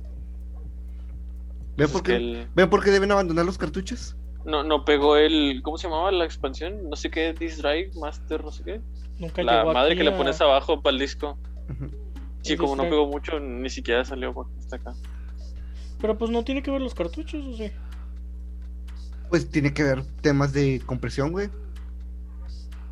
¿Ven 1.76 1.88
Pues 1.88 1.90
por, 1.92 2.00
es 2.00 2.02
que 2.02 2.12
qué, 2.12 2.16
el- 2.42 2.48
¿Ven 2.54 2.70
por 2.70 2.82
qué 2.82 2.90
deben 2.90 3.12
abandonar 3.12 3.44
los 3.44 3.58
cartuchos? 3.58 4.16
No, 4.44 4.64
no 4.64 4.84
pegó 4.84 5.16
el. 5.16 5.60
¿Cómo 5.62 5.78
se 5.78 5.88
llamaba 5.88 6.10
la 6.10 6.24
expansión? 6.24 6.88
No 6.88 6.96
sé 6.96 7.10
qué, 7.10 7.32
Disk 7.32 7.58
Drive, 7.58 7.92
Master, 7.94 8.42
no 8.44 8.50
sé 8.50 8.64
qué. 8.64 8.80
Nunca 9.18 9.42
La 9.42 9.60
llegó 9.60 9.72
madre 9.72 9.92
aquí 9.92 9.98
que 9.98 10.04
le 10.04 10.12
pones 10.12 10.40
abajo 10.40 10.82
para 10.82 10.94
el 10.94 11.00
disco. 11.00 11.38
Sí, 12.42 12.54
El 12.54 12.58
como 12.58 12.74
no 12.76 12.82
pegó 12.84 13.06
mucho, 13.06 13.38
ni 13.38 13.70
siquiera 13.70 14.04
salió 14.04 14.34
hasta 14.58 14.76
acá. 14.76 14.94
Pero 16.00 16.18
pues 16.18 16.30
no 16.30 16.42
tiene 16.42 16.62
que 16.62 16.72
ver 16.72 16.80
los 16.80 16.94
cartuchos, 16.94 17.46
¿o 17.46 17.56
sí? 17.56 17.70
Pues 19.30 19.48
tiene 19.48 19.72
que 19.72 19.84
ver 19.84 20.04
temas 20.20 20.52
de 20.52 20.82
compresión, 20.84 21.30
güey. 21.30 21.48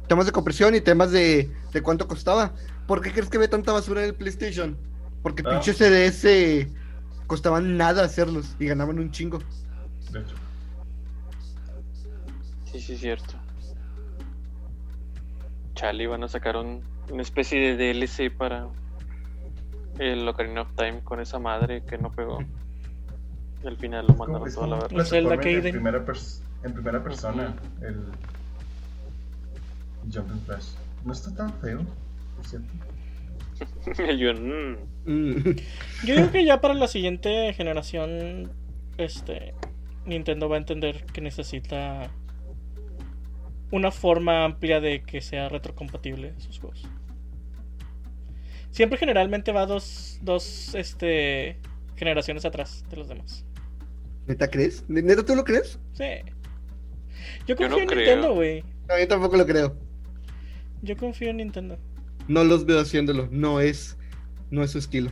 Temas 0.07 0.27
de 0.27 0.33
compresión 0.33 0.75
y 0.75 0.81
temas 0.81 1.11
de, 1.11 1.51
de 1.73 1.83
cuánto 1.83 2.07
costaba. 2.07 2.53
¿Por 2.87 3.01
qué 3.03 3.13
crees 3.13 3.29
que 3.29 3.39
ve 3.39 3.49
tanta 3.49 3.73
basura 3.73 4.03
en 4.03 4.09
el 4.11 4.15
PlayStation? 4.15 4.77
Porque 5.23 5.43
Ah. 5.45 5.51
pinches 5.51 5.77
CDS 5.79 6.69
costaban 7.27 7.77
nada 7.77 8.05
hacerlos 8.05 8.57
y 8.59 8.67
ganaban 8.67 8.99
un 8.99 9.11
chingo. 9.11 9.39
De 10.11 10.21
hecho. 10.21 10.35
Sí, 12.71 12.81
sí, 12.81 12.97
cierto. 12.97 13.35
Chale, 15.75 16.05
iban 16.05 16.23
a 16.25 16.29
sacar 16.29 16.57
un, 16.57 16.83
una 17.11 17.23
especie 17.23 17.77
de 17.77 17.93
DLC 17.95 18.31
para 18.31 18.69
el 19.99 20.27
Ocarina 20.29 20.63
of 20.63 20.73
Time 20.77 21.01
con 21.03 21.21
esa 21.21 21.39
madre 21.39 21.83
que 21.85 21.99
no 21.99 22.11
pegó. 22.13 22.41
Y 23.63 23.67
al 23.67 23.77
final 23.77 24.07
lo 24.07 24.15
mandaron 24.15 24.53
toda 24.53 24.67
la 24.67 24.77
como 24.77 24.89
verga. 24.89 25.03
Un 25.03 25.07
Zelda 25.07 25.35
en 25.35 25.41
Gaiden. 25.41 25.73
primera, 25.73 26.05
en 26.65 26.73
primera 26.73 27.03
persona. 27.03 27.55
El 27.81 28.05
Jumping 30.13 30.41
Flash. 30.47 30.69
No 31.05 31.13
está 31.13 31.35
tan 31.35 31.53
feo, 31.55 31.81
por 32.37 32.47
cierto. 32.47 32.69
Yo, 34.19 34.33
mm, 34.35 34.91
Mm. 35.05 35.35
Yo 36.05 36.15
digo 36.15 36.31
que 36.31 36.45
ya 36.45 36.61
para 36.61 36.75
la 36.75 36.89
siguiente 36.89 37.53
generación, 37.55 38.51
este, 38.99 39.55
Nintendo 40.07 40.49
va 40.49 40.57
a 40.57 40.59
entender 40.59 41.05
que 41.07 41.21
necesita 41.21 42.11
una 43.71 43.91
forma 43.91 44.45
amplia 44.45 44.81
de 44.81 45.03
que 45.03 45.21
sea 45.21 45.49
retrocompatible 45.49 46.35
sus 46.39 46.59
juegos. 46.59 46.89
Siempre 48.71 48.99
generalmente 48.99 49.53
va 49.53 49.67
dos, 49.67 50.19
dos, 50.23 50.75
este, 50.75 51.59
generaciones 51.97 52.45
atrás 52.45 52.85
de 52.89 52.97
los 52.97 53.09
demás. 53.09 53.45
¿Neta 54.27 54.49
crees? 54.49 54.85
¿Neta 54.89 55.25
tú 55.25 55.35
lo 55.35 55.45
crees? 55.45 55.79
Sí. 55.93 56.05
Yo 57.47 57.55
Yo 57.55 57.57
confío 57.57 57.69
no 57.69 57.79
en 57.83 57.87
creo. 57.89 57.99
Nintendo, 57.99 58.35
güey. 58.35 58.65
No, 58.89 58.99
yo 58.99 59.09
tampoco 59.09 59.37
lo 59.37 59.47
creo. 59.47 59.77
Yo 60.83 60.97
confío 60.97 61.31
en 61.31 61.39
Nintendo. 61.39 61.79
No 62.29 62.45
los 62.45 62.65
veo 62.65 62.81
haciéndolo. 62.81 63.29
No 63.31 63.61
es, 63.61 63.99
no 64.51 64.63
es 64.63 64.71
su 64.71 64.79
estilo. 64.79 65.11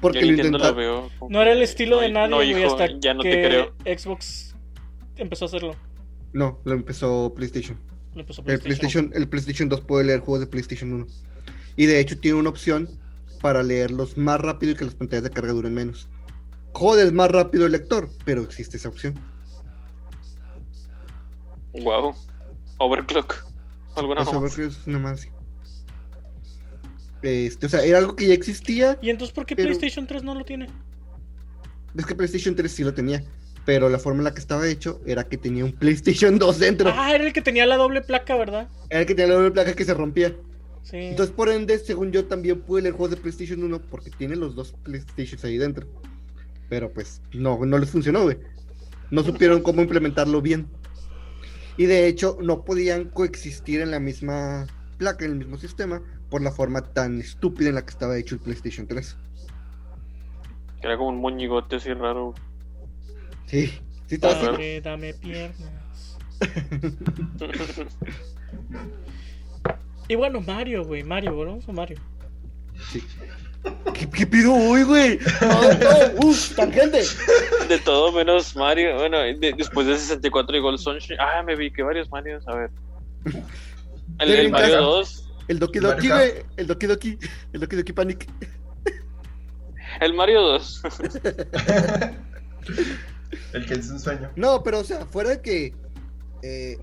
Porque 0.00 0.20
yo 0.20 0.26
lo 0.26 0.32
Nintendo 0.32 0.74
veo. 0.74 1.10
como 1.18 1.30
No 1.30 1.42
era 1.42 1.52
el 1.52 1.62
estilo 1.62 2.00
de 2.00 2.10
nadie, 2.10 2.52
güey, 2.52 2.64
hasta 2.64 2.88
ya 2.98 3.14
no 3.14 3.22
que 3.22 3.30
te 3.30 3.48
creo. 3.48 3.74
Xbox 3.84 4.56
empezó 5.16 5.44
a 5.44 5.48
hacerlo. 5.48 5.76
No, 6.32 6.60
lo 6.64 6.72
empezó 6.74 7.32
PlayStation. 7.34 7.78
Lo 8.14 8.20
empezó 8.20 8.42
El 8.46 8.58
PlayStation. 8.60 9.10
El 9.14 9.28
PlayStation 9.28 9.68
2 9.68 9.80
puede 9.82 10.04
leer 10.04 10.20
juegos 10.20 10.40
de 10.40 10.46
PlayStation 10.46 10.92
1. 10.92 11.06
Y 11.76 11.86
de 11.86 12.00
hecho 12.00 12.18
tiene 12.18 12.38
una 12.38 12.50
opción 12.50 12.88
para 13.40 13.62
leerlos 13.62 14.16
más 14.16 14.40
rápido 14.40 14.72
y 14.72 14.74
que 14.76 14.84
las 14.84 14.94
pantallas 14.94 15.24
de 15.24 15.30
carga 15.30 15.52
duren 15.52 15.74
menos. 15.74 16.08
Jodes 16.72 17.12
más 17.12 17.30
rápido 17.30 17.66
el 17.66 17.72
lector, 17.72 18.08
pero 18.24 18.42
existe 18.42 18.76
esa 18.76 18.88
opción. 18.88 19.18
Wow. 21.72 22.14
Overclock. 22.78 23.34
Alguna 23.96 24.24
creo 24.24 24.42
que 24.42 24.64
es 24.66 24.86
una 24.86 24.98
más 24.98 25.20
así. 25.20 25.28
Este, 27.22 27.66
o 27.66 27.68
sea, 27.68 27.84
era 27.84 27.98
algo 27.98 28.16
que 28.16 28.26
ya 28.26 28.34
existía. 28.34 28.98
¿Y 29.00 29.10
entonces 29.10 29.34
por 29.34 29.46
qué 29.46 29.54
Pero- 29.54 29.68
PlayStation 29.68 30.06
3 30.06 30.22
no 30.22 30.34
lo 30.34 30.44
tiene? 30.44 30.68
Es 31.94 32.06
que 32.06 32.14
PlayStation 32.14 32.56
3 32.56 32.72
sí 32.72 32.84
lo 32.84 32.94
tenía. 32.94 33.22
Pero 33.64 33.88
la 33.88 33.98
forma 33.98 34.20
en 34.20 34.24
la 34.24 34.34
que 34.34 34.40
estaba 34.40 34.66
hecho 34.66 35.00
era 35.06 35.24
que 35.24 35.38
tenía 35.38 35.64
un 35.64 35.72
PlayStation 35.72 36.38
2 36.38 36.58
dentro. 36.58 36.92
Ah, 36.94 37.14
era 37.14 37.24
el 37.24 37.32
que 37.32 37.42
tenía 37.42 37.66
la 37.66 37.76
doble 37.76 38.02
placa, 38.02 38.36
¿verdad? 38.36 38.68
Era 38.90 39.00
el 39.00 39.06
que 39.06 39.14
tenía 39.14 39.28
la 39.28 39.34
doble 39.36 39.52
placa 39.52 39.74
que 39.74 39.84
se 39.84 39.94
rompía. 39.94 40.34
Sí. 40.82 40.96
Entonces, 40.96 41.34
por 41.34 41.48
ende, 41.48 41.78
según 41.78 42.10
yo, 42.10 42.24
también 42.24 42.60
pude 42.60 42.82
leer 42.82 42.94
juegos 42.94 43.10
de 43.10 43.22
PlayStation 43.22 43.62
1 43.62 43.82
porque 43.90 44.10
tiene 44.10 44.34
los 44.34 44.56
dos 44.56 44.72
PlayStations 44.82 45.44
ahí 45.44 45.56
dentro. 45.56 45.86
Pero 46.68 46.92
pues, 46.92 47.22
no, 47.32 47.64
no 47.64 47.78
les 47.78 47.90
funcionó, 47.90 48.24
güey. 48.24 48.38
No 49.10 49.22
supieron 49.22 49.62
cómo 49.62 49.82
implementarlo 49.82 50.40
bien. 50.40 50.66
Y 51.76 51.86
de 51.86 52.06
hecho, 52.06 52.36
no 52.40 52.64
podían 52.64 53.10
coexistir 53.10 53.80
en 53.80 53.90
la 53.90 54.00
misma 54.00 54.66
placa, 54.98 55.24
en 55.24 55.32
el 55.32 55.38
mismo 55.38 55.56
sistema, 55.56 56.02
por 56.30 56.42
la 56.42 56.50
forma 56.50 56.80
tan 56.80 57.20
estúpida 57.20 57.68
en 57.68 57.76
la 57.76 57.82
que 57.82 57.90
estaba 57.90 58.16
hecho 58.18 58.34
el 58.34 58.40
PlayStation 58.40 58.86
3. 58.86 59.16
Era 60.82 60.96
como 60.96 61.10
un 61.10 61.20
moñigote 61.20 61.76
así 61.76 61.92
raro. 61.92 62.34
Sí, 63.52 63.66
sí, 64.08 64.16
así. 64.20 64.26
Ajá. 64.26 64.50
Padre, 64.50 64.80
dame 64.80 65.14
piernas. 65.14 66.18
Y 70.08 70.16
bueno, 70.16 70.40
Mario, 70.40 70.84
güey. 70.84 71.04
Mario, 71.04 71.32
volvamos 71.34 71.66
a 71.68 71.72
Mario. 71.72 71.98
sí. 72.90 73.02
¿Qué, 73.94 74.10
qué 74.10 74.26
pido 74.26 74.52
hoy, 74.52 74.82
güey? 74.82 75.18
No, 75.40 75.62
no, 75.62 76.26
uf, 76.26 76.56
tangente. 76.56 77.02
De 77.68 77.78
todo 77.78 78.10
menos 78.10 78.56
Mario. 78.56 78.96
Bueno, 78.96 79.20
de- 79.20 79.54
después 79.56 79.86
de 79.86 79.96
64 79.96 80.52
llegó 80.54 80.70
el 80.70 80.78
Sunshine. 80.78 81.18
Ah, 81.20 81.42
me 81.44 81.54
vi 81.54 81.70
que 81.70 81.84
varios 81.84 82.10
Marios. 82.10 82.46
A 82.48 82.56
ver. 82.56 82.70
El, 84.18 84.30
el 84.32 84.50
Mario 84.50 84.66
casa- 84.66 84.78
2. 84.80 85.28
El 85.48 85.58
Doki 85.60 85.78
Doki, 85.78 86.08
güey. 86.08 86.32
El 86.56 86.66
Doki 86.66 86.86
Doki. 86.86 87.18
El 87.52 87.60
Doki 87.60 87.76
Doki 87.76 87.92
Panic. 87.92 88.26
El 90.00 90.14
Mario 90.14 90.40
2. 90.42 90.82
El 93.52 93.66
que 93.66 93.74
es 93.74 93.90
un 93.90 93.98
sueño. 94.00 94.30
No, 94.36 94.62
pero 94.62 94.80
o 94.80 94.84
sea, 94.84 95.06
fuera 95.06 95.30
de 95.30 95.40
que 95.40 95.74
eh, 96.42 96.78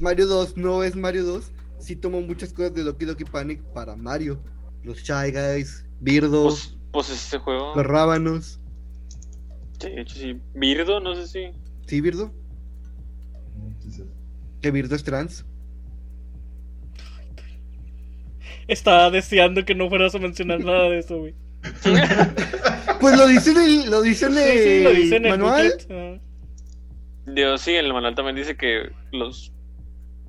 Mario 0.00 0.26
2 0.26 0.56
no 0.56 0.82
es 0.84 0.94
Mario 0.96 1.24
2, 1.24 1.50
sí 1.78 1.96
tomó 1.96 2.20
muchas 2.20 2.52
cosas 2.52 2.74
de 2.74 2.82
Doki 2.84 3.04
Doki 3.04 3.24
Panic 3.24 3.60
para 3.72 3.96
Mario. 3.96 4.40
Los 4.82 4.98
Shy 5.02 5.30
Guys, 5.32 5.84
Birdo, 6.00 6.44
Pues, 6.44 6.76
pues 6.92 7.10
ese 7.10 7.38
juego. 7.38 7.74
los 7.76 7.86
Rábanos. 7.86 8.58
De 9.78 10.00
hecho, 10.00 10.16
sí. 10.16 10.40
Birdo, 10.54 11.00
no 11.00 11.14
sé 11.14 11.26
si. 11.26 11.50
¿Sí, 11.86 12.00
Birdo? 12.00 12.32
Que 14.60 14.70
Birdo 14.70 14.94
es 14.94 15.02
trans. 15.02 15.44
Estaba 18.68 19.10
deseando 19.10 19.64
que 19.64 19.74
no 19.74 19.88
fueras 19.88 20.14
a 20.14 20.18
mencionar 20.18 20.60
nada 20.64 20.88
de 20.88 20.98
eso, 20.98 21.18
güey. 21.18 21.34
Pues 23.00 23.16
lo 23.16 23.26
dice 23.26 23.50
en 23.50 23.56
el, 23.58 23.90
lo 23.90 24.00
dice 24.00 24.26
en 24.26 24.34
Sí, 24.34 24.40
el 24.40 24.58
sí, 24.62 24.82
lo 24.84 24.90
dice 24.90 25.16
en 25.16 25.24
el 25.26 25.30
manual. 25.32 26.20
Dios, 27.26 27.60
sí, 27.60 27.74
en 27.74 27.86
el 27.86 27.92
manual 27.92 28.14
también 28.14 28.36
dice 28.36 28.56
que 28.56 28.92
los 29.10 29.52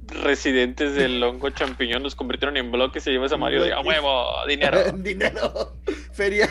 residentes 0.08 0.96
del 0.96 1.22
hongo 1.24 1.50
champiñón 1.52 2.04
los 2.04 2.16
convirtieron 2.16 2.58
en 2.58 2.72
bloques 2.72 3.06
y 3.08 3.12
llevas 3.12 3.32
a 3.32 3.38
Mario 3.38 3.64
de 3.64 3.74
a 3.74 3.82
huevo, 3.82 4.46
dinero. 4.48 4.80
Dinero. 4.98 5.78
Feria. 6.14 6.50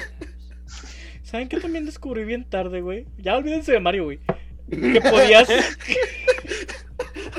¿Saben 1.22 1.48
qué 1.48 1.58
también 1.58 1.86
descubrí 1.86 2.24
bien 2.24 2.48
tarde, 2.48 2.80
güey? 2.80 3.06
Ya 3.18 3.36
olvídense 3.36 3.72
de 3.72 3.80
Mario, 3.80 4.04
güey. 4.04 4.20
Que 4.70 5.00
podías. 5.00 5.48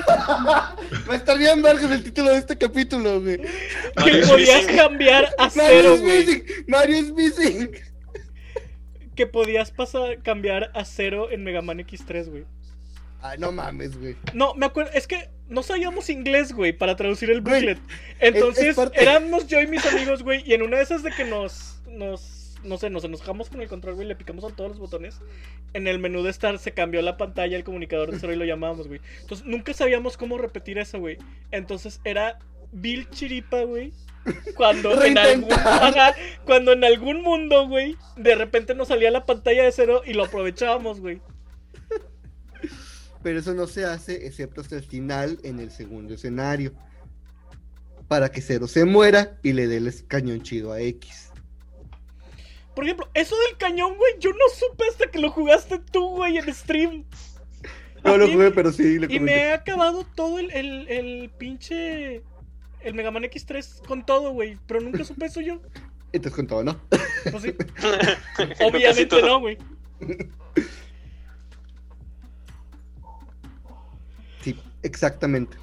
Va 0.08 0.76
a 1.12 1.16
estar 1.16 1.38
bien 1.38 1.62
vergas 1.62 1.90
el 1.90 2.02
título 2.02 2.30
de 2.30 2.38
este 2.38 2.56
capítulo, 2.56 3.20
güey. 3.20 3.38
que 3.38 4.26
podías 4.26 4.66
cambiar 4.66 5.24
a 5.38 5.48
Mario 5.48 5.52
cero, 5.54 5.94
is 5.94 6.00
güey. 6.00 6.18
missing. 6.26 6.44
Mario 6.68 6.96
is 6.98 7.12
missing. 7.12 7.70
Que 9.14 9.26
podías 9.26 9.70
pasar, 9.70 10.22
cambiar 10.22 10.70
a 10.74 10.84
cero 10.84 11.28
en 11.30 11.44
Mega 11.44 11.62
Man 11.62 11.78
X3, 11.78 12.28
güey. 12.30 12.44
Ay, 13.22 13.38
no 13.38 13.52
mames, 13.52 13.96
güey. 13.98 14.16
No, 14.34 14.54
me 14.54 14.66
acuerdo, 14.66 14.90
es 14.92 15.06
que 15.06 15.30
no 15.48 15.62
sabíamos 15.62 16.10
inglés, 16.10 16.52
güey, 16.52 16.72
para 16.72 16.94
traducir 16.96 17.30
el 17.30 17.40
Güey, 17.40 17.54
booklet. 17.54 17.78
Entonces, 18.20 18.64
es 18.70 18.76
parte- 18.76 19.00
éramos 19.00 19.46
yo 19.46 19.60
y 19.60 19.66
mis 19.66 19.84
amigos, 19.86 20.22
güey, 20.22 20.42
y 20.44 20.52
en 20.54 20.62
una 20.62 20.76
de 20.78 20.82
esas 20.82 21.02
de 21.02 21.10
que 21.10 21.24
nos, 21.24 21.78
nos, 21.88 22.20
no 22.64 22.78
sé, 22.78 22.90
nos 22.90 23.04
enojamos 23.04 23.48
con 23.50 23.60
el 23.60 23.68
control, 23.68 23.94
güey, 23.94 24.08
le 24.08 24.16
picamos 24.16 24.44
a 24.44 24.54
todos 24.54 24.70
los 24.70 24.78
botones. 24.78 25.20
En 25.72 25.86
el 25.86 25.98
menú 25.98 26.22
de 26.22 26.30
estar 26.30 26.58
se 26.58 26.72
cambió 26.72 27.02
la 27.02 27.16
pantalla, 27.16 27.56
el 27.56 27.64
comunicador 27.64 28.10
de 28.10 28.18
cero 28.18 28.32
y 28.32 28.36
lo 28.36 28.44
llamábamos, 28.44 28.88
güey. 28.88 29.00
Entonces, 29.20 29.46
nunca 29.46 29.72
sabíamos 29.74 30.16
cómo 30.16 30.38
repetir 30.38 30.78
eso, 30.78 30.98
güey. 30.98 31.18
Entonces, 31.50 32.00
era 32.04 32.38
Bill 32.72 33.08
Chiripa, 33.10 33.62
güey. 33.62 33.92
Cuando 34.56 35.04
en, 35.04 35.18
algún, 35.18 35.52
ajá, 35.52 36.14
cuando 36.46 36.72
en 36.72 36.82
algún 36.82 37.22
mundo, 37.22 37.68
güey, 37.68 37.96
de 38.16 38.34
repente 38.34 38.74
nos 38.74 38.88
salía 38.88 39.10
la 39.10 39.26
pantalla 39.26 39.64
de 39.64 39.72
cero 39.72 40.02
y 40.04 40.14
lo 40.14 40.24
aprovechábamos, 40.24 41.00
güey. 41.00 41.20
Pero 43.22 43.38
eso 43.38 43.54
no 43.54 43.66
se 43.66 43.84
hace 43.84 44.26
excepto 44.26 44.60
hasta 44.60 44.76
el 44.76 44.82
final 44.82 45.38
en 45.42 45.58
el 45.58 45.70
segundo 45.70 46.14
escenario. 46.14 46.74
Para 48.06 48.30
que 48.30 48.42
Cero 48.42 48.66
se 48.66 48.84
muera 48.84 49.38
y 49.42 49.54
le 49.54 49.66
dé 49.66 49.78
el 49.78 50.06
cañón 50.06 50.42
chido 50.42 50.72
a 50.72 50.80
X. 50.80 51.30
Por 52.74 52.84
ejemplo, 52.84 53.08
eso 53.14 53.36
del 53.48 53.56
cañón, 53.56 53.96
güey, 53.96 54.14
yo 54.18 54.30
no 54.30 54.48
supe 54.54 54.84
hasta 54.90 55.10
que 55.10 55.18
lo 55.18 55.30
jugaste 55.30 55.78
tú, 55.78 56.16
güey, 56.16 56.38
en 56.38 56.52
stream. 56.52 57.04
No 58.02 58.18
lo 58.18 58.28
jugué, 58.30 58.50
pero 58.50 58.70
sí 58.72 58.98
lo 58.98 59.10
Y 59.10 59.18
me 59.18 59.32
he 59.34 59.52
acabado 59.52 60.04
todo 60.14 60.38
el, 60.38 60.50
el, 60.50 60.88
el 60.88 61.30
pinche. 61.38 62.22
El 62.80 62.92
Mega 62.94 63.10
Man 63.10 63.22
X3 63.22 63.86
con 63.86 64.04
todo, 64.04 64.32
güey. 64.32 64.58
Pero 64.66 64.80
nunca 64.80 65.04
supe 65.04 65.24
eso 65.26 65.40
yo. 65.40 65.60
Entonces 66.12 66.36
con 66.36 66.46
todo, 66.46 66.62
¿no? 66.62 66.78
Pues 67.30 67.42
sí. 67.42 67.54
Obviamente 68.62 69.22
no, 69.22 69.40
güey. 69.40 69.56
Sí, 74.42 74.60
exactamente. 74.82 75.56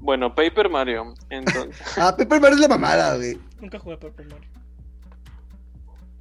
Bueno, 0.00 0.34
Paper 0.34 0.68
Mario. 0.68 1.14
Entonces, 1.30 1.76
Ah, 1.96 2.14
Pepper 2.16 2.40
Mario 2.40 2.56
es 2.56 2.60
la 2.60 2.68
mamada, 2.68 3.16
güey. 3.16 3.38
Nunca 3.60 3.78
jugué 3.78 3.94
a 3.94 4.00
Paper 4.00 4.26
Mario. 4.26 4.48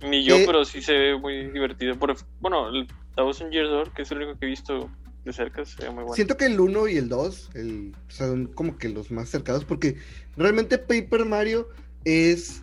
Ni 0.09 0.23
yo, 0.23 0.35
Eh. 0.37 0.43
pero 0.45 0.63
sí 0.65 0.81
se 0.81 0.93
ve 0.93 1.17
muy 1.17 1.47
divertido. 1.51 1.97
Por, 1.97 2.15
bueno, 2.39 2.69
el 2.69 2.87
Thousand 3.15 3.51
Years 3.51 3.69
Door, 3.69 3.91
que 3.93 4.01
es 4.03 4.11
el 4.11 4.17
único 4.19 4.39
que 4.39 4.45
he 4.45 4.49
visto 4.49 4.89
de 5.23 5.33
cerca, 5.33 5.65
se 5.65 5.83
ve 5.83 5.89
muy 5.89 6.03
bueno. 6.03 6.13
Siento 6.15 6.37
que 6.37 6.45
el 6.45 6.59
1 6.59 6.87
y 6.87 6.97
el 6.97 7.09
2 7.09 7.51
el, 7.55 7.95
son 8.07 8.47
como 8.47 8.77
que 8.77 8.89
los 8.89 9.09
más 9.11 9.29
cercanos 9.29 9.65
porque 9.65 9.97
realmente 10.37 10.77
Paper 10.77 11.25
Mario 11.25 11.69
es 12.03 12.61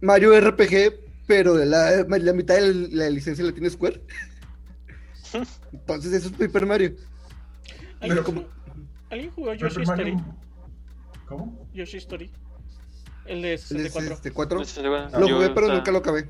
Mario 0.00 0.38
RPG, 0.40 0.94
pero 1.26 1.54
de 1.54 1.66
la, 1.66 2.04
la 2.08 2.32
mitad 2.32 2.56
de 2.56 2.74
la 2.90 3.08
licencia 3.10 3.44
la 3.44 3.52
tiene 3.52 3.70
Square. 3.70 4.00
Entonces 5.72 6.12
eso 6.12 6.28
es 6.28 6.32
Paper 6.34 6.66
Mario. 6.66 6.96
¿Alguien, 8.00 8.18
Pero 8.18 8.24
jugó, 8.24 8.48
¿alguien 9.10 9.30
jugó 9.30 9.54
Yoshi 9.54 9.74
Paper 9.76 9.86
Mario- 9.86 10.16
Story? 10.16 10.32
¿Cómo? 11.26 11.68
Yoshi 11.72 11.96
Story. 11.98 12.30
El 13.26 13.42
de 13.42 13.52
El 13.54 13.58
de 13.58 13.58
64. 13.58 14.16
64. 14.16 14.58
Entonces, 14.58 14.74
se 14.74 14.88
ve- 14.88 15.20
Lo 15.20 15.28
jugué, 15.34 15.50
pero 15.50 15.66
está- 15.66 15.74
nunca 15.76 15.92
lo 15.92 15.98
acabé. 15.98 16.28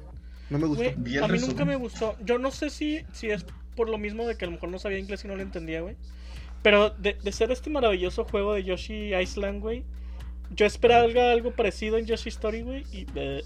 No 0.50 0.58
me 0.58 0.66
gustó. 0.66 0.82
Güey, 0.82 1.16
el 1.16 1.22
a 1.24 1.26
mí 1.28 1.32
resumen. 1.34 1.50
nunca 1.56 1.64
me 1.64 1.76
gustó. 1.76 2.16
Yo 2.24 2.38
no 2.38 2.50
sé 2.50 2.68
si, 2.70 3.04
si 3.12 3.30
es 3.30 3.46
por 3.74 3.88
lo 3.88 3.96
mismo 3.98 4.26
de 4.26 4.36
que 4.36 4.44
a 4.44 4.48
lo 4.48 4.52
mejor 4.52 4.68
no 4.68 4.78
sabía 4.78 4.98
inglés 4.98 5.24
y 5.24 5.28
no 5.28 5.36
lo 5.36 5.42
entendía, 5.42 5.80
güey. 5.80 5.96
Pero 6.62 6.90
de, 6.90 7.14
de 7.14 7.32
ser 7.32 7.50
este 7.50 7.70
maravilloso 7.70 8.24
juego 8.24 8.52
de 8.54 8.62
Yoshi 8.64 9.14
Island, 9.14 9.60
güey, 9.62 9.82
yo 10.54 10.66
esperaba 10.66 11.04
algo, 11.04 11.20
algo 11.22 11.50
parecido 11.56 11.96
en 11.96 12.04
Yoshi 12.06 12.28
Story, 12.28 12.60
güey, 12.62 12.84
y 12.92 13.06
eh, 13.14 13.42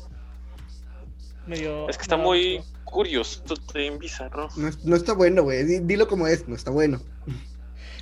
medio... 1.47 1.89
Es 1.89 1.97
que 1.97 2.03
está 2.03 2.17
muy 2.17 2.59
no. 2.59 2.65
curioso, 2.85 3.43
bien 3.75 3.99
bizarro. 3.99 4.49
No, 4.57 4.71
no 4.85 4.97
está 4.97 5.13
bueno, 5.15 5.43
güey. 5.45 5.65
Di- 5.65 5.81
Dilo 5.81 6.09
como 6.09 6.27
es, 6.27 6.47
no 6.49 6.55
está 6.57 6.71
bueno. 6.71 7.01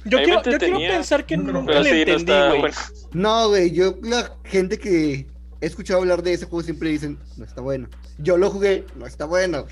Yo 0.07 0.19
me 0.19 0.25
quiero, 0.25 0.43
yo 0.43 0.59
quiero 0.59 0.79
pensar 0.79 1.25
que 1.27 1.37
nunca 1.37 1.81
le 1.81 1.91
sí, 1.91 2.01
entendí, 2.11 2.33
güey. 2.33 2.61
bueno. 2.61 2.77
No, 3.13 3.49
güey, 3.49 3.71
yo, 3.73 3.97
la 4.03 4.37
gente 4.45 4.79
que 4.79 5.27
he 5.61 5.67
escuchado 5.67 6.01
hablar 6.01 6.23
de 6.23 6.33
ese 6.35 6.47
juego 6.47 6.63
siempre 6.63 6.91
dicen, 6.91 7.19
no 7.37 7.45
está 7.45 7.61
bueno. 7.61 7.89
Yo 8.19 8.37
lo 8.37 8.51
jugué, 8.51 8.85
no 8.97 9.07
está 9.07 9.25
bueno. 9.25 9.67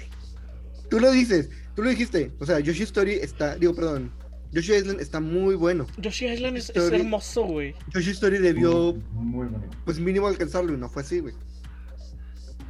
Tú 0.89 1.01
lo 1.01 1.11
dices, 1.11 1.49
tú 1.75 1.83
lo 1.83 1.91
dijiste. 1.91 2.33
O 2.39 2.47
sea, 2.47 2.61
Yoshi 2.61 2.83
Story 2.85 3.13
está, 3.15 3.57
digo, 3.57 3.75
perdón, 3.75 4.13
Yoshi 4.53 4.75
Island 4.75 5.01
está 5.01 5.21
muy 5.21 5.55
bueno. 5.55 5.87
Yoshi 5.99 6.27
Island 6.27 6.59
es, 6.59 6.71
hermoso, 6.77 7.45
güey. 7.45 7.75
Yoshi 7.95 8.11
Story 8.11 8.39
debió, 8.39 8.95
Muy 9.13 9.47
bonito. 9.49 9.71
pues 9.85 9.99
mínimo 9.99 10.27
alcanzarlo 10.29 10.75
y 10.75 10.77
no 10.77 10.89
fue 10.91 11.03
así, 11.03 11.21
güey. 11.21 11.35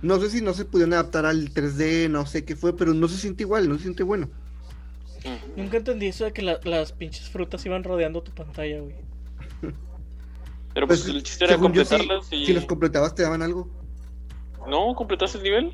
No 0.02 0.20
sé 0.20 0.30
si 0.30 0.40
no 0.42 0.52
se 0.54 0.64
pudieron 0.64 0.94
adaptar 0.94 1.26
al 1.26 1.52
3D, 1.52 2.08
no 2.10 2.26
sé 2.26 2.44
qué 2.44 2.56
fue, 2.56 2.76
pero 2.76 2.92
no 2.94 3.06
se 3.08 3.16
siente 3.18 3.44
igual, 3.44 3.68
no 3.68 3.76
se 3.76 3.82
siente 3.82 4.02
bueno. 4.02 4.28
Nunca 5.56 5.76
entendí 5.76 6.06
eso 6.06 6.24
de 6.24 6.32
que 6.32 6.42
la- 6.42 6.58
las 6.64 6.92
pinches 6.92 7.28
frutas 7.28 7.64
iban 7.66 7.84
rodeando 7.84 8.22
tu 8.22 8.32
pantalla, 8.32 8.80
güey. 8.80 8.96
Pero 10.74 10.86
pues, 10.86 11.06
el 11.06 11.22
chiste 11.22 11.44
era 11.44 11.54
sí, 11.54 11.60
completarlas 11.60 12.32
y. 12.32 12.46
si 12.46 12.52
los 12.52 12.64
completabas 12.64 13.14
te 13.14 13.22
daban 13.22 13.42
algo. 13.42 13.68
No, 14.68 14.94
completaste 14.94 15.38
el 15.38 15.44
nivel. 15.44 15.72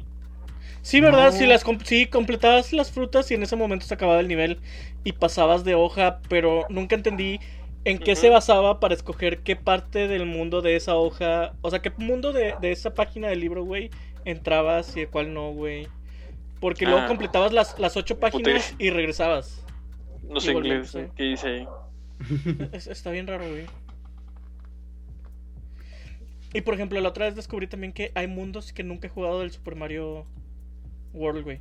Sí, 0.82 1.00
¿verdad? 1.00 1.32
No. 1.32 1.38
Si 1.38 1.46
las 1.46 1.64
sí, 1.84 2.06
completabas 2.06 2.72
las 2.72 2.90
frutas 2.90 3.30
y 3.30 3.34
en 3.34 3.42
ese 3.42 3.56
momento 3.56 3.84
se 3.84 3.94
acababa 3.94 4.20
el 4.20 4.28
nivel 4.28 4.60
y 5.04 5.12
pasabas 5.12 5.64
de 5.64 5.74
hoja, 5.74 6.20
pero 6.28 6.64
nunca 6.70 6.94
entendí 6.94 7.40
en 7.84 7.98
qué 7.98 8.16
se 8.16 8.28
basaba 8.30 8.80
para 8.80 8.94
escoger 8.94 9.40
qué 9.40 9.56
parte 9.56 10.08
del 10.08 10.26
mundo 10.26 10.62
de 10.62 10.76
esa 10.76 10.94
hoja, 10.96 11.52
o 11.62 11.70
sea, 11.70 11.80
qué 11.80 11.90
mundo 11.96 12.32
de, 12.32 12.54
de 12.60 12.72
esa 12.72 12.94
página 12.94 13.28
del 13.28 13.40
libro, 13.40 13.64
güey, 13.64 13.90
entrabas 14.24 14.96
y 14.96 15.00
de 15.00 15.06
cuál 15.08 15.34
no, 15.34 15.50
güey. 15.52 15.88
Porque 16.60 16.84
luego 16.86 17.00
Ah. 17.02 17.06
completabas 17.06 17.52
las, 17.52 17.78
las 17.78 17.96
ocho 17.96 18.18
páginas 18.18 18.74
y 18.78 18.90
regresabas. 18.90 19.64
No 20.28 20.40
sé 20.40 20.52
inglés. 20.52 20.96
¿Qué 21.16 21.22
dice 21.22 21.48
ahí? 21.48 21.68
Es- 22.72 22.86
está 22.88 23.10
bien 23.10 23.26
raro, 23.26 23.48
güey. 23.48 23.66
Y 26.58 26.60
por 26.60 26.74
ejemplo, 26.74 27.00
la 27.00 27.10
otra 27.10 27.26
vez 27.26 27.36
descubrí 27.36 27.68
también 27.68 27.92
que 27.92 28.10
hay 28.16 28.26
mundos 28.26 28.72
que 28.72 28.82
nunca 28.82 29.06
he 29.06 29.10
jugado 29.10 29.38
del 29.38 29.52
Super 29.52 29.76
Mario 29.76 30.26
World, 31.12 31.44
güey. 31.44 31.60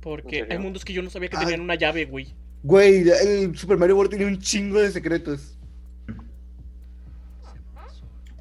Porque 0.00 0.46
hay 0.48 0.56
mundos 0.56 0.86
que 0.86 0.94
yo 0.94 1.02
no 1.02 1.10
sabía 1.10 1.28
que 1.28 1.36
Ah. 1.36 1.40
tenían 1.40 1.60
una 1.60 1.74
llave, 1.74 2.06
güey. 2.06 2.34
Güey, 2.62 3.06
el 3.10 3.54
Super 3.58 3.76
Mario 3.76 3.96
World 3.96 4.08
tiene 4.08 4.24
un 4.24 4.38
chingo 4.38 4.80
de 4.80 4.90
secretos. 4.90 5.58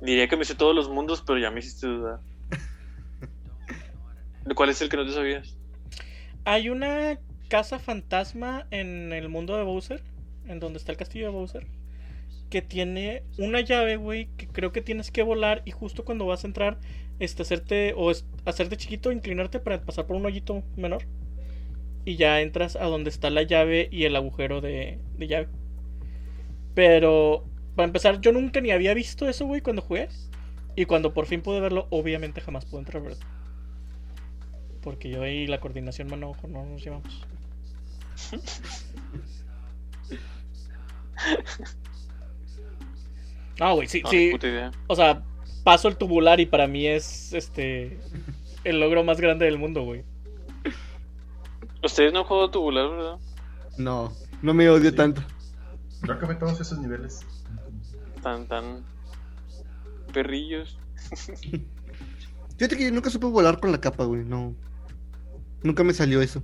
Diría 0.01 0.29
que 0.29 0.37
me 0.37 0.45
sé 0.45 0.55
todos 0.55 0.73
los 0.73 0.87
mundos, 0.87 1.21
pero 1.27 1.39
ya 1.39 1.51
me 1.51 1.59
hiciste 1.59 1.87
dudar. 1.87 2.21
¿De 4.45 4.55
¿Cuál 4.55 4.69
es 4.69 4.81
el 4.81 4.87
que 4.87 4.95
no 4.95 5.05
te 5.05 5.11
sabías? 5.11 5.57
Hay 6.45 6.69
una 6.69 7.19
casa 7.49 7.79
fantasma 7.79 8.65
en 8.71 9.11
el 9.11 9.27
mundo 9.27 9.57
de 9.57 9.63
Bowser, 9.63 10.01
en 10.47 10.61
donde 10.61 10.79
está 10.79 10.93
el 10.93 10.97
castillo 10.97 11.25
de 11.25 11.31
Bowser, 11.33 11.67
que 12.49 12.61
tiene 12.61 13.23
una 13.37 13.61
llave, 13.61 13.97
güey, 13.97 14.29
que 14.37 14.47
creo 14.47 14.71
que 14.71 14.81
tienes 14.81 15.11
que 15.11 15.23
volar 15.23 15.61
y 15.65 15.71
justo 15.71 16.05
cuando 16.05 16.25
vas 16.25 16.43
a 16.43 16.47
entrar, 16.47 16.79
este, 17.19 17.43
hacerte 17.43 17.93
o 17.97 18.11
es- 18.11 18.25
hacerte 18.45 18.77
chiquito, 18.77 19.11
inclinarte 19.11 19.59
para 19.59 19.83
pasar 19.85 20.07
por 20.07 20.15
un 20.17 20.25
hoyito 20.25 20.63
menor. 20.75 21.07
Y 22.05 22.15
ya 22.15 22.41
entras 22.41 22.75
a 22.75 22.85
donde 22.85 23.09
está 23.11 23.29
la 23.29 23.43
llave 23.43 23.87
y 23.91 24.05
el 24.05 24.15
agujero 24.15 24.61
de, 24.61 24.99
de 25.17 25.27
llave. 25.27 25.49
Pero, 26.73 27.45
para 27.75 27.87
empezar, 27.87 28.21
yo 28.21 28.31
nunca 28.31 28.61
ni 28.61 28.71
había 28.71 28.93
visto 28.93 29.27
eso, 29.27 29.45
güey, 29.45 29.61
cuando 29.61 29.81
jugué. 29.81 30.09
Y 30.75 30.85
cuando 30.85 31.13
por 31.13 31.25
fin 31.25 31.41
pude 31.41 31.59
verlo, 31.59 31.87
obviamente 31.89 32.41
jamás 32.41 32.65
pude 32.65 32.79
entrar, 32.81 33.01
¿verdad? 33.03 33.19
Porque 34.81 35.11
yo 35.11 35.23
y 35.27 35.45
la 35.45 35.59
coordinación 35.59 36.09
mano-ojo 36.09 36.47
no 36.47 36.65
nos 36.65 36.83
llevamos. 36.83 37.27
Ah, 43.59 43.73
güey, 43.73 43.87
sí, 43.87 44.01
No, 44.03 44.09
sí. 44.09 44.17
ni 44.25 44.31
puta 44.31 44.47
idea. 44.47 44.71
O 44.87 44.95
sea, 44.95 45.23
paso 45.63 45.87
el 45.87 45.97
tubular 45.97 46.39
y 46.39 46.45
para 46.45 46.67
mí 46.67 46.87
es 46.87 47.33
este 47.33 47.99
el 48.63 48.79
logro 48.79 49.03
más 49.03 49.19
grande 49.19 49.45
del 49.45 49.57
mundo, 49.57 49.83
güey. 49.83 50.03
Ustedes 51.83 52.11
no 52.13 52.19
han 52.19 52.25
jugado 52.25 52.51
tubular, 52.51 52.89
¿verdad? 52.89 53.17
No, 53.77 54.11
no 54.41 54.53
me 54.53 54.69
odio 54.69 54.89
Sí. 54.89 54.95
tanto. 54.95 55.21
Yo 56.05 56.13
acabé 56.13 56.35
todos 56.35 56.59
esos 56.59 56.77
niveles. 56.79 57.21
Tan, 58.21 58.47
tan. 58.47 58.83
Perrillos. 60.13 60.77
Fíjate 62.57 62.77
que 62.77 62.85
yo 62.85 62.91
nunca 62.91 63.09
supe 63.09 63.27
volar 63.27 63.59
con 63.59 63.71
la 63.71 63.79
capa, 63.79 64.05
güey. 64.05 64.23
No. 64.23 64.55
Nunca 65.63 65.83
me 65.83 65.93
salió 65.93 66.21
eso. 66.21 66.43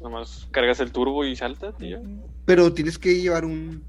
nomás 0.00 0.48
cargas 0.50 0.80
el 0.80 0.90
turbo 0.90 1.24
y 1.24 1.36
saltas 1.36 1.74
y 1.80 1.90
ya. 1.90 2.00
Pero 2.44 2.72
tienes 2.72 2.98
que 2.98 3.20
llevar 3.20 3.44
un, 3.44 3.84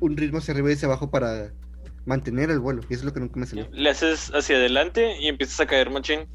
un 0.00 0.16
ritmo 0.16 0.38
hacia 0.38 0.52
arriba 0.54 0.70
y 0.70 0.74
hacia 0.74 0.86
abajo 0.86 1.10
para 1.10 1.52
mantener 2.06 2.50
el 2.50 2.58
vuelo. 2.60 2.82
Y 2.88 2.94
eso 2.94 3.00
es 3.02 3.04
lo 3.04 3.12
que 3.12 3.20
nunca 3.20 3.38
me 3.38 3.46
salió. 3.46 3.68
Le 3.72 3.90
haces 3.90 4.30
hacia 4.34 4.56
adelante 4.56 5.16
y 5.20 5.28
empiezas 5.28 5.60
a 5.60 5.66
caer 5.66 5.90
machín. 5.90 6.26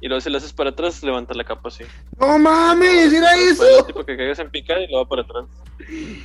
Y 0.00 0.08
luego 0.08 0.20
si 0.20 0.30
le 0.30 0.38
haces 0.38 0.52
para 0.52 0.70
atrás, 0.70 1.00
levanta 1.04 1.32
la 1.34 1.44
capa 1.44 1.68
así. 1.68 1.84
¡No 2.18 2.36
mames! 2.38 3.12
¡Era 3.12 3.28
Para 3.28 3.40
eso! 3.40 3.84
tipo 3.86 4.04
que 4.04 4.16
caigas 4.16 4.38
en 4.40 4.50
picada 4.50 4.80
y 4.82 4.90
lo 4.90 4.98
va 4.98 5.08
para 5.08 5.22
atrás. 5.22 5.44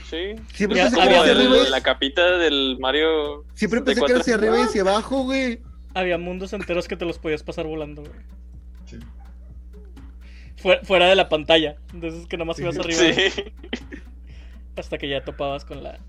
Sí. 0.10 0.34
Siempre 0.54 0.80
pensé 0.82 0.96
que 0.96 1.04
era 1.04 1.22
hacia 1.22 1.32
arriba. 1.34 1.58
y- 1.68 1.70
la 1.70 1.82
capita 1.82 2.38
del 2.40 2.78
Mario. 2.80 3.46
Siempre 3.54 3.82
pensé 3.82 4.02
que 4.02 4.12
era 4.14 4.18
64. 4.18 4.22
hacia 4.22 4.36
arriba 4.36 4.60
y 4.60 4.62
hacia 4.64 4.82
abajo, 4.82 5.24
güey. 5.26 5.62
Había 5.94 6.18
mundos 6.18 6.54
enteros 6.54 6.88
que 6.88 6.98
te 6.98 7.06
los 7.06 7.20
podías 7.20 7.44
pasar 7.44 7.68
volando, 7.68 8.02
güey. 8.02 8.14
Sí. 8.86 8.98
Fuera, 10.58 10.84
fuera 10.84 11.06
de 11.08 11.16
la 11.16 11.30
pantalla. 11.30 11.76
Entonces 11.94 12.26
que 12.28 12.36
nomás 12.38 12.58
ibas 12.60 12.78
arriba 12.80 13.00
Sí. 13.00 13.44
hasta 14.76 14.98
que 14.98 15.08
ya 15.08 15.24
topabas 15.24 15.66
con 15.66 15.84
la 15.84 16.00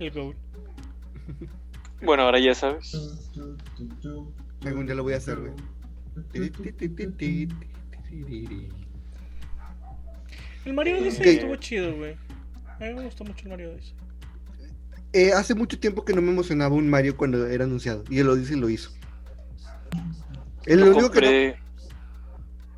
el 0.00 0.10
goal. 0.10 0.36
Bueno, 2.02 2.22
ahora 2.24 2.38
ya 2.38 2.54
sabes. 2.54 2.96
Algún 4.64 4.86
día 4.86 4.94
lo 4.94 5.02
voy 5.02 5.12
a 5.12 5.18
hacer, 5.18 5.38
güey. 5.38 5.52
El 10.64 10.74
Mario 10.74 10.98
Odyssey 10.98 11.20
Ok. 11.20 11.26
estuvo 11.26 11.56
chido, 11.56 11.96
güey. 11.96 12.16
A 12.80 12.84
mí 12.84 12.94
me 12.94 13.04
gustó 13.04 13.24
mucho 13.24 13.44
el 13.44 13.50
Mario 13.50 13.72
Odyssey. 13.72 13.94
Eh, 15.12 15.32
hace 15.32 15.54
mucho 15.54 15.78
tiempo 15.78 16.04
que 16.04 16.12
no 16.14 16.22
me 16.22 16.30
emocionaba 16.30 16.74
un 16.74 16.88
Mario 16.88 17.16
cuando 17.16 17.46
era 17.46 17.64
anunciado. 17.64 18.04
Y 18.08 18.18
el 18.18 18.28
Odyssey 18.28 18.56
lo 18.58 18.68
hizo. 18.68 18.90
El 20.66 20.80
Lo 20.80 20.90
único 20.92 21.10
que 21.10 21.20
no-. 21.20 21.69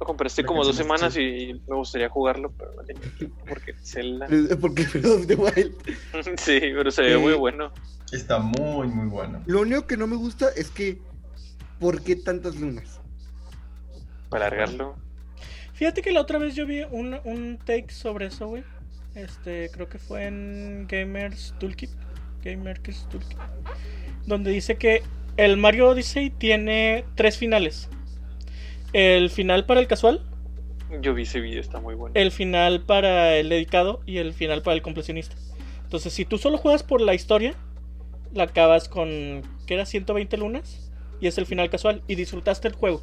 Lo 0.02 0.06
compré 0.06 0.26
hace 0.26 0.42
como 0.42 0.64
dos 0.64 0.74
semanas 0.74 1.16
y 1.16 1.62
me 1.68 1.76
gustaría 1.76 2.08
jugarlo, 2.08 2.50
pero 2.58 2.72
no 2.74 2.82
tenía 2.82 3.08
tiempo 3.16 3.36
porque 3.48 3.72
Zelda. 3.84 4.26
Porque 4.60 4.82
Breath 4.82 5.06
of 5.06 5.26
the 5.28 5.36
Wild. 5.36 5.74
Sí, 6.40 6.58
pero 6.58 6.90
se 6.90 7.02
ve 7.02 7.12
Eh, 7.12 7.18
muy 7.18 7.34
bueno. 7.34 7.72
Está 8.10 8.40
muy, 8.40 8.88
muy 8.88 9.06
bueno. 9.06 9.40
Lo 9.46 9.60
único 9.60 9.86
que 9.86 9.96
no 9.96 10.08
me 10.08 10.16
gusta 10.16 10.48
es 10.56 10.70
que. 10.70 10.98
¿Por 11.78 12.02
qué 12.02 12.16
tantas 12.16 12.56
lunas? 12.56 13.00
Para 14.28 14.46
largarlo. 14.50 14.96
Fíjate 15.74 16.02
que 16.02 16.10
la 16.10 16.20
otra 16.20 16.40
vez 16.40 16.56
yo 16.56 16.66
vi 16.66 16.82
un, 16.82 17.20
un 17.22 17.58
take 17.64 17.92
sobre 17.92 18.26
eso, 18.26 18.48
güey. 18.48 18.64
Este, 19.14 19.70
creo 19.70 19.88
que 19.88 19.98
fue 19.98 20.24
en 20.24 20.88
Gamers 20.88 21.54
Toolkit. 21.60 21.90
Gamers 22.42 23.06
Toolkit. 23.08 23.38
Donde 24.26 24.50
dice 24.50 24.74
que 24.74 25.04
el 25.36 25.58
Mario 25.58 25.90
Odyssey 25.90 26.30
tiene 26.30 27.04
tres 27.14 27.38
finales. 27.38 27.88
El 28.92 29.30
final 29.30 29.64
para 29.66 29.80
el 29.80 29.86
casual, 29.86 30.22
Yo 31.00 31.14
vi 31.14 31.22
ese 31.22 31.40
video, 31.40 31.60
está 31.60 31.80
muy 31.80 31.94
bueno. 31.94 32.14
el 32.14 32.30
final 32.30 32.82
para 32.82 33.36
el 33.36 33.48
dedicado 33.48 34.00
y 34.06 34.18
el 34.18 34.34
final 34.34 34.62
para 34.62 34.74
el 34.74 34.82
completionista. 34.82 35.34
Entonces, 35.84 36.12
si 36.12 36.24
tú 36.24 36.38
solo 36.38 36.58
juegas 36.58 36.82
por 36.82 37.00
la 37.00 37.14
historia, 37.14 37.54
la 38.32 38.44
acabas 38.44 38.88
con, 38.88 39.42
¿qué 39.66 39.74
era? 39.74 39.86
120 39.86 40.36
lunas 40.36 40.90
y 41.20 41.26
es 41.26 41.38
el 41.38 41.46
final 41.46 41.70
casual 41.70 42.02
y 42.06 42.14
disfrutaste 42.14 42.68
el 42.68 42.74
juego. 42.74 43.02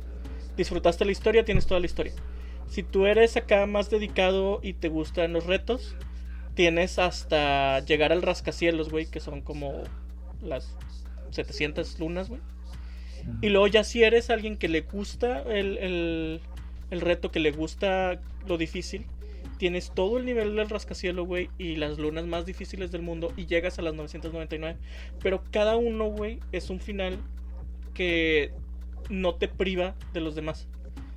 Disfrutaste 0.57 1.05
la 1.05 1.11
historia, 1.11 1.45
tienes 1.45 1.65
toda 1.65 1.79
la 1.79 1.85
historia. 1.85 2.13
Si 2.67 2.83
tú 2.83 3.05
eres 3.05 3.37
acá 3.37 3.65
más 3.65 3.89
dedicado 3.89 4.59
y 4.61 4.73
te 4.73 4.89
gustan 4.89 5.33
los 5.33 5.45
retos, 5.45 5.95
tienes 6.53 6.99
hasta 6.99 7.79
llegar 7.79 8.11
al 8.11 8.21
rascacielos, 8.21 8.89
güey, 8.89 9.05
que 9.05 9.19
son 9.19 9.41
como 9.41 9.83
las 10.41 10.75
700 11.31 11.99
lunas, 11.99 12.29
güey. 12.29 12.41
Y 13.41 13.49
luego 13.49 13.67
ya 13.67 13.83
si 13.83 14.03
eres 14.03 14.29
alguien 14.29 14.57
que 14.57 14.67
le 14.67 14.81
gusta 14.81 15.41
el, 15.43 15.77
el, 15.77 16.41
el 16.91 17.01
reto, 17.01 17.31
que 17.31 17.39
le 17.39 17.51
gusta 17.51 18.19
lo 18.47 18.57
difícil, 18.57 19.05
tienes 19.57 19.91
todo 19.93 20.17
el 20.17 20.25
nivel 20.25 20.55
del 20.55 20.69
rascacielos, 20.69 21.27
güey, 21.27 21.49
y 21.57 21.75
las 21.75 21.99
lunas 21.99 22.25
más 22.25 22.45
difíciles 22.45 22.91
del 22.91 23.01
mundo 23.01 23.33
y 23.35 23.45
llegas 23.45 23.77
a 23.77 23.81
las 23.81 23.93
999. 23.93 24.79
Pero 25.21 25.43
cada 25.51 25.75
uno, 25.75 26.05
güey, 26.05 26.39
es 26.51 26.69
un 26.69 26.79
final 26.79 27.19
que 27.93 28.53
no 29.09 29.35
te 29.35 29.47
priva 29.47 29.95
de 30.13 30.21
los 30.21 30.35
demás. 30.35 30.67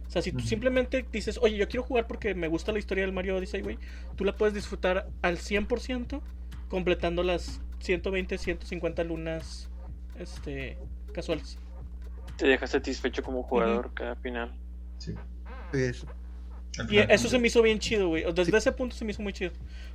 O 0.09 0.11
sea, 0.11 0.21
si 0.21 0.33
tú 0.33 0.41
simplemente 0.41 1.07
dices, 1.11 1.39
oye, 1.41 1.57
yo 1.57 1.69
quiero 1.69 1.85
jugar 1.85 2.07
porque 2.07 2.35
me 2.35 2.49
gusta 2.49 2.73
la 2.73 2.79
historia 2.79 3.05
del 3.05 3.15
Mario 3.15 3.37
Odyssey, 3.37 3.63
güey, 3.63 3.79
tú 4.17 4.25
la 4.25 4.37
puedes 4.37 4.55
disfrutar 4.55 5.09
al 5.23 5.39
100% 5.39 6.21
completando 6.69 7.23
las 7.23 7.63
120, 7.79 8.37
150 8.37 9.05
lunas 9.05 9.71
este, 10.19 10.77
casuales. 11.13 11.59
Te 12.43 12.49
deja 12.49 12.67
satisfecho 12.67 13.23
como 13.23 13.45
jugador 13.45 13.95
cada 13.95 14.17
final. 14.17 14.53
Sí. 14.99 15.15
Eso. 15.73 16.09
Al 16.77 16.93
Y 16.93 16.99
eso 16.99 17.29
se 17.29 17.39
me 17.39 17.47
hizo 17.47 17.63
bien 17.63 17.79
chido, 17.79 18.09
güey. 18.09 18.25
Desde 18.35 18.59
ese 18.59 18.73
punto 18.73 18.97
se 18.97 19.05
me 19.05 19.13
hizo 19.13 19.23
muy 19.23 19.33
chido. 19.33 19.53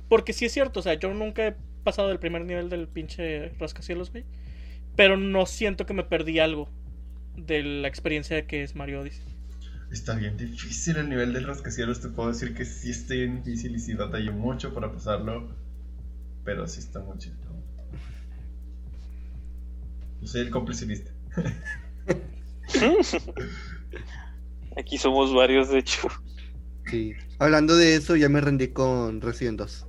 Porque 0.08 0.32
sí 0.32 0.46
es 0.46 0.52
cierto, 0.52 0.80
o 0.80 0.82
sea, 0.82 0.94
yo 0.94 1.12
nunca 1.12 1.48
he 1.48 1.56
pasado 1.84 2.08
del 2.08 2.18
primer 2.18 2.46
nivel 2.46 2.70
del 2.70 2.88
pinche 2.88 3.50
rascacielos, 3.58 4.10
güey. 4.10 4.24
Pero 4.96 5.18
no 5.18 5.44
siento 5.44 5.84
que 5.84 5.92
me 5.92 6.04
perdí 6.04 6.38
algo 6.38 6.70
de 7.36 7.62
la 7.62 7.86
experiencia 7.86 8.46
que 8.46 8.62
es 8.62 8.74
Mario 8.74 9.02
Odyssey. 9.02 9.26
Está 9.92 10.14
bien 10.14 10.38
difícil 10.38 10.96
el 10.96 11.10
nivel 11.10 11.34
del 11.34 11.46
rascacielos. 11.46 12.00
Te 12.00 12.08
puedo 12.08 12.30
decir 12.30 12.54
que 12.54 12.64
sí 12.64 12.92
está 12.92 13.12
bien 13.12 13.42
difícil 13.42 13.76
y 13.76 13.78
sí 13.78 13.92
batallé 13.92 14.30
mucho 14.30 14.72
para 14.72 14.90
pasarlo. 14.90 15.54
Pero 16.46 16.66
sí 16.66 16.80
está 16.80 17.00
muy 17.00 17.18
chido. 17.18 17.36
Yo 20.22 20.26
soy 20.26 20.40
el 20.40 20.50
completionista. 20.50 21.10
Aquí 24.76 24.98
somos 24.98 25.34
varios, 25.34 25.70
de 25.70 25.78
hecho. 25.78 26.08
Sí. 26.86 27.12
Hablando 27.38 27.76
de 27.76 27.96
eso, 27.96 28.16
ya 28.16 28.28
me 28.28 28.40
rendí 28.40 28.68
con 28.68 29.20
Resident 29.20 29.58
2. 29.58 29.86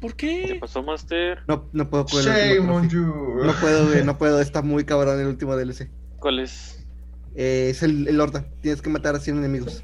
¿Por 0.00 0.14
¿Qué 0.14 0.44
qué? 0.46 0.54
pasó, 0.60 0.82
Master? 0.82 1.40
No, 1.48 1.68
no 1.72 1.90
puedo 1.90 2.06
con 2.06 2.20
el 2.20 2.26
Shame 2.26 2.60
último 2.60 2.76
on 2.76 2.88
trophy. 2.88 2.88
you. 2.88 3.44
No 3.44 3.52
puedo, 3.60 4.04
no 4.04 4.18
puedo. 4.18 4.40
Está 4.40 4.62
muy 4.62 4.84
cabrón 4.84 5.20
el 5.20 5.26
último 5.26 5.56
DLC. 5.56 5.90
¿Cuál 6.18 6.38
es? 6.40 6.86
Eh, 7.34 7.68
es 7.70 7.82
el, 7.82 8.06
el 8.08 8.20
Horda. 8.20 8.46
Tienes 8.60 8.80
que 8.80 8.90
matar 8.90 9.16
a 9.16 9.20
100 9.20 9.38
enemigos. 9.38 9.82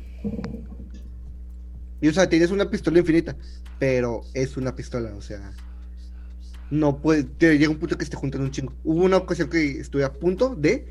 Y 2.01 2.09
o 2.09 2.13
sea, 2.13 2.29
tienes 2.29 2.51
una 2.51 2.71
pistola 2.71 3.01
infinita. 3.01 3.37
Pero 3.81 4.23
es 4.35 4.57
una 4.57 4.75
pistola, 4.77 5.13
o 5.17 5.21
sea. 5.21 5.53
No 6.71 7.01
puede. 7.01 7.25
Te 7.25 7.59
llega 7.59 7.71
un 7.71 7.79
punto 7.79 7.99
que 7.99 8.05
se 8.05 8.13
te 8.13 8.17
juntan 8.17 8.43
un 8.43 8.51
chingo. 8.53 8.73
Hubo 8.85 9.05
una 9.05 9.17
ocasión 9.17 9.51
que 9.51 9.81
estuve 9.81 10.05
a 10.05 10.13
punto 10.13 10.55
de. 10.55 10.87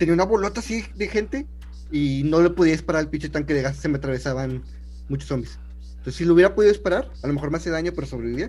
Tenía 0.00 0.14
una 0.14 0.24
bolota 0.24 0.60
así 0.60 0.82
de 0.94 1.08
gente. 1.08 1.46
Y 1.92 2.22
no 2.24 2.40
le 2.40 2.48
podía 2.48 2.72
disparar 2.72 3.00
al 3.00 3.10
pinche 3.10 3.28
tanque 3.28 3.52
de 3.52 3.60
gas. 3.60 3.76
Se 3.76 3.86
me 3.86 3.98
atravesaban 3.98 4.62
muchos 5.10 5.28
zombies. 5.28 5.58
Entonces, 5.90 6.14
si 6.14 6.24
lo 6.24 6.32
hubiera 6.32 6.54
podido 6.54 6.72
disparar, 6.72 7.10
a 7.22 7.26
lo 7.26 7.34
mejor 7.34 7.50
me 7.50 7.58
hace 7.58 7.68
daño, 7.68 7.92
pero 7.94 8.06
sobrevivía. 8.06 8.48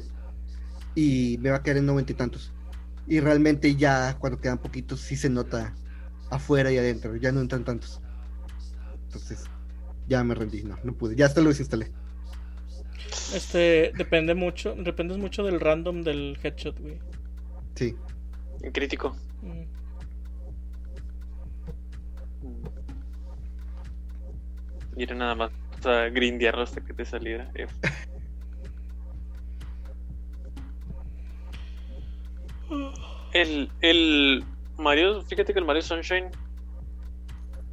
Y 0.96 1.38
me 1.42 1.50
va 1.50 1.58
a 1.58 1.62
quedar 1.62 1.76
en 1.78 1.88
noventa 1.88 2.14
y 2.14 2.16
tantos. 2.16 2.54
Y 3.06 3.20
realmente 3.20 3.76
ya 3.76 4.16
cuando 4.18 4.40
quedan 4.40 4.60
poquitos, 4.60 5.02
sí 5.02 5.18
se 5.18 5.30
nota 5.30 5.76
afuera 6.30 6.72
y 6.72 6.78
adentro. 6.78 7.18
Ya 7.18 7.34
no 7.34 7.42
entran 7.42 7.66
tantos. 7.66 8.00
Entonces, 9.08 9.44
ya 10.08 10.24
me 10.24 10.36
rendí. 10.36 10.64
No, 10.64 10.78
no 10.86 10.94
pude. 10.94 11.18
Ya 11.18 11.26
hasta 11.26 11.42
lo 11.42 11.50
desinstalé. 11.50 11.92
Este, 13.36 13.92
depende 13.98 14.36
mucho, 14.36 14.74
dependes 14.78 15.18
mucho 15.18 15.44
del 15.44 15.60
random 15.60 16.02
del 16.02 16.40
headshot, 16.42 16.80
güey. 16.80 16.98
Sí. 17.76 17.94
En 18.62 18.72
crítico. 18.72 19.18
Mm. 19.42 19.81
Y 24.96 25.04
era 25.04 25.16
nada 25.16 25.36
más 25.36 25.52
a 25.86 26.10
grindearlo 26.10 26.62
hasta 26.64 26.82
que 26.82 26.94
te 26.94 27.06
saliera. 27.06 27.52
El, 33.34 33.70
el 33.82 34.44
Mario, 34.78 35.22
fíjate 35.22 35.54
que 35.54 35.60
el 35.60 35.66
Mario 35.66 35.82
Sunshine, 35.82 36.30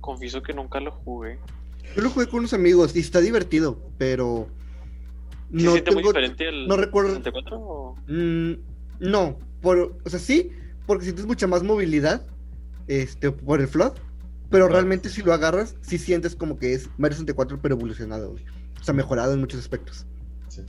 confieso 0.01 0.43
que 0.43 0.53
nunca 0.53 0.81
lo 0.81 0.93
jugué. 0.93 1.39
Yo 1.97 2.03
lo 2.03 2.11
jugué 2.11 2.27
con 2.27 2.41
unos 2.41 2.53
amigos 2.55 2.95
y 2.95 3.01
está 3.01 3.21
divertido, 3.21 3.81
pero. 3.99 4.49
¿Se 5.51 5.65
No 5.65 5.73
siente 5.73 5.91
muy 5.93 6.03
tengo. 6.03 6.13
diferente 6.13 6.49
al 6.49 6.69
no 6.69 6.77
recuerdo- 6.77 7.09
64 7.17 7.57
o- 7.59 7.95
Mm, 8.07 8.53
no, 9.01 9.39
por, 9.63 9.97
o 10.05 10.11
sea, 10.11 10.19
sí, 10.21 10.51
porque 10.87 11.05
sientes 11.05 11.27
mucha 11.27 11.47
más 11.47 11.63
movilidad 11.63 12.27
este, 12.87 13.31
por 13.33 13.61
el 13.61 13.69
flood, 13.69 13.95
pero 14.51 14.69
realmente 14.69 15.09
si 15.09 15.23
lo 15.23 15.33
agarras, 15.33 15.77
sí 15.83 15.99
sientes 15.99 16.35
como 16.35 16.59
que 16.59 16.73
es 16.73 16.89
Mario 16.97 17.17
64, 17.17 17.61
pero 17.61 17.75
evolucionado, 17.75 18.33
güey. 18.33 18.45
O 18.81 18.85
sea, 18.85 18.95
mejorado 18.95 19.35
en 19.35 19.41
muchos 19.41 19.61
aspectos. 19.61 20.07
Sí. 20.49 20.63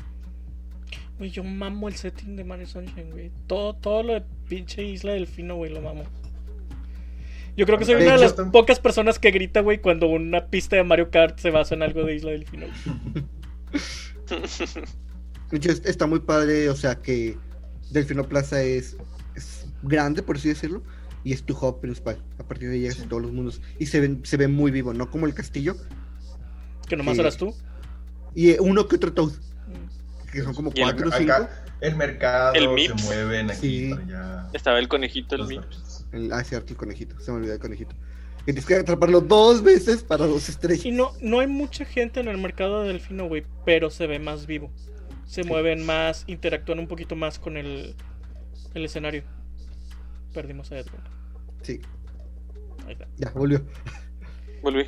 Güey, 1.17 1.32
yo 1.32 1.43
mamo 1.43 1.88
el 1.88 1.95
setting 1.95 2.36
de 2.36 2.43
Mario 2.43 2.67
Sunshine, 2.67 3.11
güey. 3.11 3.32
Todo, 3.47 3.75
todo 3.75 4.03
lo 4.03 4.13
de 4.13 4.23
pinche 4.47 4.84
Isla 4.84 5.13
Delfino, 5.13 5.55
güey, 5.55 5.71
lo 5.71 5.82
mamo. 5.82 6.03
Yo 7.55 7.65
creo 7.65 7.77
que 7.77 7.86
soy 7.86 7.95
De 7.95 8.03
una 8.03 8.15
de 8.15 8.21
las 8.21 8.34
pocas 8.34 8.80
personas 8.80 9.19
que 9.19 9.32
grita, 9.32 9.61
güey, 9.61 9.80
cuando 9.80 10.07
una 10.07 10.47
pista 10.47 10.75
de 10.75 10.84
Mario 10.84 11.09
Kart 11.09 11.39
se 11.39 11.51
basa 11.51 11.75
en 11.75 11.84
algo 11.84 12.03
de 12.03 12.15
Isla 12.15 12.32
Delfino. 12.32 12.67
está 15.86 16.07
muy 16.07 16.19
padre, 16.19 16.69
o 16.69 16.75
sea, 16.75 16.95
que 16.95 17.38
Delfino 17.91 18.27
Plaza 18.27 18.61
es, 18.61 18.97
es 19.36 19.67
grande, 19.84 20.23
por 20.23 20.38
así 20.38 20.49
decirlo, 20.49 20.84
y 21.24 21.34
es 21.34 21.43
tu 21.43 21.53
hub 21.57 21.80
principal. 21.82 22.22
A 22.38 22.43
partir 22.43 22.70
de 22.70 22.76
ahí 22.76 22.82
llegas 22.82 22.97
Sí. 22.97 23.03
a 23.03 23.09
todos 23.09 23.22
los 23.24 23.32
mundos. 23.32 23.61
Y 23.78 23.86
se 23.88 23.99
ve, 23.99 24.17
se 24.24 24.38
ve 24.38 24.47
muy 24.47 24.72
vivo, 24.72 24.93
no 24.93 25.09
como 25.09 25.26
el 25.26 25.34
castillo. 25.34 25.76
Que 26.88 26.95
nomás 26.95 27.15
Sí. 27.15 27.22
eras 27.22 27.38
tú. 27.38 27.53
Y 28.36 28.51
eh, 28.51 28.57
uno 28.59 28.88
que 28.88 28.95
otro 28.95 29.13
Toad, 29.13 29.32
Mm. 29.32 30.32
que 30.32 30.41
son 30.41 30.53
como 30.53 30.72
Y 30.74 30.82
cuatro 30.82 31.09
o 31.09 31.11
cinco. 31.11 31.34
Acá 31.34 31.63
el 31.82 31.95
mercado 31.95 32.53
El 32.53 32.63
se 32.63 32.70
Mips. 32.70 33.03
mueven 33.05 33.51
aquí 33.51 33.59
Sí. 33.86 33.89
para 33.89 34.03
allá. 34.03 34.49
Estaba 34.53 34.80
el 34.80 34.88
conejito, 34.88 35.36
el 35.36 35.41
gatitos. 35.43 36.05
El, 36.11 36.32
ah, 36.34 36.43
cierto, 36.43 36.74
el 36.74 36.78
conejito. 36.78 37.20
Se 37.20 37.32
me 37.32 37.38
olvidó 37.38 37.53
el 37.53 37.59
conejito. 37.59 37.95
Que 38.39 38.53
tienes 38.53 38.65
que 38.65 38.76
atraparlo 38.76 39.22
dos 39.22 39.61
veces 39.61 40.01
para 40.01 40.26
dos 40.26 40.49
estrellas. 40.49 40.86
Y 40.86 40.91
no, 40.91 41.11
no 41.22 41.39
hay 41.41 41.47
mucha 41.47 41.86
gente 41.86 42.20
en 42.20 42.28
el 42.30 42.38
mercado 42.38 42.82
de 42.82 42.88
Delfino, 42.89 43.28
güey, 43.28 43.43
pero 43.65 43.89
se 43.91 44.07
ve 44.07 44.17
más 44.17 44.47
vivo. 44.47 44.72
Se 45.26 45.43
mueven 45.43 45.86
más, 45.86 46.24
interactúan 46.26 46.80
un 46.80 46.88
poquito 46.88 47.15
más 47.15 47.38
con 47.38 47.57
el, 47.57 47.95
el 48.74 48.86
escenario. 48.86 49.24
Perdimos 50.34 50.71
a 50.71 50.77
Edwin. 50.80 51.01
Sí, 51.61 51.82
Ahí 52.86 52.93
está. 52.93 53.07
ya, 53.17 53.32
volvió. 53.32 53.61
Volví. 54.61 54.86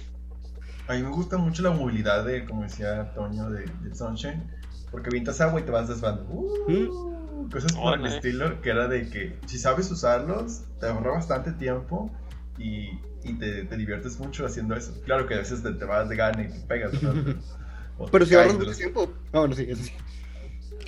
A 0.87 0.93
mí 0.95 1.03
me 1.03 1.09
gusta 1.09 1.37
mucho 1.37 1.63
la 1.63 1.71
movilidad 1.71 2.25
de, 2.25 2.45
como 2.45 2.63
decía 2.63 3.13
Toño, 3.13 3.49
de, 3.49 3.65
de 3.81 3.95
Sunshine. 3.95 4.43
Porque 4.91 5.07
avientas 5.09 5.39
agua 5.41 5.59
y 5.61 5.63
te 5.63 5.71
vas 5.71 5.87
desvando. 5.87 6.23
Uh, 6.23 7.49
Cosas 7.49 7.73
por 7.73 7.97
el 7.97 8.05
estilo, 8.05 8.61
que 8.61 8.69
era 8.69 8.87
de 8.87 9.09
que 9.09 9.37
si 9.45 9.57
sabes 9.57 9.89
usarlos, 9.91 10.63
te 10.79 10.87
ahorra 10.87 11.11
bastante 11.11 11.51
tiempo 11.53 12.11
y, 12.57 12.99
y 13.23 13.33
te, 13.39 13.63
te 13.65 13.77
diviertes 13.77 14.19
mucho 14.19 14.45
haciendo 14.45 14.75
eso. 14.75 14.99
Claro 15.05 15.27
que 15.27 15.33
a 15.35 15.37
veces 15.37 15.63
te, 15.63 15.71
te 15.73 15.85
vas 15.85 16.07
de 16.09 16.15
gana 16.15 16.43
y 16.43 16.49
te 16.49 16.59
pegas, 16.59 16.91
Pero 18.11 18.25
si 18.25 18.35
ahorras 18.35 18.53
mucho 18.53 18.65
los- 18.67 18.77
tiempo. 18.77 19.13
Ah, 19.33 19.39
bueno, 19.39 19.55
sí, 19.55 19.65
eso 19.69 19.83
sí. 19.83 19.91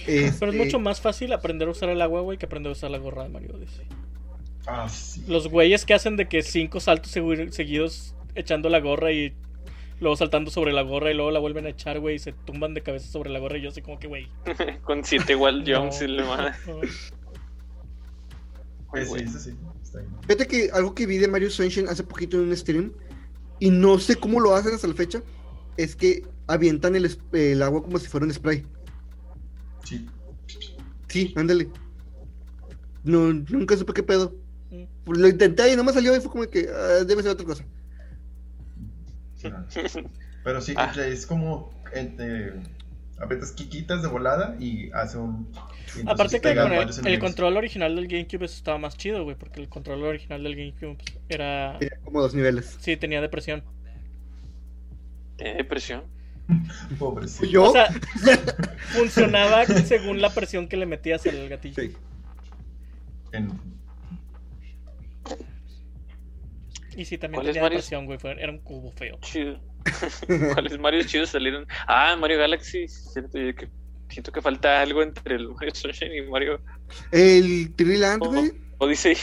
Pero 0.06 0.18
es 0.28 0.34
Este, 0.42 0.52
mucho 0.52 0.80
más 0.80 1.00
fácil 1.00 1.32
aprender 1.34 1.68
a 1.68 1.72
usar 1.72 1.90
el 1.90 2.02
agua, 2.02 2.22
güey, 2.22 2.38
que 2.38 2.46
aprender 2.46 2.70
a 2.70 2.74
usar 2.74 2.92
la 2.92 2.98
gorra 2.98 3.24
de 3.24 3.30
Mario 3.30 3.56
Odyssey. 3.56 3.88
Ah, 4.66 4.88
sí. 4.90 5.24
Los 5.28 5.48
güeyes 5.50 5.86
que 5.86 5.94
hacen 5.94 6.16
de 6.16 6.28
que 6.28 6.42
cinco 6.42 6.80
saltos 6.80 7.16
segui- 7.16 7.52
seguidos 7.52 8.16
echando 8.36 8.70
la 8.70 8.80
gorra 8.80 9.12
y 9.12 9.34
luego 10.00 10.16
saltando 10.16 10.52
sobre 10.52 10.74
la 10.74 10.82
gorra 10.82 11.12
y 11.12 11.14
luego 11.14 11.32
la 11.32 11.40
vuelven 11.40 11.66
a 11.66 11.70
echar, 11.70 12.00
güey, 12.00 12.16
y 12.16 12.20
se 12.20 12.34
tumban 12.34 12.74
de 12.74 12.82
cabeza 12.82 13.08
sobre 13.08 13.30
la 13.30 13.40
gorra 13.40 13.58
y 13.58 13.62
yo 13.62 13.70
así 13.70 13.82
como 13.82 14.00
que, 14.00 14.08
güey. 14.08 14.28
Con 14.84 15.04
siete 15.04 15.34
igual 15.34 15.64
no, 15.68 15.82
jumps 15.82 16.02
y 16.02 16.08
le 16.08 16.24
no. 16.24 16.38
Sí, 18.94 19.28
sí. 19.40 19.56
Está 19.82 20.00
bien. 20.00 20.12
Fíjate 20.22 20.48
que 20.48 20.70
algo 20.72 20.94
que 20.94 21.06
vi 21.08 21.18
de 21.18 21.28
Mario 21.28 21.50
Sunshine 21.50 21.88
hace 21.90 22.04
poquito 22.04 22.38
en 22.38 22.50
un 22.50 22.56
stream, 22.58 22.94
y 23.60 23.70
no 23.70 23.98
sé 23.98 24.16
cómo 24.16 24.40
lo 24.40 24.56
hacen 24.56 24.74
hasta 24.74 24.88
la 24.88 24.94
fecha, 24.94 25.22
es 25.78 25.96
que 25.96 26.24
avientan 26.48 26.96
el 26.96 27.62
agua 27.64 27.82
como 27.82 27.98
si 27.98 28.08
fuera 28.08 28.26
un 28.26 28.34
spray. 28.34 28.66
Sí. 29.84 30.06
Sí, 31.08 31.34
ándale. 31.36 31.70
No, 33.04 33.34
nunca 33.34 33.76
supe 33.78 33.94
qué 33.94 34.04
pedo. 34.04 34.36
Pues 35.06 35.20
Lo 35.20 35.28
intenté 35.28 35.72
y 35.72 35.76
no 35.76 35.84
me 35.84 35.94
salió 35.94 36.16
y 36.16 36.20
fue 36.20 36.32
como 36.32 36.50
que 36.50 36.68
ah, 36.70 37.04
debe 37.06 37.22
ser 37.22 37.32
otra 37.32 37.46
cosa. 37.46 37.64
Claro. 39.42 39.66
Pero 40.44 40.62
sí, 40.62 40.74
Ah. 40.76 40.94
es 40.98 41.26
como 41.26 41.72
eh, 41.94 42.54
aprietas 43.18 43.52
quiquitas 43.52 44.02
de 44.02 44.08
volada 44.08 44.56
y 44.60 44.92
hace 44.92 45.18
un. 45.18 45.48
y 45.96 46.10
Aparte 46.10 46.42
que 46.42 46.56
con 46.56 47.08
el, 47.08 47.20
control 47.20 47.58
original 47.58 47.96
del 47.96 48.08
GameCube 48.08 48.46
eso 48.46 48.56
estaba 48.56 48.78
más 48.78 48.98
chido, 48.98 49.24
güey, 49.24 49.36
porque 49.38 49.62
el 49.62 49.70
control 49.70 50.04
original 50.04 50.44
del 50.44 50.56
GameCube 50.56 50.98
pues, 50.98 51.18
era... 51.30 51.78
Tenía 51.80 51.98
como 52.04 52.22
dos 52.22 52.34
niveles. 52.34 52.78
Sí, 52.80 52.98
tenía 52.98 53.22
depresión. 53.22 53.64
Depresión. 55.38 56.04
Pobrecito. 57.00 57.46
¿Yo? 57.46 57.70
O 57.70 57.72
sea, 57.72 57.88
funcionaba 58.94 59.66
según 59.66 60.22
la 60.22 60.30
presión 60.30 60.68
que 60.68 60.78
le 60.78 60.86
metías 60.86 61.26
al 61.26 61.48
gatillo. 61.50 61.76
Sí. 61.82 61.94
En- 63.32 63.52
Y 66.96 67.06
sí, 67.06 67.18
también 67.18 67.40
¿Cuáles 67.42 67.54
tenía 67.54 67.70
depresión, 67.70 68.06
güey, 68.06 68.20
era 68.24 68.52
un 68.52 68.60
cubo 68.60 68.92
feo. 68.92 69.18
Chido. 69.22 69.60
¿Cuáles 70.54 70.80
Mario 70.80 71.04
chidos 71.04 71.30
salieron? 71.30 71.66
Ah, 71.88 72.16
Mario 72.20 72.38
Galaxy. 72.40 72.88
Cierto, 72.88 73.38
yo 73.38 73.54
que 73.56 73.70
siento 74.10 74.32
que 74.32 74.42
falta 74.42 74.82
algo 74.82 75.02
entre 75.02 75.36
el 75.36 75.50
Mario 75.50 75.74
Sunshine 75.76 76.16
y 76.16 76.22
Mario 76.30 76.62
El 77.12 77.74
Triland, 77.76 78.22
O- 78.24 78.28
güey. 78.30 78.52
Odyssey. 78.78 79.16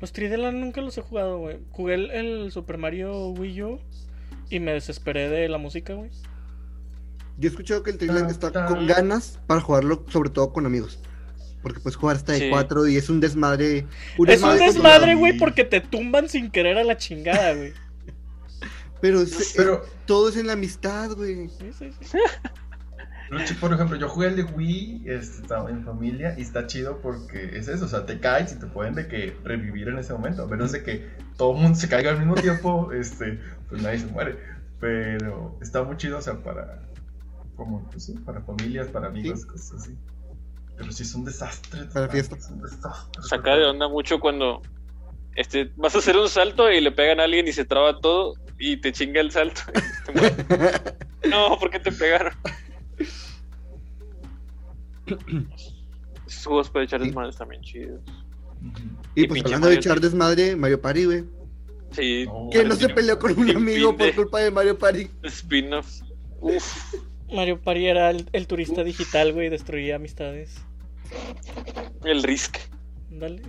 Los 0.00 0.14
3D 0.14 0.36
Land 0.36 0.58
nunca 0.58 0.80
los 0.80 0.96
he 0.98 1.02
jugado, 1.02 1.38
güey. 1.38 1.58
Jugué 1.70 1.94
el, 1.94 2.10
el 2.10 2.52
Super 2.52 2.78
Mario 2.78 3.28
Wii 3.30 3.62
U 3.62 3.80
y 4.48 4.60
me 4.60 4.72
desesperé 4.72 5.28
de 5.28 5.48
la 5.48 5.58
música, 5.58 5.94
güey. 5.94 6.10
Yo 7.36 7.48
he 7.48 7.50
escuchado 7.50 7.82
que 7.82 7.90
el 7.90 7.98
Triland 7.98 8.30
está 8.30 8.66
con 8.66 8.86
ganas 8.86 9.38
para 9.46 9.60
jugarlo, 9.60 10.04
sobre 10.08 10.30
todo 10.30 10.52
con 10.52 10.66
amigos. 10.66 11.00
Porque 11.62 11.80
puedes 11.80 11.96
jugar 11.96 12.16
hasta 12.16 12.32
de 12.32 12.38
Sí. 12.38 12.50
cuatro 12.50 12.86
y 12.86 12.96
es 12.96 13.08
un 13.08 13.20
desmadre. 13.20 13.86
es 14.26 14.42
un 14.42 14.58
desmadre, 14.58 15.14
güey, 15.14 15.36
porque 15.36 15.64
te 15.64 15.80
tumban 15.80 16.28
sin 16.28 16.50
querer 16.50 16.78
a 16.78 16.84
la 16.84 16.96
chingada, 16.96 17.54
güey. 17.54 17.72
Pero, 19.00 19.20
es- 19.22 19.54
Pero, 19.56 19.84
todo 20.06 20.28
es 20.28 20.36
en 20.36 20.46
la 20.46 20.54
amistad, 20.54 21.10
güey. 21.12 21.48
Sí, 21.48 21.70
sí, 21.78 21.90
sí. 22.00 22.18
por 23.60 23.72
ejemplo, 23.72 23.96
yo 23.96 24.08
jugué 24.08 24.28
el 24.28 24.36
de 24.36 24.44
Wii 24.44 25.02
este, 25.06 25.42
estaba 25.42 25.70
en 25.70 25.84
familia 25.84 26.34
y 26.38 26.42
está 26.42 26.66
chido 26.66 27.00
porque 27.00 27.58
es 27.58 27.68
eso, 27.68 27.84
o 27.84 27.88
sea, 27.88 28.06
te 28.06 28.18
caes 28.20 28.52
y 28.52 28.58
te 28.58 28.66
pueden 28.66 28.94
de 28.94 29.06
que 29.06 29.36
revivir 29.44 29.88
en 29.88 29.98
ese 29.98 30.12
momento, 30.12 30.42
a 30.42 30.46
menos 30.46 30.72
de 30.72 30.82
que 30.82 31.08
todo 31.36 31.54
el 31.54 31.62
mundo 31.62 31.78
se 31.78 31.88
caiga 31.88 32.10
al 32.10 32.18
mismo 32.18 32.34
tiempo, 32.34 32.92
este, 32.92 33.38
pues 33.68 33.82
nadie 33.82 33.98
se 33.98 34.06
muere. 34.06 34.38
Pero 34.80 35.58
está 35.60 35.82
muy 35.82 35.96
chido, 35.96 36.18
o 36.18 36.22
sea, 36.22 36.34
para, 36.42 36.82
como, 37.56 37.82
pues 37.90 38.04
sí, 38.04 38.12
para 38.24 38.40
familias, 38.42 38.86
para 38.88 39.08
amigos, 39.08 39.44
cosas 39.44 39.82
así. 39.82 39.96
Pero 40.78 40.92
sí 40.92 41.02
es 41.02 41.14
un 41.14 41.24
desastre. 41.24 41.84
Para 41.92 42.08
fiesta. 42.08 42.36
es 42.36 42.48
un 42.48 42.62
desastre. 42.62 43.22
Saca 43.28 43.56
de 43.56 43.64
onda 43.64 43.88
mucho 43.88 44.20
cuando 44.20 44.62
este, 45.34 45.72
vas 45.76 45.94
a 45.94 45.98
hacer 45.98 46.16
un 46.16 46.28
salto 46.28 46.70
y 46.70 46.80
le 46.80 46.92
pegan 46.92 47.20
a 47.20 47.24
alguien 47.24 47.46
y 47.48 47.52
se 47.52 47.64
traba 47.64 48.00
todo 48.00 48.34
y 48.58 48.76
te 48.76 48.92
chinga 48.92 49.20
el 49.20 49.30
salto. 49.30 49.60
y 49.74 50.06
te 50.06 50.12
mueres. 50.12 50.36
no, 51.30 51.58
¿por 51.58 51.70
qué 51.70 51.80
te 51.80 51.92
pegaron? 51.92 52.32
Esos 56.26 56.44
juegos 56.46 56.70
para 56.70 56.84
echar 56.84 57.00
Sí. 57.00 57.06
desmadres 57.06 57.36
también 57.36 57.62
chidos. 57.62 58.00
Y 59.14 59.24
Y 59.24 59.28
pues 59.28 59.44
hablando 59.44 59.68
de 59.68 59.76
echar 59.76 60.00
desmadre, 60.00 60.56
Mario 60.56 60.80
Party, 60.80 61.04
güey. 61.04 61.24
Sí, 61.92 62.26
No, 62.26 62.50
Que 62.52 62.64
no 62.64 62.74
se 62.74 62.88
peleó 62.90 63.18
con 63.18 63.38
un 63.38 63.50
amigo 63.56 63.96
por 63.96 64.14
culpa 64.14 64.40
de 64.40 64.50
Mario 64.50 64.78
Party. 64.78 65.08
Spin-offs. 65.22 66.04
Mario 67.32 67.60
Party 67.60 67.86
era 67.86 68.10
el, 68.10 68.28
el 68.32 68.46
turista 68.46 68.84
digital, 68.84 69.32
güey, 69.32 69.48
destruía 69.48 69.96
amistades. 69.96 70.56
El 72.04 72.22
Risk. 72.22 72.58
Dale. 73.10 73.42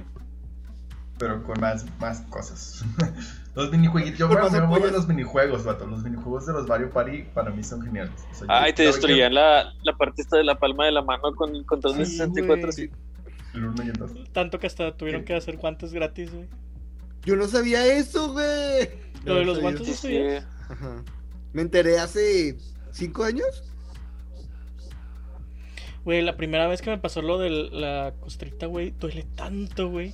pero 1.18 1.44
con 1.44 1.60
más, 1.60 1.86
más 2.00 2.22
cosas. 2.30 2.84
los 3.56 3.72
minijueguitos, 3.72 4.18
yo 4.20 4.30
me 4.30 4.36
de 4.36 4.58
apoyos. 4.58 4.92
los 4.92 5.08
minijuegos, 5.08 5.64
vato. 5.66 5.86
Los 5.86 6.04
minijuegos 6.04 6.46
de 6.46 6.54
los 6.54 6.68
Mario 6.68 6.90
Party 6.90 7.24
para 7.34 7.52
mí 7.52 7.64
son 7.64 7.82
geniales. 7.82 8.14
O 8.32 8.36
sea, 8.36 8.46
Ay, 8.50 8.74
te 8.74 8.84
destruían 8.84 9.34
la, 9.34 9.74
la 9.84 9.98
parte 9.98 10.22
esta 10.22 10.38
de 10.38 10.44
la 10.46 10.58
palma 10.58 10.86
de 10.86 10.92
la 10.94 11.02
mano 11.02 11.36
con 11.36 11.56
el 11.56 11.66
control 11.66 11.98
de 11.98 12.06
Sí, 12.06 12.18
64. 12.18 12.62
güey. 12.62 12.72
sí. 12.72 12.88
que 12.90 13.58
El 13.58 13.66
uno 13.66 13.84
y 13.84 13.88
el 13.90 13.94
dos. 13.94 14.12
Tanto 14.32 14.60
que 14.60 14.68
hasta 14.68 14.96
tuvieron 14.96 15.26
que 15.26 15.36
hacer 15.36 15.58
guantes 15.58 15.92
gratis, 15.92 16.34
güey. 16.34 16.48
Yo 17.26 17.36
no 17.36 17.48
sabía 17.48 17.86
eso, 17.86 18.32
güey. 18.32 18.90
Lo 19.26 19.36
de 19.36 19.46
los 19.46 19.60
guantes. 19.60 20.06
Ajá. 20.70 21.04
Me 21.52 21.64
enteré 21.64 22.00
hace 22.00 22.58
cinco 22.92 23.24
años. 23.26 23.64
Güey, 26.06 26.22
la 26.22 26.38
primera 26.38 26.68
vez 26.68 26.82
que 26.82 26.90
me 26.90 26.98
pasó 26.98 27.22
lo 27.22 27.38
de 27.38 27.50
la 27.50 28.14
costrita, 28.20 28.66
güey, 28.66 28.92
duele 28.92 29.24
tanto, 29.36 29.90
güey. 29.90 30.14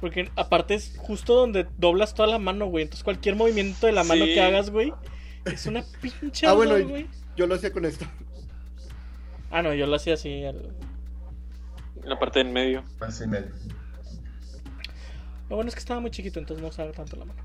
Porque 0.00 0.30
aparte 0.36 0.74
es 0.74 0.94
justo 0.98 1.34
donde 1.34 1.66
doblas 1.78 2.14
toda 2.14 2.28
la 2.28 2.38
mano, 2.38 2.66
güey. 2.66 2.84
Entonces 2.84 3.04
cualquier 3.04 3.36
movimiento 3.36 3.86
de 3.86 3.92
la 3.92 4.02
mano 4.04 4.24
Sí. 4.24 4.34
que 4.34 4.40
hagas, 4.40 4.70
güey, 4.70 4.92
es 5.44 5.66
una 5.66 5.84
pinche 6.00 6.46
Ah, 6.46 6.54
bueno, 6.54 6.78
güey. 6.88 7.06
Yo 7.36 7.46
lo 7.46 7.54
hacía 7.54 7.72
con 7.72 7.84
esto. 7.84 8.04
Ah, 9.50 9.62
no, 9.62 9.74
yo 9.74 9.86
lo 9.86 9.96
hacía 9.96 10.14
así. 10.14 10.44
al- 10.44 10.72
En 12.02 12.08
la 12.08 12.18
parte 12.18 12.40
de 12.40 12.46
en 12.48 12.52
medio. 12.52 12.82
Así 13.00 13.26
medio. 13.26 13.50
Lo 15.48 15.56
bueno 15.56 15.68
es 15.68 15.74
que 15.74 15.80
estaba 15.80 16.00
muy 16.00 16.10
chiquito, 16.10 16.38
entonces 16.40 16.62
no 16.62 16.68
usaba 16.68 16.90
tanto 16.92 17.16
la 17.16 17.26
mano. 17.26 17.40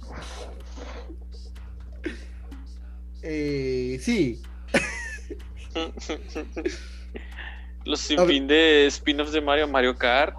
Eh, 3.22 3.98
sí. 4.00 4.40
Los 7.84 8.00
A 8.02 8.04
sinfín 8.06 8.46
de 8.46 8.86
spin-offs 8.86 9.32
de 9.32 9.40
Mario, 9.40 9.66
Mario 9.68 9.96
Kart. 9.96 10.36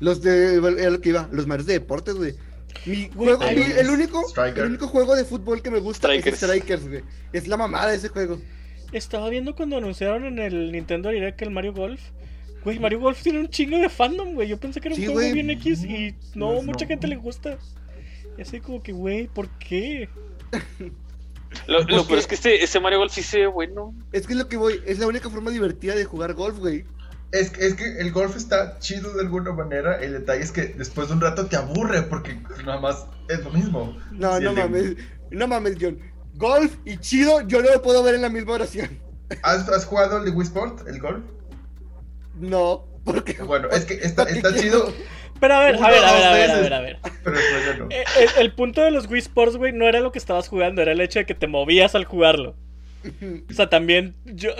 Los 0.00 0.22
de. 0.22 0.54
Era 0.56 0.90
lo 0.90 1.00
que 1.00 1.10
iba. 1.10 1.28
Los 1.32 1.46
Marios 1.46 1.66
de 1.66 1.74
deportes, 1.74 2.14
güey. 2.14 2.34
Mi 2.86 3.08
juego, 3.10 3.38
mi- 3.44 3.62
el 3.78 3.90
único, 3.90 4.22
Striker. 4.28 4.58
el 4.64 4.68
único 4.70 4.86
juego 4.88 5.16
de 5.16 5.24
fútbol 5.24 5.60
que 5.62 5.70
me 5.70 5.80
gusta 5.80 6.08
Strikers. 6.08 6.42
es 6.42 6.48
Strikers, 6.48 6.88
güey. 6.88 7.02
Es 7.32 7.48
la 7.48 7.56
mamada 7.56 7.92
ese 7.92 8.08
juego. 8.08 8.38
Estaba 8.92 9.28
viendo 9.28 9.54
cuando 9.54 9.76
anunciaron 9.76 10.24
en 10.24 10.38
el 10.38 10.72
Nintendo 10.72 11.10
Direct 11.10 11.42
el 11.42 11.50
Mario 11.50 11.72
Golf. 11.74 12.00
Güey, 12.64 12.78
Mario 12.78 13.00
Golf 13.00 13.22
tiene 13.22 13.40
un 13.40 13.48
chingo 13.48 13.76
de 13.78 13.88
fandom, 13.88 14.34
güey. 14.34 14.48
Yo 14.48 14.58
pensé 14.58 14.80
que 14.80 14.88
era 14.88 14.94
un 14.94 15.00
Sí, 15.00 15.06
juego 15.06 15.20
güey. 15.20 15.32
bien 15.32 15.50
X 15.50 15.84
y 15.84 16.14
no, 16.34 16.54
No, 16.54 16.62
mucha 16.62 16.84
no. 16.84 16.88
gente 16.88 17.06
le 17.06 17.16
gusta. 17.16 17.58
Y 18.36 18.42
así 18.42 18.60
como 18.60 18.82
que, 18.82 18.92
güey, 18.92 19.26
¿por 19.26 19.48
qué? 19.58 20.08
Lo, 21.66 21.80
lo 21.84 22.06
peor 22.06 22.18
es 22.18 22.26
que 22.26 22.34
este, 22.34 22.62
este 22.62 22.80
Mario 22.80 22.98
Golf 22.98 23.12
sí 23.12 23.22
se 23.22 23.38
ve 23.40 23.46
bueno. 23.46 23.94
Es 24.12 24.26
que 24.26 24.32
es 24.34 24.38
lo 24.38 24.48
que 24.48 24.56
voy. 24.56 24.80
Es 24.86 24.98
la 24.98 25.06
única 25.06 25.30
forma 25.30 25.50
divertida 25.50 25.94
de 25.94 26.04
jugar 26.04 26.34
golf, 26.34 26.58
güey. 26.58 26.84
Es, 27.32 27.50
que- 27.50 27.66
es 27.66 27.74
que 27.74 27.98
el 28.00 28.10
golf 28.12 28.36
está 28.36 28.78
chido 28.78 29.12
de 29.14 29.20
alguna 29.22 29.52
manera. 29.52 30.00
El 30.00 30.12
detalle 30.12 30.42
es 30.42 30.52
que 30.52 30.66
después 30.66 31.08
de 31.08 31.14
un 31.14 31.20
rato 31.20 31.46
te 31.46 31.56
aburre 31.56 32.02
porque 32.02 32.40
nada 32.64 32.80
más 32.80 33.06
es 33.28 33.42
lo 33.44 33.50
mismo. 33.50 33.96
No, 34.12 34.38
no 34.40 34.52
mames. 34.52 34.96
No 35.30 35.46
mames, 35.46 35.76
John. 35.80 35.98
golf 36.34 36.74
y 36.84 36.96
chido, 36.98 37.40
yo 37.46 37.60
no 37.62 37.70
lo 37.70 37.82
puedo 37.82 38.02
ver 38.02 38.14
en 38.14 38.22
la 38.22 38.28
misma 38.30 38.52
oración. 38.54 38.98
¿Has, 39.42 39.68
has 39.68 39.84
jugado 39.84 40.18
el 40.18 40.24
de 40.24 40.30
Wii 40.30 40.46
Sport, 40.46 40.88
el 40.88 41.00
golf? 41.00 41.22
No, 42.34 42.86
porque. 43.04 43.34
Bueno, 43.42 43.68
es 43.70 43.84
que 43.84 43.94
está, 44.02 44.22
está 44.24 44.52
quiero- 44.52 44.60
chido, 44.62 44.92
Pero 45.40 45.54
a 45.54 45.60
ver, 45.60 45.76
Uno, 45.76 45.86
a 45.86 45.90
ver, 45.90 46.04
a 46.04 46.12
ver, 46.12 46.24
a 46.24 46.32
ver, 46.32 46.50
a 46.50 46.56
ver, 46.60 46.74
a 46.74 46.80
ver. 46.80 46.98
pero 47.24 47.36
después 47.36 47.66
ya 47.66 47.76
no. 47.76 47.86
Eh, 47.90 48.04
El, 48.18 48.42
el 48.44 48.52
punto 48.52 48.82
de 48.82 48.90
los 48.90 49.06
Wii 49.10 49.20
Sports, 49.20 49.56
güey, 49.56 49.72
no 49.72 49.86
era 49.86 50.00
lo 50.00 50.12
que 50.12 50.18
estabas 50.18 50.48
jugando, 50.48 50.82
era 50.82 50.92
el 50.92 51.00
hecho 51.00 51.18
de 51.20 51.26
que 51.26 51.34
te 51.34 51.46
movías 51.46 51.94
al 51.94 52.04
jugarlo. 52.04 52.54
O 53.48 53.52
sea, 53.52 53.68
también 53.70 54.14
yo 54.24 54.50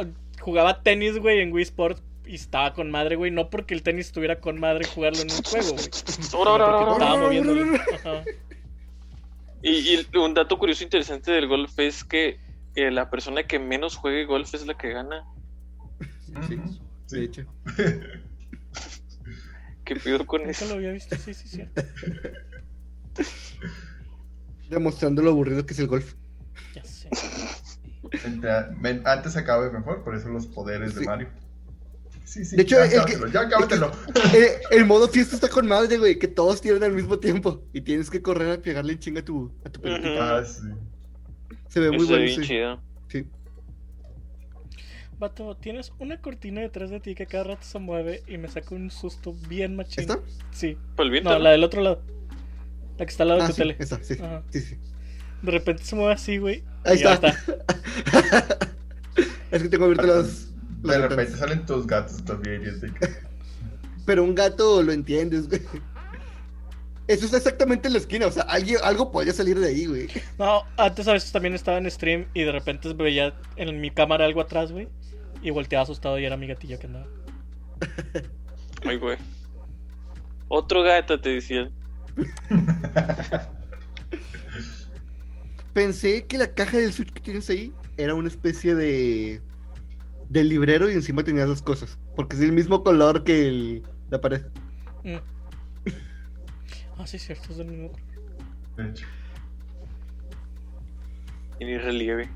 jugaba 0.40 0.82
tenis, 0.82 1.18
güey, 1.18 1.40
en 1.40 1.52
Wii 1.52 1.62
Sports 1.64 2.02
y 2.26 2.34
estaba 2.36 2.72
con 2.74 2.90
madre, 2.90 3.16
güey. 3.16 3.30
No 3.30 3.50
porque 3.50 3.74
el 3.74 3.82
tenis 3.82 4.06
estuviera 4.06 4.38
con 4.40 4.60
madre 4.60 4.86
jugarlo 4.86 5.20
en 5.22 5.30
un 5.30 5.42
juego, 5.42 5.72
güey. 5.72 5.88
Ahora, 6.34 6.50
ahora, 6.50 6.64
ahora, 6.64 6.76
Porque 6.78 6.84
ahora. 6.84 7.04
estaba 7.04 7.16
moviéndolo. 7.16 7.74
Ajá. 7.94 8.24
Y, 9.62 9.70
y 9.94 10.06
un 10.16 10.34
dato 10.34 10.56
curioso 10.58 10.84
interesante 10.84 11.32
del 11.32 11.48
golf 11.48 11.76
es 11.78 12.04
que 12.04 12.38
eh, 12.76 12.90
la 12.92 13.10
persona 13.10 13.42
que 13.42 13.58
menos 13.58 13.96
juegue 13.96 14.24
golf 14.24 14.54
es 14.54 14.64
la 14.66 14.78
que 14.78 14.90
gana. 14.92 15.24
Sí, 16.46 16.54
Ujú, 16.54 16.78
de 17.10 17.18
sí. 17.18 17.24
hecho. 17.24 17.42
¿Qué 19.88 19.96
pido 19.96 20.26
con 20.26 20.42
Nunca 20.42 20.50
eso? 20.50 20.66
lo 20.66 20.74
había 20.74 20.92
visto, 20.92 21.16
sí, 21.16 21.32
sí, 21.32 21.48
cierto. 21.48 21.82
Demostrando 24.68 25.22
lo 25.22 25.30
aburrido 25.30 25.64
que 25.64 25.72
es 25.72 25.78
el 25.80 25.86
golf. 25.86 26.14
Ya 26.74 26.84
sé. 26.84 27.08
Antes 29.04 29.36
acabe 29.36 29.70
mejor, 29.70 30.04
por 30.04 30.14
eso 30.14 30.28
los 30.28 30.46
poderes 30.46 30.94
de 30.94 31.00
Sí. 31.00 31.06
Mario. 31.06 31.28
Sí, 32.24 32.44
sí, 32.44 32.56
De 32.56 32.62
hecho, 32.62 32.76
ya 32.76 32.84
el 32.84 33.32
ya 33.32 33.40
acábatelo. 33.40 33.90
Eh, 34.34 34.60
el 34.72 34.84
modo 34.84 35.08
fiesta 35.08 35.34
está 35.34 35.48
con 35.48 35.66
madre, 35.66 35.96
güey, 35.96 36.18
que 36.18 36.28
todos 36.28 36.60
tienen 36.60 36.82
al 36.84 36.92
mismo 36.92 37.18
tiempo. 37.18 37.64
Y 37.72 37.80
tienes 37.80 38.10
que 38.10 38.20
correr 38.20 38.50
a 38.58 38.60
pegarle 38.60 38.92
en 38.92 38.98
chinga 38.98 39.20
a 39.20 39.24
tu, 39.24 39.50
a 39.64 39.70
tu 39.70 39.80
pelotita. 39.80 40.36
Ah, 40.38 40.44
sí. 40.44 40.68
Se 41.68 41.80
ve 41.80 41.88
muy 41.88 42.00
Eso 42.00 42.08
bueno, 42.08 42.24
bien 42.24 42.42
sí. 42.42 42.46
chido. 42.46 42.82
Vato, 45.18 45.56
tienes 45.56 45.92
una 45.98 46.20
cortina 46.20 46.60
detrás 46.60 46.90
de 46.90 47.00
ti 47.00 47.14
que 47.14 47.26
cada 47.26 47.44
rato 47.44 47.62
se 47.62 47.78
mueve 47.78 48.22
y 48.28 48.38
me 48.38 48.48
saca 48.48 48.74
un 48.74 48.90
susto 48.90 49.34
bien 49.48 49.74
machín. 49.74 50.00
¿Esta? 50.02 50.20
Sí. 50.52 50.76
Por 50.96 51.06
el 51.06 51.10
viento. 51.12 51.30
No, 51.30 51.38
la 51.40 51.50
del 51.50 51.64
otro 51.64 51.82
lado. 51.82 52.02
La 52.98 53.04
que 53.06 53.10
está 53.10 53.24
al 53.24 53.30
lado 53.30 53.40
de 53.40 53.44
Ah, 53.44 53.48
tu 53.48 53.54
sí, 53.54 53.58
tele. 53.62 53.76
esa, 53.78 54.02
sí. 54.02 54.14
Sí, 54.50 54.60
sí. 54.60 54.76
De 55.42 55.50
repente 55.52 55.82
se 55.84 55.96
mueve 55.96 56.12
así, 56.14 56.38
güey. 56.38 56.62
Ahí 56.84 56.98
y 56.98 57.00
ya 57.02 57.14
está. 57.14 57.34
es 59.50 59.62
que 59.62 59.68
tengo 59.68 59.84
abierto 59.86 60.06
las. 60.06 60.16
las 60.16 60.46
De 60.46 60.52
ventanas. 60.82 61.10
repente 61.10 61.36
salen 61.36 61.66
tus 61.66 61.86
gatos 61.86 62.24
también. 62.24 62.62
De 62.80 62.92
que- 62.92 63.08
Pero 64.06 64.24
un 64.24 64.34
gato 64.34 64.82
lo 64.82 64.92
entiendes, 64.92 65.48
güey. 65.48 65.62
Eso 67.08 67.24
está 67.24 67.38
exactamente 67.38 67.86
en 67.88 67.94
la 67.94 68.00
esquina, 68.00 68.26
o 68.26 68.30
sea, 68.30 68.42
alguien- 68.42 68.80
algo 68.84 69.10
podría 69.10 69.32
salir 69.32 69.58
de 69.58 69.68
ahí, 69.68 69.86
güey. 69.86 70.08
No, 70.38 70.64
antes 70.76 71.08
a 71.08 71.14
veces 71.14 71.32
también 71.32 71.54
estaba 71.54 71.78
en 71.78 71.90
stream 71.90 72.26
y 72.34 72.42
de 72.42 72.52
repente 72.52 72.92
veía 72.92 73.34
en 73.56 73.80
mi 73.80 73.90
cámara 73.90 74.26
algo 74.26 74.42
atrás, 74.42 74.72
güey. 74.72 74.88
Y 75.42 75.50
volteaba 75.50 75.82
asustado 75.84 76.18
y 76.18 76.24
era 76.24 76.36
mi 76.36 76.46
gatillo 76.46 76.78
que 76.78 76.86
andaba. 76.86 77.06
Ay, 78.84 78.96
güey. 78.96 79.16
Otro 80.48 80.82
gato 80.82 81.20
te 81.20 81.30
decían. 81.30 81.70
Pensé 85.72 86.26
que 86.26 86.38
la 86.38 86.52
caja 86.54 86.78
del 86.78 86.92
Switch 86.92 87.12
que 87.12 87.20
tienes 87.20 87.48
ahí 87.50 87.72
era 87.96 88.14
una 88.14 88.28
especie 88.28 88.74
de. 88.74 89.40
del 90.28 90.48
librero 90.48 90.90
y 90.90 90.94
encima 90.94 91.22
tenías 91.22 91.48
las 91.48 91.62
cosas. 91.62 91.98
Porque 92.16 92.36
es 92.36 92.42
el 92.42 92.52
mismo 92.52 92.82
color 92.82 93.24
que 93.24 93.48
el, 93.48 93.82
la 94.10 94.20
pared. 94.20 94.42
Mm. 95.04 95.16
Ah, 96.96 97.06
sí, 97.06 97.18
cierto, 97.18 97.52
es 97.52 97.58
del 97.58 97.68
mismo. 97.68 97.90
color. 97.90 98.02
De 98.76 98.90
hecho. 98.90 99.06
Y 101.60 101.64
ni 101.64 101.78
relieve. 101.78 102.28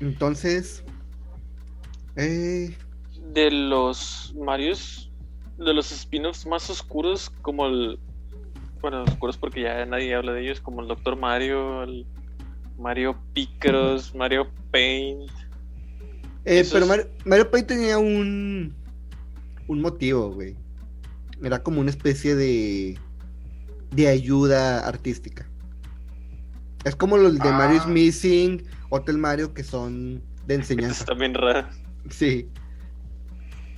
Entonces. 0.00 0.82
Eh, 2.16 2.76
De 3.32 3.50
los 3.50 4.34
Marios, 4.36 5.10
de 5.58 5.74
los 5.74 5.92
spin-offs 5.92 6.46
más 6.46 6.68
oscuros, 6.70 7.30
como 7.42 7.66
el. 7.66 7.98
Bueno, 8.80 9.02
oscuros 9.04 9.36
porque 9.36 9.62
ya 9.62 9.84
nadie 9.86 10.14
habla 10.14 10.32
de 10.32 10.42
ellos, 10.42 10.60
como 10.60 10.80
el 10.82 10.88
Doctor 10.88 11.16
Mario, 11.16 11.82
el 11.82 12.06
Mario 12.78 13.18
Picross, 13.32 14.14
Mario 14.14 14.48
Paint. 14.70 15.30
eh, 16.44 16.64
pero 16.72 16.86
Mario, 16.86 17.08
Mario 17.24 17.50
Paint 17.50 17.68
tenía 17.68 17.98
un. 17.98 18.74
un 19.66 19.80
motivo, 19.80 20.30
güey. 20.30 20.56
Era 21.42 21.62
como 21.62 21.80
una 21.80 21.90
especie 21.90 22.34
de. 22.36 22.98
de 23.90 24.08
ayuda 24.08 24.86
artística. 24.86 25.48
Es 26.88 26.96
como 26.96 27.16
los 27.18 27.38
de 27.38 27.48
Ah. 27.48 27.52
Mario's 27.58 27.86
Missing, 27.86 28.64
Hotel 28.90 29.18
Mario, 29.18 29.52
que 29.52 29.62
son 29.62 30.22
de 30.46 30.54
enseñanza. 30.54 31.00
está 31.00 31.14
bien 31.14 31.34
raro. 31.34 31.68
Sí. 32.10 32.48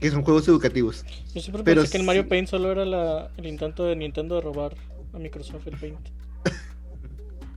Que 0.00 0.10
son 0.10 0.22
juegos 0.22 0.46
educativos. 0.48 1.04
Yo 1.34 1.40
siempre 1.40 1.62
Pero 1.64 1.80
pensé 1.82 1.92
que 1.92 1.98
el 1.98 2.04
Mario 2.06 2.22
sí. 2.22 2.28
Paint 2.28 2.48
solo 2.48 2.70
era 2.70 2.84
la- 2.84 3.30
el 3.36 3.46
intento 3.46 3.84
de 3.84 3.96
Nintendo 3.96 4.36
de 4.36 4.40
robar 4.42 4.76
a 5.12 5.18
Microsoft 5.18 5.66
el 5.66 5.76
Paint. 5.76 5.98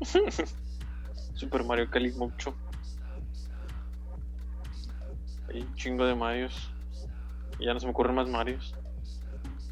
Super 1.36 1.64
Mario 1.64 1.90
Calimocho. 1.90 2.54
Hay 5.50 5.62
un 5.62 5.76
chingo 5.76 6.06
de 6.06 6.16
Marios. 6.16 6.70
Y 7.60 7.66
ya 7.66 7.74
no 7.74 7.80
se 7.80 7.86
me 7.86 7.92
ocurren 7.92 8.16
más 8.16 8.28
Marios. 8.28 8.74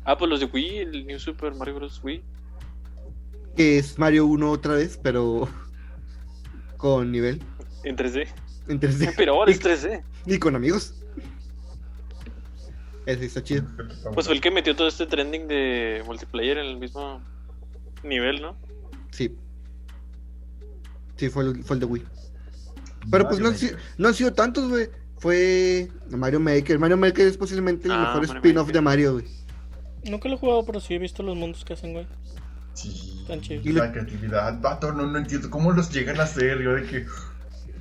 Ah, 0.03 0.17
pues 0.17 0.29
los 0.29 0.39
de 0.39 0.45
Wii, 0.45 0.77
el 0.77 1.05
New 1.07 1.19
Super 1.19 1.53
Mario 1.55 1.75
Bros. 1.75 1.99
Wii. 2.03 2.23
Que 3.55 3.77
es 3.79 3.97
Mario 3.99 4.25
1 4.27 4.49
otra 4.51 4.75
vez, 4.75 4.99
pero. 5.01 5.49
Con 6.81 7.11
nivel. 7.11 7.39
En 7.83 7.95
3D. 7.95 8.27
En 8.67 8.79
3D. 8.79 9.13
Pero 9.17 9.35
ahora 9.35 9.51
es 9.51 9.61
3D. 9.61 10.03
Y 10.25 10.39
con 10.39 10.55
amigos. 10.55 10.95
Ese 13.05 13.25
está 13.25 13.43
chido. 13.43 13.63
Pues 14.13 14.25
fue 14.25 14.35
el 14.35 14.41
que 14.41 14.51
metió 14.51 14.75
todo 14.75 14.87
este 14.87 15.05
trending 15.05 15.47
de 15.47 16.03
multiplayer 16.05 16.57
en 16.57 16.65
el 16.65 16.77
mismo 16.77 17.21
nivel, 18.03 18.41
¿no? 18.41 18.55
Sí. 19.11 19.35
Sí, 21.17 21.29
fue 21.29 21.43
el, 21.45 21.63
fue 21.63 21.75
el 21.75 21.79
de 21.81 21.85
Wii. 21.85 22.03
Pero 23.09 23.27
pues 23.27 23.39
no 23.39 23.47
han, 23.47 23.53
Mario 23.53 23.67
si- 23.69 23.73
Maker. 23.73 23.79
no 23.97 24.07
han 24.07 24.13
sido 24.13 24.33
tantos, 24.33 24.69
güey. 24.69 24.89
Fue 25.17 25.87
Mario 26.09 26.39
Maker. 26.39 26.79
Mario 26.79 26.97
Maker 26.97 27.27
es 27.27 27.37
posiblemente 27.37 27.87
el 27.87 27.93
Ah, 27.93 28.19
mejor 28.19 28.37
spin-off 28.37 28.71
de 28.71 28.81
Mario, 28.81 29.13
güey. 29.13 29.25
Nunca 30.03 30.27
lo 30.29 30.35
he 30.35 30.37
jugado, 30.39 30.65
pero 30.65 30.79
sí 30.79 30.95
he 30.95 30.99
visto 30.99 31.21
los 31.21 31.35
mundos 31.35 31.63
que 31.63 31.73
hacen, 31.73 31.93
güey. 31.93 32.07
Sí, 32.73 33.23
Tan 33.27 33.41
chido. 33.41 33.61
Y 33.63 33.73
la 33.73 33.91
creatividad, 33.91 34.59
vato, 34.61 34.91
no, 34.93 35.05
no 35.05 35.17
entiendo 35.17 35.49
cómo 35.49 35.71
los 35.71 35.89
llegan 35.91 36.19
a 36.19 36.23
hacer. 36.23 36.61
Yo 36.61 36.73
de 36.75 36.83
que. 36.83 37.05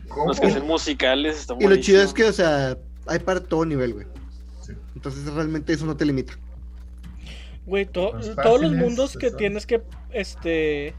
¿Cómo? 0.09 0.27
Los 0.29 0.41
que 0.41 0.49
hacen 0.49 0.67
musicales 0.67 1.39
están 1.41 1.61
Y 1.63 1.67
lo 1.69 1.77
chido 1.77 2.03
es 2.03 2.13
que, 2.13 2.25
o 2.25 2.33
sea, 2.33 2.77
hay 3.07 3.19
para 3.21 3.41
todo 3.41 3.65
nivel, 3.65 3.93
güey. 3.95 4.07
Sí. 4.63 4.73
Entonces 4.97 5.33
realmente 5.33 5.73
eso 5.73 5.87
no 5.87 5.97
te 5.97 6.05
limita. 6.05 6.35
Güey, 7.67 7.87
to- 7.87 8.13
Los 8.15 8.35
todos 8.37 8.61
los 8.61 8.73
mundos 8.73 9.17
que 9.17 9.29
eso. 9.29 9.37
tienes 9.37 9.65
que, 9.67 9.83
este, 10.11 10.95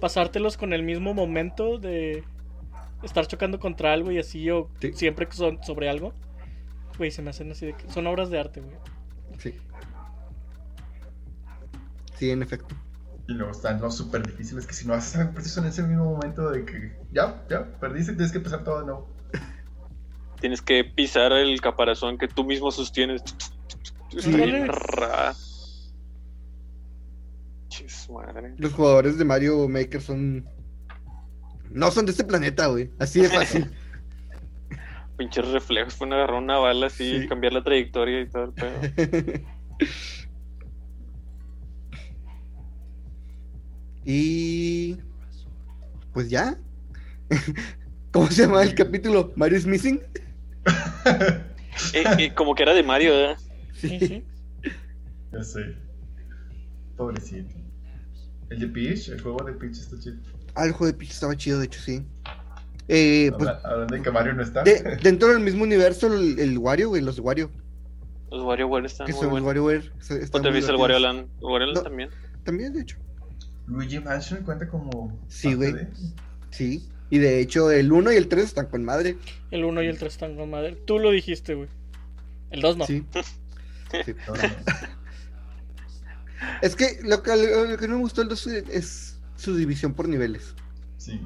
pasártelos 0.00 0.56
con 0.56 0.72
el 0.72 0.82
mismo 0.82 1.12
momento 1.12 1.78
de 1.78 2.24
estar 3.02 3.26
chocando 3.26 3.60
contra 3.60 3.92
algo 3.92 4.10
y 4.10 4.18
así, 4.18 4.48
o 4.50 4.70
Sí. 4.80 4.92
siempre 4.94 5.26
que 5.28 5.34
son 5.36 5.62
sobre 5.62 5.88
algo, 5.90 6.14
güey, 6.96 7.10
se 7.10 7.20
me 7.20 7.30
hacen 7.30 7.50
así 7.52 7.66
de 7.66 7.74
que 7.74 7.90
son 7.90 8.06
obras 8.06 8.30
de 8.30 8.40
arte, 8.40 8.60
güey. 8.62 8.76
Sí. 9.38 9.54
Sí, 12.16 12.30
en 12.30 12.42
efecto. 12.42 12.74
Y 13.28 13.34
luego 13.34 13.52
están 13.52 13.80
los 13.80 13.94
súper 13.96 14.26
difíciles 14.26 14.66
que 14.66 14.72
si 14.72 14.86
no 14.88 14.94
haces 14.94 15.16
algo 15.20 15.34
preciso 15.34 15.60
en 15.60 15.66
ese 15.66 15.82
mismo 15.82 16.04
momento 16.04 16.50
de 16.50 16.64
que 16.64 16.96
ya, 17.12 17.44
ya, 17.50 17.64
perdiste, 17.78 18.12
tienes 18.14 18.32
que 18.32 18.38
empezar 18.38 18.64
todo 18.64 18.80
de 18.80 18.86
nuevo. 18.86 19.14
Tienes 20.40 20.62
que 20.62 20.82
pisar 20.84 21.32
el 21.32 21.60
caparazón 21.60 22.16
que 22.16 22.26
tú 22.26 22.42
mismo 22.44 22.70
sostienes. 22.70 23.22
Está 24.16 24.30
bien 24.30 24.62
Órale. 24.62 24.66
ra- 24.68 25.34
Chis 27.68 28.08
madre. 28.10 28.54
Los 28.56 28.72
jugadores 28.72 29.18
de 29.18 29.24
Mario 29.24 29.68
Maker 29.68 30.00
son. 30.00 30.48
No 31.70 31.90
son 31.90 32.06
de 32.06 32.12
este 32.12 32.24
planeta, 32.24 32.66
güey. 32.68 32.90
Así 32.98 33.20
de 33.20 33.28
fácil. 33.28 33.70
Pinches 35.18 35.46
reflejos. 35.48 35.96
Pueden 35.96 36.14
agarrar 36.14 36.38
una 36.42 36.56
bala 36.58 36.86
así, 36.86 37.22
Sí. 37.22 37.28
cambiar 37.28 37.52
la 37.52 37.62
trayectoria 37.62 38.20
y 38.22 38.28
todo 38.30 38.44
el 38.44 38.52
pedo. 38.52 39.42
y. 44.12 44.96
Pues 46.14 46.30
ya. 46.30 46.56
¿Cómo 48.12 48.30
se 48.30 48.42
llama 48.42 48.62
el 48.62 48.74
capítulo? 48.74 49.32
¿Mario's 49.36 49.66
Missing? 49.66 50.00
Eh, 51.92 52.04
eh, 52.18 52.34
como 52.34 52.54
que 52.54 52.62
era 52.62 52.72
de 52.74 52.82
Mario, 52.82 53.12
¿verdad? 53.12 53.38
Sí, 53.74 53.98
sí. 54.00 54.24
Ya 55.32 55.42
sé. 55.44 55.60
Pobrecito. 56.96 57.54
El 58.50 58.60
de 58.60 58.66
Peach, 58.68 59.08
el 59.10 59.20
juego 59.20 59.44
de 59.44 59.52
Peach 59.52 59.76
está 59.78 59.98
chido. 60.00 60.16
Ah, 60.54 60.64
el 60.64 60.72
juego 60.72 60.86
de 60.92 60.98
Peach 60.98 61.10
estaba 61.10 61.36
chido, 61.36 61.58
de 61.58 61.66
hecho, 61.66 61.80
sí. 61.80 62.02
Eh, 62.88 63.30
pues, 63.36 63.48
Hablando 63.62 63.94
de 63.94 64.02
que 64.02 64.10
Mario 64.10 64.32
no 64.32 64.42
está. 64.42 64.62
de- 64.64 64.98
dentro 65.02 65.28
del 65.28 65.40
mismo 65.40 65.62
universo, 65.62 66.06
el, 66.12 66.38
el 66.38 66.56
Wario, 66.58 66.88
güey, 66.88 67.02
los 67.02 67.16
de 67.16 67.22
Wario. 67.22 67.50
Los 68.30 68.42
WarioWare 68.42 68.84
están 68.86 69.06
Que 69.06 69.12
muy 69.14 69.22
son. 69.22 69.42
WarioWare. 69.44 69.78
¿O 69.80 70.06
te 70.08 70.14
viste 70.18 70.36
el 70.38 70.42
divertidos. 70.42 70.80
Wario 70.80 70.98
Land? 70.98 71.18
¿El 71.38 71.44
Wario 71.44 71.66
Land 71.68 71.76
No. 71.78 71.82
también? 71.82 72.10
También, 72.44 72.72
de 72.74 72.80
hecho. 72.82 72.96
Luigi 73.68 74.00
Mansion 74.00 74.42
cuenta 74.44 74.68
como. 74.68 75.18
Sí, 75.28 75.54
güey. 75.54 75.72
de- 75.72 75.88
Sí. 76.50 76.88
Y 77.10 77.18
de 77.18 77.40
hecho, 77.40 77.70
el 77.70 77.90
1 77.92 78.12
y 78.12 78.16
el 78.16 78.28
3 78.28 78.44
están 78.44 78.66
con 78.66 78.84
madre. 78.84 79.16
El 79.50 79.64
1 79.64 79.82
y 79.82 79.86
el 79.86 79.98
3 79.98 80.12
están 80.12 80.36
con 80.36 80.50
madre. 80.50 80.76
Tú 80.86 80.98
lo 80.98 81.10
dijiste, 81.10 81.54
güey. 81.54 81.68
El 82.50 82.60
2 82.60 82.76
no. 82.76 82.86
Sí. 82.86 83.04
Sí. 84.04 84.14
No, 84.26 84.34
no, 84.34 84.42
no. 84.42 84.48
Es 86.62 86.76
que 86.76 87.00
lo 87.02 87.22
que, 87.22 87.36
lo 87.70 87.76
que 87.76 87.88
no 87.88 87.96
me 87.96 88.00
gustó 88.02 88.20
del 88.20 88.28
2 88.28 88.46
es 88.46 89.18
su 89.36 89.56
división 89.56 89.94
por 89.94 90.08
niveles. 90.08 90.54
Sí. 90.96 91.20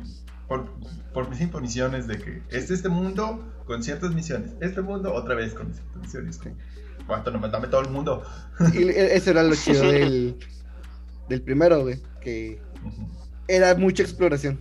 Por, 0.48 0.70
por 1.12 1.28
mis 1.30 1.40
imposiciones 1.40 2.06
de 2.06 2.18
que 2.18 2.42
es 2.50 2.70
este 2.70 2.88
mundo 2.88 3.52
con 3.66 3.82
ciertas 3.82 4.12
misiones. 4.14 4.52
Este 4.60 4.80
mundo 4.80 5.12
otra 5.12 5.34
vez 5.34 5.54
con 5.54 5.72
ciertas 5.72 5.96
misiones. 6.02 6.40
¿Cuánto 7.06 7.30
no 7.30 7.46
dame 7.48 7.68
todo 7.68 7.80
el 7.82 7.90
mundo? 7.90 8.22
Y 8.72 8.88
eso 8.90 9.30
era 9.30 9.42
lo 9.42 9.54
chido 9.54 9.82
del, 9.92 10.36
del 11.28 11.42
primero, 11.42 11.82
güey. 11.82 12.00
Que 12.20 12.60
era 13.48 13.74
mucha 13.74 14.02
exploración. 14.02 14.60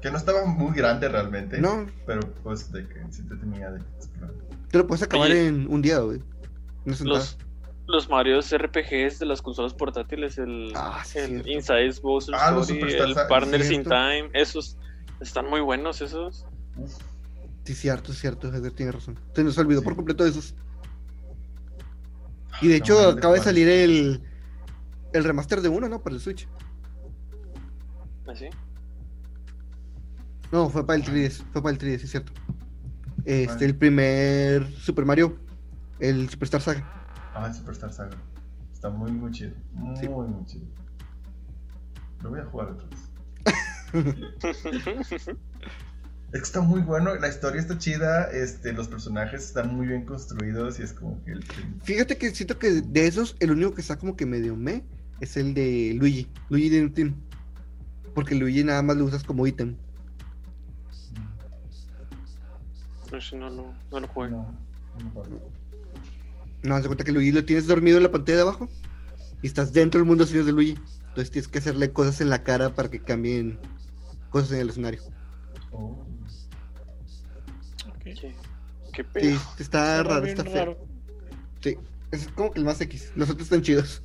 Que 0.00 0.10
no 0.10 0.16
estaba 0.16 0.44
muy 0.46 0.74
grande 0.74 1.08
realmente. 1.08 1.58
No. 1.58 1.86
Pero 2.06 2.20
pues 2.42 2.72
de 2.72 2.86
que 2.88 3.00
sí 3.10 3.22
te 3.28 3.36
tenía 3.36 3.70
de 3.70 3.80
explorar. 3.96 4.34
Te 4.70 4.78
lo 4.78 4.86
puedes 4.86 5.02
acabar 5.02 5.30
Oye. 5.30 5.46
en 5.48 5.66
un 5.68 5.82
día, 5.82 5.98
güey. 5.98 6.22
No. 6.84 6.94
Los, 7.04 7.36
los 7.86 8.08
Marios 8.08 8.50
RPGs 8.56 9.18
de 9.18 9.26
las 9.26 9.42
consolas 9.42 9.74
portátiles, 9.74 10.38
el, 10.38 10.72
Ah, 10.74 11.02
sí, 11.04 11.18
el. 11.18 11.46
Inside 11.46 11.92
Bowser 12.02 12.34
Ah, 12.34 12.56
Story, 12.60 12.80
el 12.92 13.14
Saga, 13.14 13.28
Partners 13.28 13.64
in 13.66 13.82
cierto. 13.84 13.90
Time, 13.90 14.30
esos 14.32 14.78
están 15.20 15.50
muy 15.50 15.60
buenos 15.60 16.00
esos. 16.00 16.46
Sí, 17.64 17.74
cierto, 17.74 18.12
cierto. 18.14 18.48
Edgar 18.48 18.72
tiene 18.72 18.92
razón. 18.92 19.18
Se 19.34 19.44
nos 19.44 19.58
olvidó 19.58 19.82
por 19.82 19.94
completo 19.96 20.24
de 20.24 20.30
esos. 20.30 20.54
Y 22.62 22.68
de 22.68 22.78
No, 22.78 22.84
hecho, 22.84 23.08
acaba 23.10 23.34
de 23.34 23.40
salir 23.42 23.68
el, 23.68 24.22
el 25.12 25.24
remaster 25.24 25.60
de 25.60 25.68
uno, 25.68 25.88
¿no? 25.88 26.02
Para 26.02 26.16
el 26.16 26.20
Switch. 26.22 26.48
Así. 28.26 28.46
No, 30.52 30.68
fue 30.68 30.86
para 30.86 30.98
el 30.98 31.04
3DS. 31.04 31.44
Fue 31.52 31.62
para 31.62 31.74
el 31.74 31.78
3DS, 31.80 32.04
es 32.04 32.10
cierto. 32.10 32.32
Este, 33.24 33.52
Vale. 33.54 33.66
el 33.66 33.76
primer 33.76 34.66
Super 34.72 35.04
Mario. 35.04 35.38
El 35.98 36.28
Superstar 36.28 36.60
Saga. 36.60 36.84
Ah, 37.34 37.46
el 37.46 37.54
Superstar 37.54 37.92
Saga. 37.92 38.16
Está 38.72 38.90
muy, 38.90 39.12
muy 39.12 39.30
chido. 39.30 39.52
Muy, 39.72 39.96
Sí. 39.96 40.08
muy 40.08 40.44
chido. 40.46 40.66
Lo 42.22 42.30
voy 42.30 42.40
a 42.40 42.44
jugar 42.46 42.68
otra 42.70 42.86
vez. 42.88 43.10
Es 46.32 46.38
que 46.42 46.44
está 46.46 46.60
muy 46.60 46.80
bueno, 46.80 47.12
la 47.16 47.26
historia 47.26 47.60
está 47.60 47.76
chida, 47.76 48.30
este, 48.30 48.72
los 48.72 48.86
personajes 48.86 49.42
están 49.44 49.74
muy 49.74 49.88
bien 49.88 50.04
construidos 50.06 50.78
y 50.78 50.84
es 50.84 50.92
como 50.92 51.20
que 51.24 51.32
el... 51.32 51.44
Fíjate 51.82 52.18
que 52.18 52.30
siento 52.30 52.56
que 52.56 52.70
de 52.82 53.06
esos, 53.08 53.34
el 53.40 53.50
único 53.50 53.74
que 53.74 53.80
está 53.80 53.98
como 53.98 54.14
que 54.16 54.26
medio 54.26 54.54
me 54.54 54.84
es 55.20 55.36
el 55.36 55.54
de 55.54 55.94
Luigi. 55.96 56.26
Luigi 56.48 56.68
de 56.70 56.88
Team. 56.88 57.14
Porque 58.14 58.34
Luigi 58.34 58.64
nada 58.64 58.82
más 58.82 58.96
lo 58.96 59.04
usas 59.04 59.22
como 59.22 59.46
ítem. 59.46 59.76
No, 63.12 63.38
no, 63.38 63.50
no, 63.50 63.74
no 63.90 64.00
lo 64.00 64.08
juego. 64.08 64.36
No, 64.36 64.54
no 64.98 65.04
me 65.04 65.10
acuerdo. 65.10 65.40
No, 66.62 66.74
haz 66.74 66.82
de 66.82 66.88
cuenta 66.88 67.04
que 67.04 67.12
Luigi 67.12 67.32
lo 67.32 67.44
tienes 67.44 67.66
dormido 67.66 67.96
en 67.96 68.04
la 68.04 68.10
pantalla 68.10 68.36
de 68.36 68.42
abajo. 68.42 68.68
Y 69.42 69.46
estás 69.46 69.72
dentro 69.72 69.98
del 70.00 70.06
mundo 70.06 70.26
sin 70.26 70.44
de 70.44 70.52
Luigi. 70.52 70.78
Entonces 71.08 71.30
tienes 71.30 71.48
que 71.48 71.58
hacerle 71.58 71.92
cosas 71.92 72.20
en 72.20 72.30
la 72.30 72.42
cara 72.42 72.74
para 72.74 72.90
que 72.90 73.00
cambien 73.00 73.58
cosas 74.30 74.52
en 74.52 74.60
el 74.60 74.70
escenario. 74.70 75.02
Oh. 75.72 76.06
Ok. 77.88 78.02
¿Qué, 78.02 78.34
qué 78.92 79.04
Sí, 79.20 79.38
está 79.58 80.02
raro, 80.02 80.24
está 80.24 80.44
feo. 80.44 80.76
Sí, 81.60 81.76
es 82.10 82.28
como 82.28 82.52
que 82.52 82.58
el 82.58 82.64
más 82.64 82.80
X. 82.80 83.12
Los 83.16 83.30
otros 83.30 83.46
están 83.46 83.62
chidos. 83.62 84.02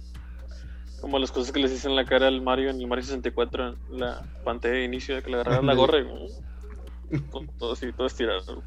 Como 1.06 1.20
las 1.20 1.32
cosas 1.32 1.52
que 1.52 1.60
les 1.60 1.70
dicen 1.70 1.92
en 1.92 1.98
la 1.98 2.06
cara 2.06 2.28
al 2.28 2.42
Mario 2.42 2.72
en 2.72 2.82
el 2.82 2.88
Mario 2.88 3.04
64, 3.04 3.68
en 3.92 4.00
la 4.00 4.24
pantalla 4.44 4.74
de 4.74 4.86
inicio, 4.86 5.14
de 5.14 5.22
que 5.22 5.30
le 5.30 5.36
agarraron 5.36 5.68
la 5.68 5.76
gorra 5.76 6.00
y. 6.00 6.04
mm, 7.16 7.48
todo, 7.60 7.74
así, 7.74 7.94
todo 7.94 8.08
estirado. 8.08 8.64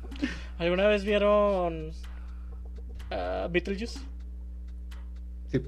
¿Alguna 0.57 0.87
vez 0.87 1.03
vieron 1.03 1.91
ah, 3.11 3.49
Beetlejuice? 3.51 3.99
Sí. 5.51 5.63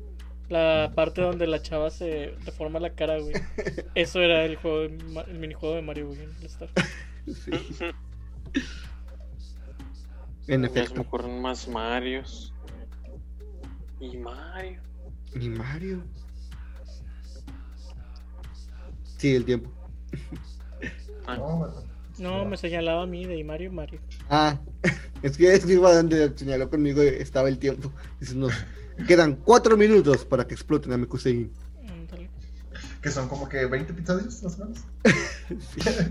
La 0.49 0.93
parte 0.95 1.23
donde 1.23 1.49
la 1.49 1.61
chava 1.61 1.91
se 1.91 2.37
deforma 2.45 2.79
la 2.79 2.95
cara, 2.95 3.19
güey. 3.19 3.35
Eso 3.97 4.21
era 4.21 4.45
el 4.45 4.55
juego 4.55 4.83
de 4.83 4.97
el 5.27 5.39
minijuego 5.41 5.75
de 5.75 5.83
Mario, 5.83 6.07
güey. 6.07 6.23
en 6.23 6.31
el 6.37 6.47
Star. 6.47 6.69
Sí, 7.27 7.51
en 10.47 10.47
se 10.47 10.57
me 10.59 10.67
efecto. 10.67 11.01
ocurren 11.01 11.43
más 11.43 11.67
Marios. 11.67 12.55
Y 13.99 14.17
Mario. 14.19 14.81
Y 15.35 15.49
Mario. 15.49 16.05
Sí, 19.21 19.35
el 19.37 19.45
tiempo. 19.45 19.71
Ah, 21.27 21.69
No, 22.19 22.47
me 22.47 22.57
señalaba 22.57 23.03
a 23.03 23.07
mí 23.07 23.27
de 23.27 23.45
Mario, 23.45 23.71
Mario. 23.71 24.01
Ah, 24.31 24.59
es 25.23 25.37
que 25.37 25.53
es 25.53 25.67
que 25.67 25.75
iba 25.75 25.95
donde 25.95 26.33
señaló 26.35 26.71
conmigo 26.71 27.03
estaba 27.03 27.51
el 27.51 27.59
tiempo. 27.59 27.93
Dice, 28.19 28.35
no, 28.35 28.49
quedan 29.07 29.37
cuatro 29.37 29.77
minutos 29.77 30.25
para 30.25 30.47
que 30.47 30.55
exploten 30.55 30.95
a 30.95 30.97
mi 30.97 31.05
Kusein. 31.05 31.53
Ándale. 31.87 32.31
Que 33.03 33.11
son 33.11 33.29
como 33.29 33.47
que 33.47 33.67
20 33.67 33.93
episodios 33.93 34.43
más 34.43 34.59
o 34.59 34.65
menos. 34.65 34.79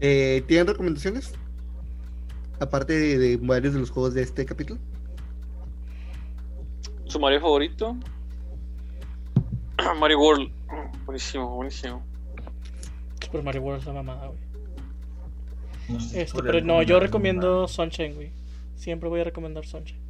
Eh, 0.00 0.42
¿Tienen 0.48 0.66
recomendaciones? 0.66 1.32
Aparte 2.58 2.92
de, 2.92 3.16
de 3.16 3.36
varios 3.38 3.72
de 3.72 3.80
los 3.80 3.90
juegos 3.90 4.12
de 4.12 4.22
este 4.22 4.44
capítulo. 4.44 4.78
¿Su 7.06 7.20
Mario 7.20 7.40
favorito? 7.40 7.96
Mario 10.00 10.18
World. 10.20 10.50
Buenísimo, 11.04 11.56
buenísimo. 11.56 12.02
Super 13.22 13.42
Mario 13.42 13.62
World 13.62 13.80
es 13.80 13.86
la 13.86 13.92
mamada, 13.94 14.26
güey. 14.28 14.38
No 15.88 16.00
sé 16.00 16.08
si 16.08 16.18
Este, 16.20 16.42
pero 16.42 16.60
no, 16.62 16.82
yo 16.82 16.98
recomiendo. 17.00 17.68
Sunshine, 17.68 18.14
güey. 18.14 18.30
Siempre 18.76 19.08
voy 19.08 19.20
a 19.20 19.24
recomendar 19.24 19.66
Sunshine. 19.66 20.00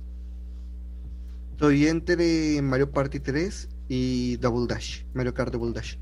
Estoy 1.52 1.86
entre 1.86 2.60
Mario 2.62 2.90
Party 2.90 3.20
3 3.20 3.68
y 3.88 4.36
Double 4.36 4.66
Dash. 4.72 5.02
Mario 5.14 5.34
Kart 5.34 5.52
Double 5.52 5.72
Dash. 5.72 5.96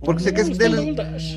Porque 0.00 0.22
sé 0.22 0.34
que 0.34 0.42
es 0.42 0.58
de 0.58 0.68
los- 0.68 0.78
Double 0.80 0.94
Dash. 0.94 1.36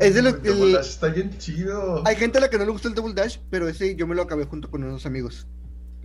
Es 0.00 0.14
de 0.14 0.22
lo- 0.22 0.28
El 0.30 0.42
Double 0.42 0.64
el- 0.66 0.72
Dash 0.72 0.86
está 0.88 1.08
bien 1.08 1.36
chido. 1.38 2.02
Hay 2.06 2.16
gente 2.16 2.38
a 2.38 2.40
la 2.40 2.50
que 2.50 2.58
no 2.58 2.64
le 2.64 2.70
gusta 2.72 2.88
el 2.88 2.94
Double 2.94 3.14
Dash, 3.14 3.38
pero 3.50 3.68
ese 3.68 3.94
yo 3.96 4.06
me 4.06 4.14
lo 4.14 4.22
acabé 4.22 4.44
junto 4.44 4.70
con 4.70 4.82
unos 4.84 5.06
amigos. 5.06 5.46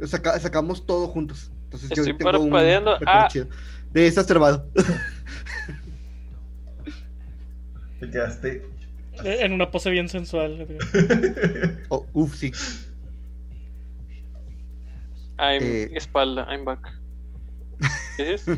Saca- 0.06 0.40
sacamos 0.40 0.86
todo 0.86 1.08
juntos. 1.08 1.52
Entonces 1.66 1.90
yo 1.90 2.04
Estoy 2.04 2.18
tengo 2.18 2.40
un 2.40 2.56
Ah. 2.56 3.28
chido. 3.32 3.48
De 3.92 4.08
exacerbado. 4.08 4.68
Te 8.06 8.10
quedaste. 8.12 8.66
Eh, 9.24 9.38
En 9.42 9.54
una 9.54 9.72
pose 9.72 9.90
bien 9.92 10.10
sensual. 10.10 10.68
Oh, 11.90 12.06
uf, 12.14 12.36
sí. 12.36 12.52
I'm 15.40 15.62
Eh. 15.64 15.90
espalda, 15.96 16.46
I'm 16.52 16.66
back. 16.66 16.80
¿Qué 18.18 18.32
dices? 18.34 18.58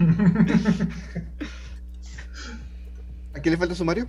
¿A 3.33 3.39
quién 3.39 3.51
le 3.53 3.57
falta 3.57 3.75
su 3.75 3.85
Mario? 3.85 4.07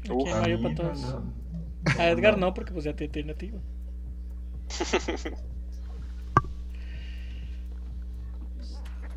Aquí 0.00 0.10
Uf, 0.12 0.26
hay 0.28 0.32
A 0.34 0.40
Mario 0.40 0.58
mí, 0.58 0.62
para 0.62 0.74
no, 0.74 0.80
todos. 0.82 1.00
no. 1.14 1.32
A 1.98 2.08
Edgar 2.10 2.38
no, 2.38 2.52
porque 2.54 2.72
pues 2.72 2.84
ya 2.84 2.94
te 2.94 3.08
tiene 3.08 3.32
a 3.32 3.34
ti, 3.36 3.50
güey. 3.50 3.62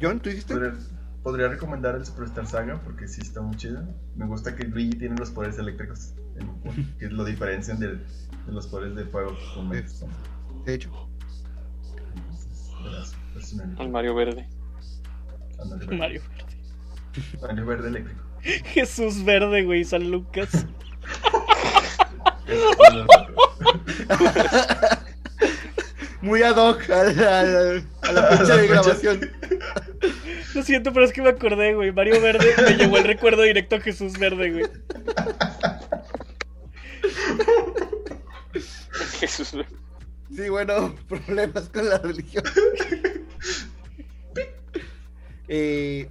John, 0.01 0.19
¿tú 0.19 0.29
dijiste? 0.29 0.53
Podría, 0.53 0.73
podría 1.23 1.47
recomendar 1.47 1.95
el 1.95 2.05
Superstar 2.05 2.45
Saga 2.45 2.79
porque 2.83 3.07
sí 3.07 3.21
está 3.21 3.41
muy 3.41 3.55
chido. 3.57 3.81
Me 4.15 4.27
gusta 4.27 4.55
que 4.55 4.65
Luigi 4.65 4.91
tiene 4.97 5.15
los 5.17 5.31
poderes 5.31 5.57
eléctricos, 5.57 6.13
en- 6.35 6.95
que 6.99 7.07
lo 7.07 7.23
diferencian 7.23 7.79
de, 7.79 7.95
de 7.95 8.51
los 8.51 8.67
poderes 8.67 8.95
de 8.95 9.05
fuego 9.05 9.35
con 9.55 9.71
Sí. 9.87 10.05
De 10.65 10.73
hecho. 10.75 10.91
Personalidades. 13.33 13.79
El 13.79 13.89
Mario 13.89 14.13
Verde. 14.15 14.47
Mario 15.97 16.21
Verde. 16.21 16.21
Mario 17.41 17.65
verde 17.65 17.87
eléctrico. 17.89 18.21
Jesús 18.65 19.23
Verde, 19.23 19.63
güey, 19.63 19.83
San 19.85 20.11
Lucas. 20.11 20.65
Muy 26.21 26.41
ad 26.41 26.55
hoc 26.57 26.89
a 26.89 27.03
la, 27.03 27.39
a 27.39 27.43
la- 27.43 27.83
a 28.01 28.11
la 28.11 28.23
fecha 28.37 28.57
de 28.57 28.67
grabación. 28.73 29.31
Lo 30.53 30.63
siento, 30.63 30.93
pero 30.93 31.05
es 31.05 31.13
que 31.13 31.21
me 31.21 31.29
acordé, 31.29 31.73
güey. 31.73 31.91
Mario 31.91 32.21
Verde 32.21 32.53
me 32.63 32.75
llevó 32.77 32.97
el 32.97 33.05
recuerdo 33.05 33.41
directo 33.41 33.75
a 33.75 33.79
Jesús 33.79 34.17
Verde, 34.17 34.51
güey. 34.51 34.65
Jesús. 39.19 39.55
Sí, 40.35 40.49
bueno, 40.49 40.95
problemas 41.07 41.69
con 41.69 41.89
la 41.89 41.97
religión. 41.97 42.43
Eh, 45.49 46.09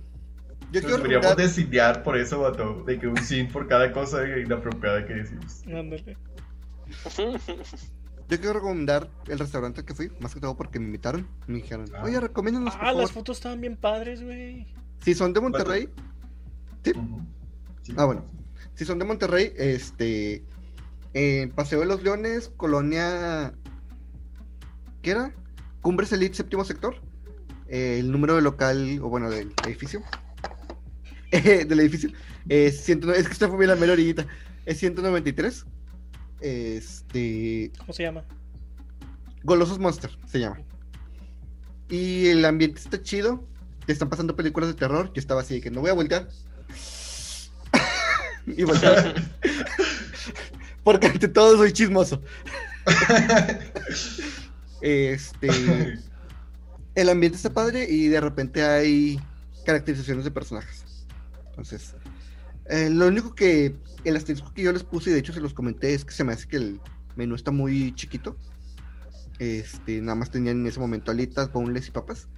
yo 0.70 0.80
quiero 0.80 0.88
Nos 0.88 0.96
deberíamos 0.98 1.26
recomendar, 1.26 1.36
desindiar 1.36 2.02
por 2.02 2.18
eso, 2.18 2.40
vato. 2.40 2.84
De 2.84 2.98
que 2.98 3.08
un 3.08 3.16
sin 3.16 3.48
por 3.48 3.66
cada 3.66 3.90
cosa 3.90 4.24
inapropiada 4.38 5.06
que 5.06 5.14
decimos. 5.14 5.62
Ándale. 5.66 6.16
yo 8.32 8.38
quiero 8.40 8.54
recomendar 8.54 9.10
el 9.28 9.38
restaurante 9.38 9.80
al 9.80 9.86
que 9.86 9.94
fui, 9.94 10.10
más 10.20 10.32
que 10.32 10.40
todo 10.40 10.56
porque 10.56 10.78
me 10.80 10.86
invitaron. 10.86 11.28
Me 11.46 11.56
dijeron, 11.58 11.86
Ah. 11.94 12.02
oye, 12.04 12.18
recomiéndanos, 12.18 12.74
por 12.74 12.82
Ah, 12.84 12.92
las 12.92 12.94
favor. 13.10 13.12
fotos 13.12 13.36
estaban 13.36 13.60
bien 13.60 13.76
padres, 13.76 14.22
güey. 14.22 14.66
Si 15.00 15.14
son 15.14 15.32
de 15.32 15.40
Monterrey, 15.40 15.88
Sí. 16.84 16.92
Ah, 17.96 18.06
bueno. 18.06 18.24
Si 18.74 18.84
son 18.84 18.98
de 18.98 19.04
Monterrey, 19.04 19.52
este. 19.56 20.44
En 21.14 21.50
Paseo 21.50 21.80
de 21.80 21.86
los 21.86 22.02
Leones, 22.02 22.48
Colonia. 22.56 23.52
¿Qué 25.02 25.10
era? 25.10 25.34
Cumbres 25.82 26.12
Elite, 26.12 26.34
séptimo 26.34 26.64
sector. 26.64 26.96
Eh, 27.68 27.98
el 28.00 28.10
número 28.10 28.34
de 28.34 28.42
local, 28.42 28.98
o 29.02 29.08
bueno, 29.10 29.28
del 29.30 29.52
edificio. 29.66 30.00
Eh, 31.30 31.64
del 31.68 31.80
edificio. 31.80 32.10
Es, 32.48 32.80
109 32.84 33.20
es 33.20 33.26
que 33.26 33.32
esta 33.34 33.48
fue 33.48 33.58
bien 33.58 33.70
la 33.70 33.76
mera 33.76 33.92
orillita. 33.92 34.26
Es 34.64 34.78
193. 34.78 35.66
Este. 36.42 37.70
¿Cómo 37.78 37.92
se 37.92 38.02
llama? 38.02 38.24
Golosos 39.44 39.78
Monster 39.78 40.10
se 40.26 40.40
llama. 40.40 40.60
Y 41.88 42.28
el 42.28 42.44
ambiente 42.44 42.80
está 42.80 43.00
chido. 43.00 43.46
Te 43.86 43.92
están 43.92 44.08
pasando 44.08 44.36
películas 44.36 44.68
de 44.68 44.74
terror. 44.74 45.12
Yo 45.14 45.20
estaba 45.20 45.42
así 45.42 45.54
de 45.54 45.60
que 45.60 45.70
no 45.70 45.80
voy 45.80 45.90
a 45.90 45.94
voltear. 45.94 46.28
y 48.46 48.64
volteaba. 48.64 49.14
Porque 50.84 51.06
ante 51.06 51.28
todo 51.28 51.56
soy 51.56 51.72
chismoso. 51.72 52.20
este. 54.80 55.98
El 56.94 57.08
ambiente 57.08 57.36
está 57.36 57.50
padre 57.50 57.86
y 57.88 58.08
de 58.08 58.20
repente 58.20 58.64
hay 58.64 59.20
caracterizaciones 59.64 60.24
de 60.24 60.30
personajes. 60.32 60.84
Entonces, 61.50 61.94
eh, 62.66 62.90
lo 62.90 63.08
único 63.08 63.34
que 63.34 63.74
el 64.04 64.16
asterisco 64.16 64.52
que 64.52 64.62
yo 64.62 64.72
les 64.72 64.84
puse, 64.84 65.10
y 65.10 65.12
de 65.12 65.18
hecho 65.18 65.32
se 65.32 65.40
los 65.40 65.54
comenté, 65.54 65.94
es 65.94 66.04
que 66.04 66.12
se 66.12 66.24
me 66.24 66.32
hace 66.32 66.48
que 66.48 66.56
el 66.56 66.80
menú 67.16 67.34
está 67.34 67.50
muy 67.50 67.94
chiquito. 67.94 68.36
Este, 69.38 70.00
nada 70.00 70.14
más 70.14 70.30
tenían 70.30 70.60
en 70.60 70.66
ese 70.66 70.80
momento 70.80 71.10
alitas, 71.10 71.52
boneless 71.52 71.88
y 71.88 71.90
papas. 71.90 72.28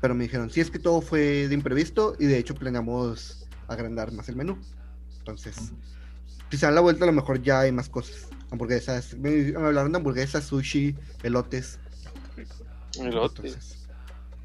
Pero 0.00 0.14
me 0.14 0.24
dijeron, 0.24 0.50
sí, 0.50 0.60
es 0.60 0.70
que 0.70 0.78
todo 0.78 1.00
fue 1.00 1.48
de 1.48 1.54
imprevisto 1.54 2.16
y 2.18 2.26
de 2.26 2.38
hecho 2.38 2.54
planeamos 2.54 3.46
agrandar 3.66 4.12
más 4.12 4.28
el 4.28 4.36
menú. 4.36 4.58
Entonces, 5.18 5.56
si 6.50 6.56
se 6.56 6.66
dan 6.66 6.74
la 6.74 6.80
vuelta, 6.80 7.04
a 7.04 7.06
lo 7.06 7.12
mejor 7.12 7.42
ya 7.42 7.60
hay 7.60 7.72
más 7.72 7.88
cosas. 7.88 8.28
Hamburguesas, 8.50 9.16
me, 9.18 9.52
hablaron 9.54 9.92
de 9.92 9.98
hamburguesas, 9.98 10.44
sushi, 10.44 10.96
elotes. 11.22 11.78
Elote. 12.98 13.48
Entonces, 13.48 13.88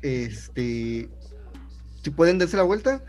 este, 0.01 1.09
si 2.01 2.09
pueden 2.09 2.37
darse 2.37 2.57
la 2.57 2.63
vuelta, 2.63 3.03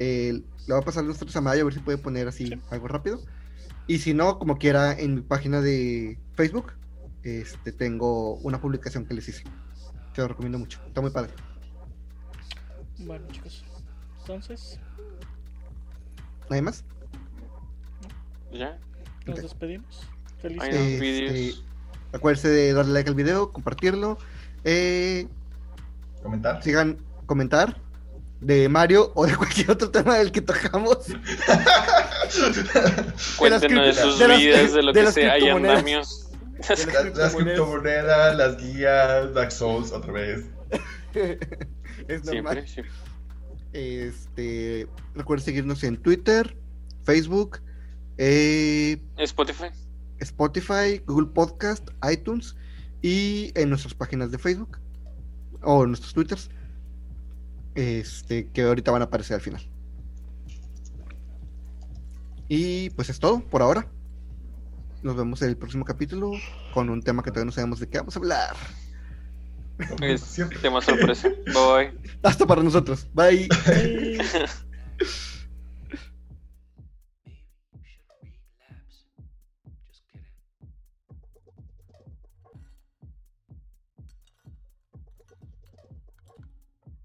eh, 0.00 0.42
le 0.66 0.74
va 0.74 0.80
a 0.80 0.82
pasar 0.82 1.04
los 1.04 1.18
tres 1.18 1.34
a 1.36 1.40
Mayo 1.40 1.62
a 1.62 1.64
ver 1.64 1.74
si 1.74 1.80
puede 1.80 1.98
poner 1.98 2.28
así 2.28 2.46
Sí. 2.46 2.60
algo 2.70 2.88
rápido. 2.88 3.20
Y 3.86 3.98
si 3.98 4.14
no, 4.14 4.38
como 4.38 4.58
quiera, 4.58 4.92
en 4.98 5.16
mi 5.16 5.20
página 5.22 5.60
de 5.60 6.18
Facebook, 6.34 6.72
este, 7.24 7.72
tengo 7.72 8.34
una 8.36 8.60
publicación 8.60 9.04
que 9.06 9.14
les 9.14 9.28
hice. 9.28 9.44
Te 10.14 10.22
lo 10.22 10.28
recomiendo 10.28 10.58
mucho. 10.58 10.80
Está 10.86 11.00
muy 11.00 11.10
padre. 11.10 11.30
Bueno, 12.98 13.26
chicos. 13.32 13.64
Entonces, 14.20 14.78
¿Nadie 16.48 16.62
más? 16.62 16.84
Ya. 18.52 18.78
nos 19.26 19.36
Ok. 19.38 19.42
despedimos. 19.42 20.06
Feliz. 20.40 20.62
Este, 20.62 21.00
vídeos. 21.00 21.64
acuérdense 22.12 22.48
de 22.48 22.72
darle 22.72 22.92
like 22.92 23.08
al 23.08 23.14
video, 23.16 23.52
compartirlo. 23.52 24.18
Eh, 24.64 25.26
Comentar. 26.22 26.62
sigan 26.62 26.98
comentar 27.26 27.80
de 28.42 28.68
Mario 28.68 29.12
o 29.14 29.26
de 29.26 29.36
cualquier 29.36 29.70
otro 29.70 29.90
tema 29.90 30.16
del 30.18 30.30
que 30.32 30.40
tocamos. 30.42 30.98
Cuéntenos 33.38 33.96
de 33.96 34.02
sus 34.02 34.18
de 34.18 34.28
las- 34.28 34.38
vidas, 34.38 34.72
de 34.72 34.82
lo 34.82 34.92
de 34.92 34.98
que 35.00 35.04
las 35.04 35.14
sea. 35.14 35.32
Hay 35.32 35.40
criptomonedas. 35.40 35.78
andamios. 35.78 36.28
Las 36.58 36.68
Las, 36.68 36.86
criptomonedas. 36.86 37.34
criptomonedas, 37.34 38.36
las 38.36 38.56
guías, 38.58 39.34
Dark 39.34 39.52
Souls, 39.52 39.92
otra 39.92 40.12
vez. 40.12 40.44
es 42.08 42.24
normal. 42.24 42.66
Siempre, 42.66 42.68
siempre. 42.68 42.92
Este, 43.72 44.86
recuerden 45.14 45.44
seguirnos 45.44 45.82
en 45.82 45.96
Twitter, 45.96 46.56
Facebook, 47.04 47.60
eh, 48.18 49.00
Spotify. 49.18 49.66
Spotify, 50.18 51.02
Google 51.06 51.28
Podcast, 51.34 51.88
iTunes 52.10 52.54
y 53.00 53.50
en 53.54 53.70
nuestras 53.70 53.94
páginas 53.94 54.30
de 54.30 54.38
Facebook 54.38 54.78
o 55.62 55.82
en 55.84 55.88
nuestros 55.90 56.12
Twitters. 56.14 56.50
Este, 57.74 58.48
que 58.50 58.62
ahorita 58.62 58.90
van 58.90 59.02
a 59.02 59.06
aparecer 59.06 59.34
al 59.34 59.40
final. 59.40 59.62
Y 62.48 62.90
pues 62.90 63.08
es 63.08 63.18
todo 63.18 63.40
por 63.40 63.62
ahora. 63.62 63.86
Nos 65.02 65.16
vemos 65.16 65.42
en 65.42 65.48
el 65.48 65.56
próximo 65.56 65.84
capítulo 65.84 66.32
con 66.74 66.90
un 66.90 67.02
tema 67.02 67.22
que 67.22 67.30
todavía 67.30 67.46
no 67.46 67.52
sabemos 67.52 67.80
de 67.80 67.88
qué 67.88 67.98
vamos 67.98 68.14
a 68.14 68.18
hablar. 68.18 68.56
Es 70.00 70.38
tema 70.60 70.80
sorpresa. 70.80 71.30
Bye. 71.46 71.92
Hasta 72.22 72.46
para 72.46 72.62
nosotros. 72.62 73.06
Bye. 73.14 73.48
Bye. 73.66 74.18